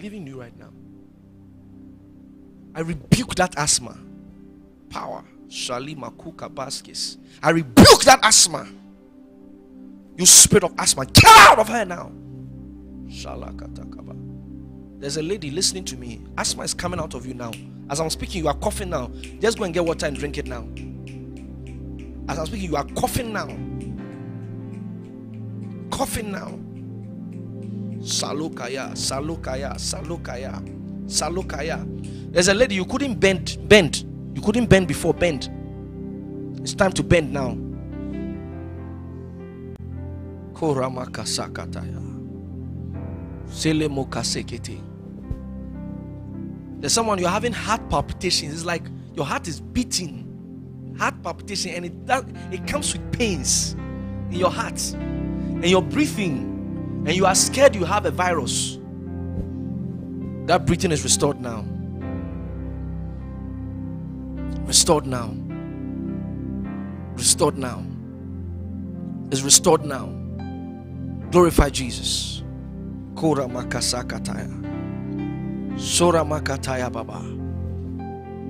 Leaving 0.00 0.26
you 0.26 0.40
right 0.40 0.56
now. 0.58 0.70
I 2.74 2.80
rebuke 2.80 3.34
that 3.34 3.54
asthma. 3.58 3.98
Power. 4.88 5.24
Shalima 5.48 6.16
Kuka 6.16 6.48
Baskis. 6.48 7.18
I 7.42 7.50
rebuke 7.50 8.02
that 8.04 8.20
asthma. 8.22 8.66
You 10.16 10.26
spirit 10.26 10.64
of 10.64 10.74
asthma. 10.78 11.06
Get 11.06 11.24
out 11.26 11.58
of 11.58 11.68
her 11.68 11.84
now. 11.84 12.12
Shalakatakaba. 13.08 14.16
There's 15.00 15.16
a 15.16 15.22
lady 15.22 15.50
listening 15.50 15.84
to 15.86 15.96
me. 15.96 16.22
Asthma 16.38 16.62
is 16.62 16.74
coming 16.74 17.00
out 17.00 17.14
of 17.14 17.26
you 17.26 17.34
now. 17.34 17.50
As 17.90 18.00
I'm 18.00 18.10
speaking, 18.10 18.42
you 18.42 18.48
are 18.48 18.54
coughing 18.54 18.90
now. 18.90 19.10
Just 19.40 19.58
go 19.58 19.64
and 19.64 19.74
get 19.74 19.84
water 19.84 20.06
and 20.06 20.16
drink 20.16 20.38
it 20.38 20.46
now. 20.46 20.68
As 22.28 22.38
I'm 22.38 22.46
speaking, 22.46 22.70
you 22.70 22.76
are 22.76 22.84
coughing 22.96 23.32
now. 23.32 23.48
Coughing 25.90 26.30
now. 26.30 26.58
Salukaya, 28.00 28.92
Salukaya, 28.92 29.74
Salukaya, 29.74 30.60
Salukaya. 31.06 32.32
There's 32.32 32.48
a 32.48 32.54
lady 32.54 32.74
you 32.76 32.84
couldn't 32.84 33.20
bend, 33.20 33.58
bend. 33.68 34.04
You 34.34 34.40
couldn't 34.42 34.66
bend 34.66 34.88
before, 34.88 35.12
bend. 35.12 35.50
It's 36.62 36.74
time 36.74 36.92
to 36.92 37.02
bend 37.02 37.32
now. 37.32 37.56
Koramaka 40.54 41.24
sakataya. 41.24 42.00
Selemokasekete. 43.48 44.80
There's 46.80 46.92
someone 46.92 47.18
you're 47.18 47.28
having 47.28 47.52
heart 47.52 47.88
palpitations. 47.90 48.54
It's 48.54 48.64
like 48.64 48.84
your 49.14 49.26
heart 49.26 49.48
is 49.48 49.60
beating. 49.60 50.26
Heart 50.98 51.22
palpitation, 51.22 51.72
and 51.72 51.84
it 51.86 52.06
that 52.06 52.24
it 52.50 52.66
comes 52.66 52.92
with 52.92 53.12
pains 53.12 53.74
in 54.30 54.38
your 54.38 54.50
heart. 54.50 54.80
And 54.92 55.66
you're 55.66 55.82
breathing, 55.82 56.49
and 57.06 57.14
you 57.16 57.26
are 57.26 57.34
scared 57.34 57.74
you 57.74 57.84
have 57.84 58.06
a 58.06 58.10
virus. 58.10 58.78
That 60.46 60.66
breathing 60.66 60.92
is 60.92 61.02
restored 61.02 61.40
now. 61.40 61.64
Restored 64.66 65.06
now. 65.06 65.34
Restored 67.14 67.56
now. 67.56 67.84
Is 69.30 69.42
restored 69.42 69.84
now. 69.84 70.06
Glorify 71.30 71.70
Jesus. 71.70 72.42
Kora 73.14 73.46
makasakataya. 73.46 74.48
Sora 75.78 76.24
makataya 76.24 76.90
baba. 76.92 77.20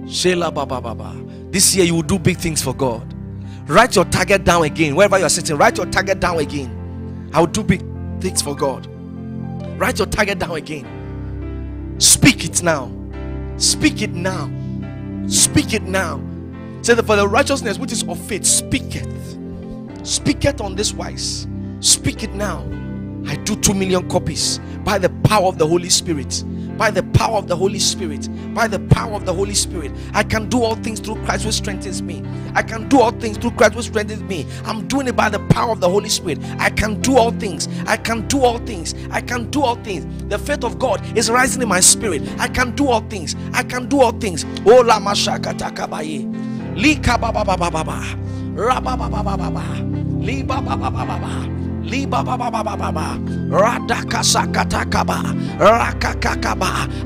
Shela 0.06 0.52
baba 0.52 0.80
baba. 0.80 1.14
This 1.50 1.76
year 1.76 1.84
you 1.84 1.94
will 1.94 2.02
do 2.02 2.18
big 2.18 2.38
things 2.38 2.62
for 2.62 2.74
God. 2.74 3.14
Write 3.68 3.94
your 3.94 4.04
target 4.06 4.44
down 4.44 4.64
again. 4.64 4.94
Wherever 4.96 5.18
you 5.18 5.24
are 5.24 5.30
sitting, 5.30 5.56
write 5.56 5.76
your 5.76 5.86
target 5.86 6.18
down 6.20 6.38
again. 6.38 7.30
I 7.32 7.40
will 7.40 7.46
do 7.46 7.62
big 7.62 7.89
things 8.20 8.42
for 8.42 8.54
God. 8.54 8.86
Write 9.78 9.98
your 9.98 10.06
target 10.06 10.38
down 10.38 10.56
again. 10.56 11.96
Speak 11.98 12.44
it 12.44 12.62
now. 12.62 12.92
Speak 13.56 14.02
it 14.02 14.12
now. 14.12 14.50
Speak 15.28 15.74
it 15.74 15.82
now. 15.82 16.20
Say 16.82 16.94
that 16.94 17.06
for 17.06 17.16
the 17.16 17.28
righteousness 17.28 17.78
which 17.78 17.92
is 17.92 18.02
of 18.04 18.18
faith, 18.18 18.44
speak 18.44 18.96
it. 18.96 20.06
Speak 20.06 20.44
it 20.44 20.60
on 20.60 20.74
this 20.74 20.92
wise. 20.92 21.46
Speak 21.80 22.22
it 22.22 22.32
now. 22.34 22.64
I 23.26 23.36
do 23.36 23.56
two 23.56 23.74
million 23.74 24.08
copies 24.08 24.60
by 24.84 24.98
the 24.98 25.10
power 25.24 25.46
of 25.46 25.58
the 25.58 25.66
Holy 25.66 25.90
Spirit 25.90 26.44
by 26.80 26.90
the 26.90 27.02
power 27.02 27.36
of 27.36 27.46
the 27.46 27.54
Holy 27.54 27.78
Spirit. 27.78 28.26
By 28.54 28.66
the 28.66 28.80
power 28.80 29.12
of 29.12 29.26
the 29.26 29.34
Holy 29.34 29.52
Spirit. 29.52 29.92
I 30.14 30.22
can 30.22 30.48
do 30.48 30.62
all 30.62 30.76
things 30.76 30.98
through 30.98 31.16
Christ 31.26 31.44
who 31.44 31.52
strengthens 31.52 32.00
me. 32.00 32.24
I 32.54 32.62
can 32.62 32.88
do 32.88 33.00
all 33.00 33.10
things 33.10 33.36
through 33.36 33.50
Christ 33.50 33.74
who 33.74 33.82
strengthens 33.82 34.22
me. 34.22 34.46
I'm 34.64 34.88
doing 34.88 35.06
it 35.06 35.14
by 35.14 35.28
the 35.28 35.40
power 35.50 35.72
of 35.72 35.80
the 35.80 35.90
Holy 35.90 36.08
Spirit. 36.08 36.38
I 36.58 36.70
can 36.70 36.98
do 37.02 37.18
all 37.18 37.32
things. 37.32 37.68
I 37.86 37.98
can 37.98 38.26
do 38.28 38.40
all 38.40 38.56
things. 38.60 38.94
I 39.10 39.20
can 39.20 39.50
do 39.50 39.60
all 39.60 39.74
things. 39.76 40.06
The 40.30 40.38
faith 40.38 40.64
of 40.64 40.78
God 40.78 41.04
is 41.18 41.28
rising 41.30 41.60
in 41.60 41.68
my 41.68 41.80
spirit. 41.80 42.22
I 42.38 42.48
can 42.48 42.74
do 42.74 42.88
all 42.88 43.02
things. 43.02 43.36
I 43.52 43.62
can 43.62 43.86
do 43.86 44.00
all 44.00 44.12
things. 44.12 44.46
Oh 44.64 44.80
la 44.80 44.98
mashaka 44.98 45.52
takabaye. 45.52 46.24
Lika 46.80 47.18
baba 47.18 47.44
baba 47.44 47.70
baba. 47.70 48.16
Rabba 48.54 48.96
baba 48.96 49.22
baba. 49.22 49.82
Liba 50.18 50.62
baba 50.62 50.90
baba 50.90 51.04
baba. 51.04 51.59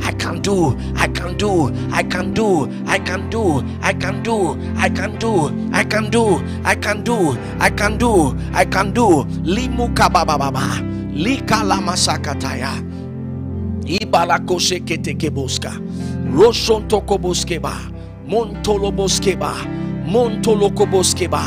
I 0.03 0.13
can 0.19 0.41
do. 0.43 0.77
I 0.97 1.07
can 1.09 1.37
do. 1.37 1.73
I 1.93 2.03
can 2.03 2.35
do. 2.35 2.69
I 2.87 2.99
can 2.99 3.31
do. 3.31 3.63
I 3.83 3.93
can 3.95 4.23
do. 4.23 4.57
I 4.77 4.89
can 4.89 5.19
do. 5.19 5.61
I 5.73 5.85
can 5.85 6.11
do. 6.11 6.43
I 6.65 6.75
can 6.75 7.05
do. 7.05 7.37
I 7.61 7.71
can 7.71 7.99
do. 7.99 8.37
I 8.55 8.65
can 8.65 8.93
do. 8.93 9.25
Limuka 9.45 10.09
baba 10.13 10.39
baba. 10.39 10.83
Lika 11.13 11.65
lama 11.65 11.93
sakataya. 11.97 12.73
Ibalakoseketekeboska. 13.87 15.73
Rosontokoboskeba. 16.35 17.73
Montoloboskeba. 18.29 19.55
Montolokoboskeba. 20.07 21.45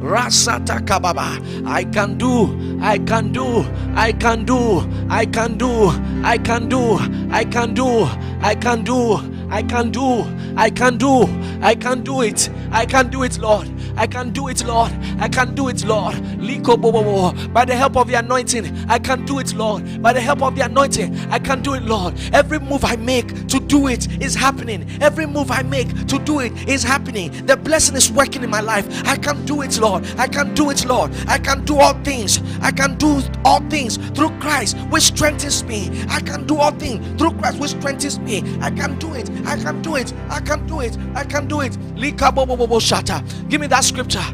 Rasata 0.00 0.80
kababa. 0.86 1.38
I 1.66 1.84
can 1.84 2.18
do, 2.18 2.78
I 2.80 2.98
can 2.98 3.32
do, 3.32 3.64
I 3.94 4.12
can 4.12 4.44
do, 4.44 4.86
I 5.08 5.26
can 5.26 5.58
do, 5.58 5.90
I 6.22 6.38
can 6.38 6.68
do, 6.68 6.98
I 7.30 7.44
can 7.44 7.74
do, 7.74 8.04
I 8.08 8.14
can 8.24 8.24
do. 8.24 8.28
I 8.40 8.54
can 8.54 8.84
do. 8.84 9.37
I 9.50 9.62
can 9.62 9.90
do, 9.90 10.24
I 10.56 10.70
can 10.70 10.98
do 10.98 11.26
I 11.60 11.74
can 11.74 12.02
do 12.02 12.22
it, 12.22 12.48
I 12.70 12.86
can 12.86 13.10
do 13.10 13.24
it, 13.24 13.38
Lord. 13.38 13.68
I 13.96 14.06
can 14.06 14.30
do 14.30 14.46
it, 14.46 14.64
Lord. 14.64 14.92
I 15.18 15.28
can 15.28 15.56
do 15.56 15.68
it, 15.68 15.84
Lord. 15.84 16.14
Lico 16.38 16.80
bo 16.80 16.92
by 17.48 17.64
the 17.64 17.74
help 17.74 17.96
of 17.96 18.06
the 18.06 18.14
anointing, 18.14 18.86
I 18.88 18.98
can 19.00 19.24
do 19.24 19.40
it, 19.40 19.54
Lord. 19.54 20.00
By 20.00 20.12
the 20.12 20.20
help 20.20 20.40
of 20.42 20.54
the 20.54 20.62
anointing, 20.62 21.18
I 21.30 21.40
can 21.40 21.62
do 21.62 21.74
it, 21.74 21.82
Lord. 21.82 22.14
Every 22.32 22.60
move 22.60 22.84
I 22.84 22.94
make 22.96 23.48
to 23.48 23.58
do 23.58 23.88
it 23.88 24.22
is 24.22 24.36
happening. 24.36 24.86
Every 25.00 25.26
move 25.26 25.50
I 25.50 25.62
make 25.62 25.88
to 26.06 26.18
do 26.20 26.38
it 26.38 26.52
is 26.68 26.84
happening. 26.84 27.32
The 27.46 27.56
blessing 27.56 27.96
is 27.96 28.12
working 28.12 28.44
in 28.44 28.50
my 28.50 28.60
life. 28.60 28.86
I 29.04 29.16
can 29.16 29.44
do 29.44 29.62
it, 29.62 29.78
Lord. 29.78 30.06
I 30.16 30.28
can 30.28 30.54
do 30.54 30.70
it, 30.70 30.84
Lord. 30.86 31.10
I 31.26 31.38
can 31.38 31.64
do 31.64 31.78
all 31.78 31.94
things. 32.04 32.40
I 32.62 32.70
can 32.70 32.94
do 32.96 33.20
all 33.44 33.60
things 33.68 33.96
through 34.14 34.30
Christ, 34.38 34.76
which 34.90 35.04
strengthens 35.04 35.64
me. 35.64 35.90
I 36.08 36.20
can 36.20 36.46
do 36.46 36.58
all 36.58 36.70
things 36.72 37.04
through 37.18 37.32
Christ, 37.32 37.58
which 37.58 37.72
strengthens 37.72 38.20
me. 38.20 38.44
I 38.60 38.70
can 38.70 38.96
do 39.00 39.12
it. 39.14 39.28
I 39.46 39.56
can 39.56 39.82
do 39.82 39.96
it. 39.96 40.12
I 40.28 40.40
can 40.40 40.66
do 40.66 40.80
it. 40.80 40.96
I 41.14 41.24
can 41.24 41.46
do 41.48 41.60
it. 41.60 41.76
Give 43.48 43.60
me 43.60 43.66
that 43.66 43.84
scripture. 43.84 44.24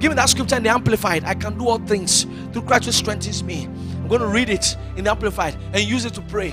Give 0.00 0.10
me 0.10 0.16
that 0.16 0.28
scripture 0.28 0.56
in 0.56 0.62
the 0.64 0.70
Amplified. 0.70 1.24
I 1.24 1.34
can 1.34 1.56
do 1.58 1.68
all 1.68 1.78
things 1.78 2.26
through 2.52 2.62
Christ 2.62 2.84
who 2.86 2.92
strengthens 2.92 3.42
me. 3.42 3.64
I'm 3.64 4.08
going 4.08 4.20
to 4.20 4.26
read 4.26 4.50
it 4.50 4.76
in 4.96 5.04
the 5.04 5.10
Amplified 5.10 5.56
and 5.72 5.80
use 5.80 6.04
it 6.04 6.14
to 6.14 6.22
pray. 6.22 6.50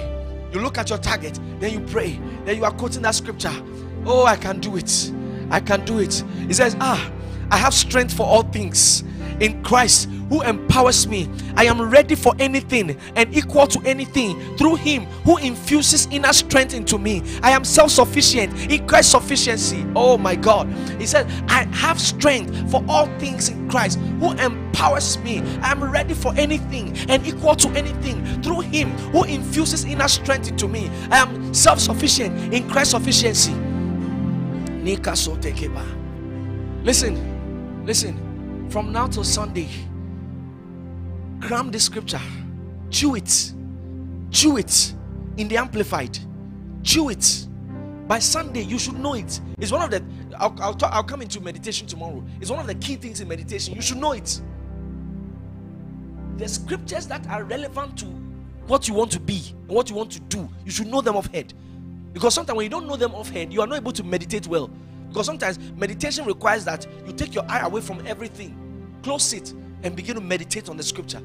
You 0.52 0.62
look 0.62 0.78
at 0.78 0.90
your 0.90 1.00
target, 1.00 1.40
then 1.60 1.74
you 1.74 1.80
pray. 1.82 2.20
Then 2.46 2.58
you 2.58 2.66
are 2.66 2.72
quoting 2.72 3.02
that 3.04 3.16
scripture. 3.16 3.54
Oh, 4.06 4.26
I 4.26 4.36
can 4.36 4.60
do 4.60 4.76
it. 4.78 5.12
I 5.52 5.60
can 5.60 5.84
do 5.86 6.00
it. 6.00 6.24
He 6.48 6.54
says, 6.54 6.76
Ah, 6.80 7.12
I 7.52 7.58
have 7.58 7.74
strength 7.74 8.14
for 8.16 8.26
all 8.26 8.44
things 8.44 9.04
in 9.40 9.64
Christ 9.64 10.10
who 10.30 10.42
empowers 10.44 11.08
me. 11.08 11.28
I 11.56 11.66
am 11.66 11.82
ready 11.82 12.16
for 12.16 12.34
anything 12.40 12.98
and 13.16 13.36
equal 13.36 13.68
to 13.68 13.82
anything 13.86 14.58
through 14.58 14.76
Him 14.76 15.06
who 15.26 15.38
infuses 15.38 16.08
inner 16.12 16.34
strength 16.34 16.74
into 16.74 16.98
me. 16.98 17.24
I 17.42 17.52
am 17.52 17.64
self 17.64 17.92
sufficient 17.92 18.72
in 18.72 18.88
Christ's 18.88 19.12
sufficiency. 19.12 19.86
Oh 19.96 20.18
my 20.18 20.36
God. 20.36 20.68
He 21.00 21.06
said, 21.06 21.28
I 21.50 21.64
have 21.76 22.00
strength 22.00 22.72
for 22.72 22.84
all 22.88 23.08
things 23.18 23.50
in 23.50 23.70
Christ 23.70 24.00
who 24.20 24.34
empowers 24.34 25.18
me. 25.20 25.40
I 25.62 25.72
am 25.72 25.84
ready 25.84 26.14
for 26.14 26.34
anything 26.36 26.96
and 27.10 27.26
equal 27.26 27.56
to 27.56 27.70
anything 27.70 28.24
through 28.42 28.62
Him 28.62 28.92
who 29.12 29.24
infuses 29.24 29.86
inner 29.86 30.08
strength 30.08 30.48
into 30.50 30.68
me. 30.68 30.90
I 31.10 31.18
am 31.18 31.54
self 31.54 31.80
sufficient 31.80 32.54
in 32.54 32.70
Christ's 32.70 32.92
sufficiency. 32.92 33.54
Listen, 36.84 37.86
listen, 37.86 38.29
from 38.70 38.92
now 38.92 39.08
till 39.08 39.24
Sunday 39.24 39.68
cram 41.42 41.72
the 41.72 41.80
scripture, 41.80 42.22
chew 42.90 43.16
it, 43.16 43.54
chew 44.32 44.58
it 44.58 44.94
in 45.38 45.48
the 45.48 45.58
amplified, 45.58 46.18
chew 46.84 47.10
it. 47.10 47.48
By 48.08 48.20
Sunday, 48.20 48.62
you 48.62 48.80
should 48.80 49.00
know 49.00 49.14
it. 49.14 49.40
It's 49.60 49.72
one 49.72 49.84
of 49.84 49.92
the. 49.92 50.04
I'll, 50.40 50.56
I'll, 50.60 50.74
talk, 50.74 50.92
I'll 50.92 51.04
come 51.04 51.22
into 51.22 51.40
meditation 51.40 51.86
tomorrow. 51.86 52.24
It's 52.42 52.50
one 52.50 52.60
of 52.60 52.66
the 52.66 52.74
key 52.76 52.96
things 52.96 53.22
in 53.22 53.28
meditation. 53.28 53.76
You 53.76 53.82
should 53.82 53.98
know 53.98 54.14
it. 54.14 54.42
The 56.38 56.48
scriptures 56.48 57.06
that 57.08 57.28
are 57.28 57.44
relevant 57.44 58.00
to 58.00 58.06
what 58.66 58.88
you 58.88 58.96
want 58.96 59.12
to 59.12 59.20
be 59.20 59.54
and 59.68 59.70
what 59.70 59.90
you 59.90 59.96
want 59.96 60.12
to 60.14 60.20
do, 60.22 60.50
you 60.66 60.72
should 60.72 60.88
know 60.88 61.02
them 61.02 61.18
off 61.18 61.28
head. 61.28 61.54
Because 62.14 62.34
sometimes 62.34 62.58
when 62.58 62.64
you 62.64 62.70
don't 62.70 62.88
know 62.88 62.96
them 62.96 63.14
off 63.14 63.30
head, 63.30 63.54
you 63.54 63.62
are 63.62 63.68
not 63.68 63.78
able 63.78 63.92
to 63.92 64.04
meditate 64.04 64.48
well. 64.48 64.72
Because 65.10 65.26
sometimes 65.26 65.60
meditation 65.76 66.26
requires 66.26 66.66
that 66.66 66.88
you 67.06 67.14
take 67.14 67.34
your 67.34 67.44
eye 67.50 67.60
away 67.60 67.82
from 67.82 68.06
everything, 68.08 68.56
close 69.04 69.34
it, 69.34 69.54
and 69.84 69.96
begin 69.96 70.16
to 70.16 70.22
meditate 70.22 70.70
on 70.70 70.78
the 70.78 70.84
scripture. 70.84 71.22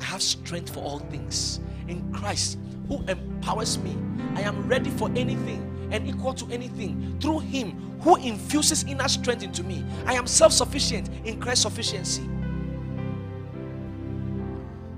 I 0.00 0.04
have 0.04 0.22
strength 0.22 0.72
for 0.72 0.80
all 0.80 0.98
things 0.98 1.60
in 1.88 2.12
Christ 2.12 2.58
who 2.88 3.02
empowers 3.08 3.78
me. 3.78 3.96
I 4.34 4.42
am 4.42 4.68
ready 4.68 4.90
for 4.90 5.10
anything 5.16 5.88
and 5.90 6.06
equal 6.08 6.34
to 6.34 6.52
anything 6.52 7.16
through 7.20 7.40
Him 7.40 7.98
who 8.00 8.16
infuses 8.16 8.84
inner 8.84 9.08
strength 9.08 9.42
into 9.42 9.62
me. 9.62 9.84
I 10.04 10.14
am 10.14 10.26
self 10.26 10.52
sufficient 10.52 11.08
in 11.24 11.40
Christ's 11.40 11.62
sufficiency. 11.62 12.28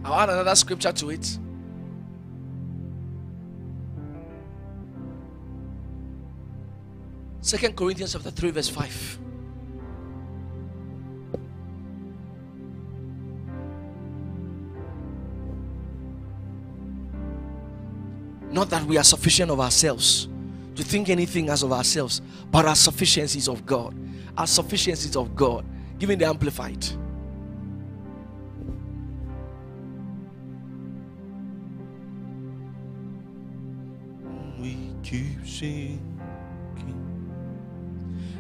I'll 0.05 0.15
add 0.21 0.31
another 0.31 0.55
scripture 0.55 0.93
to 0.93 1.11
it. 1.11 1.39
Second 7.41 7.77
Corinthians 7.77 8.13
chapter 8.13 8.31
3, 8.31 8.51
verse 8.51 8.69
5. 8.69 9.19
Not 18.51 18.71
that 18.71 18.83
we 18.85 18.99
are 18.99 19.05
sufficient 19.05 19.51
of 19.51 19.61
ourselves 19.61 20.29
to 20.75 20.83
think 20.83 21.09
anything 21.09 21.49
as 21.49 21.63
of 21.63 21.73
ourselves, 21.73 22.21
but 22.51 22.67
our 22.67 22.75
sufficiencies 22.75 23.49
of 23.49 23.65
God. 23.65 23.95
Our 24.37 24.47
sufficiencies 24.47 25.17
of 25.17 25.35
God. 25.37 25.65
Give 25.99 26.09
me 26.09 26.15
the 26.15 26.27
amplified. 26.27 26.85
We 34.61 34.93
keep 35.03 35.47
sinking 35.47 36.18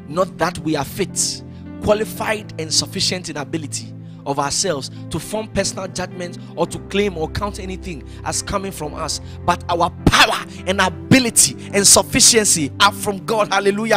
Not 0.08 0.38
that 0.38 0.58
we 0.60 0.74
are 0.76 0.84
fit, 0.84 1.42
qualified, 1.82 2.52
and 2.60 2.72
sufficient 2.72 3.28
in 3.28 3.36
ability 3.36 3.94
of 4.26 4.38
ourselves 4.38 4.90
to 5.10 5.18
form 5.18 5.48
personal 5.48 5.88
judgment 5.88 6.38
or 6.54 6.66
to 6.66 6.78
claim 6.88 7.16
or 7.16 7.28
count 7.30 7.58
anything 7.58 8.06
as 8.24 8.42
coming 8.42 8.70
from 8.72 8.94
us, 8.94 9.20
but 9.46 9.64
our 9.70 9.90
power 10.06 10.44
and 10.66 10.80
ability 10.80 11.56
and 11.72 11.86
sufficiency 11.86 12.70
are 12.80 12.92
from 12.92 13.24
God. 13.24 13.48
Hallelujah. 13.52 13.96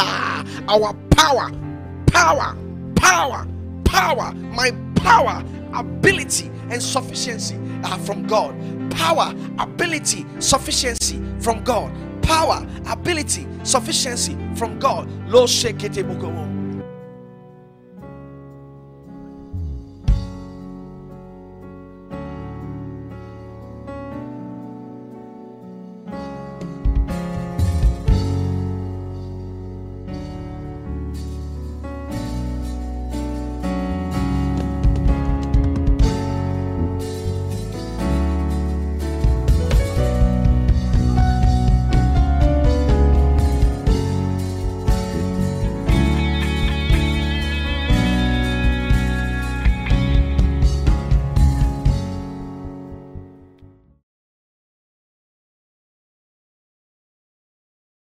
Our 0.68 0.94
power, 1.12 1.52
power, 2.08 2.58
power, 2.96 3.48
power, 3.84 4.34
my 4.34 4.72
power, 4.96 5.44
ability, 5.74 6.50
and 6.70 6.82
sufficiency 6.82 7.58
are 7.84 8.00
from 8.00 8.26
God. 8.28 8.56
Power, 8.92 9.34
ability, 9.60 10.26
sufficiency 10.40 11.22
from 11.40 11.64
God. 11.64 11.92
Power, 12.32 12.66
ability, 12.88 13.46
sufficiency 13.64 14.38
from 14.56 14.80
God. 14.80 15.06
Lo 15.28 15.46
shekete. 15.48 16.02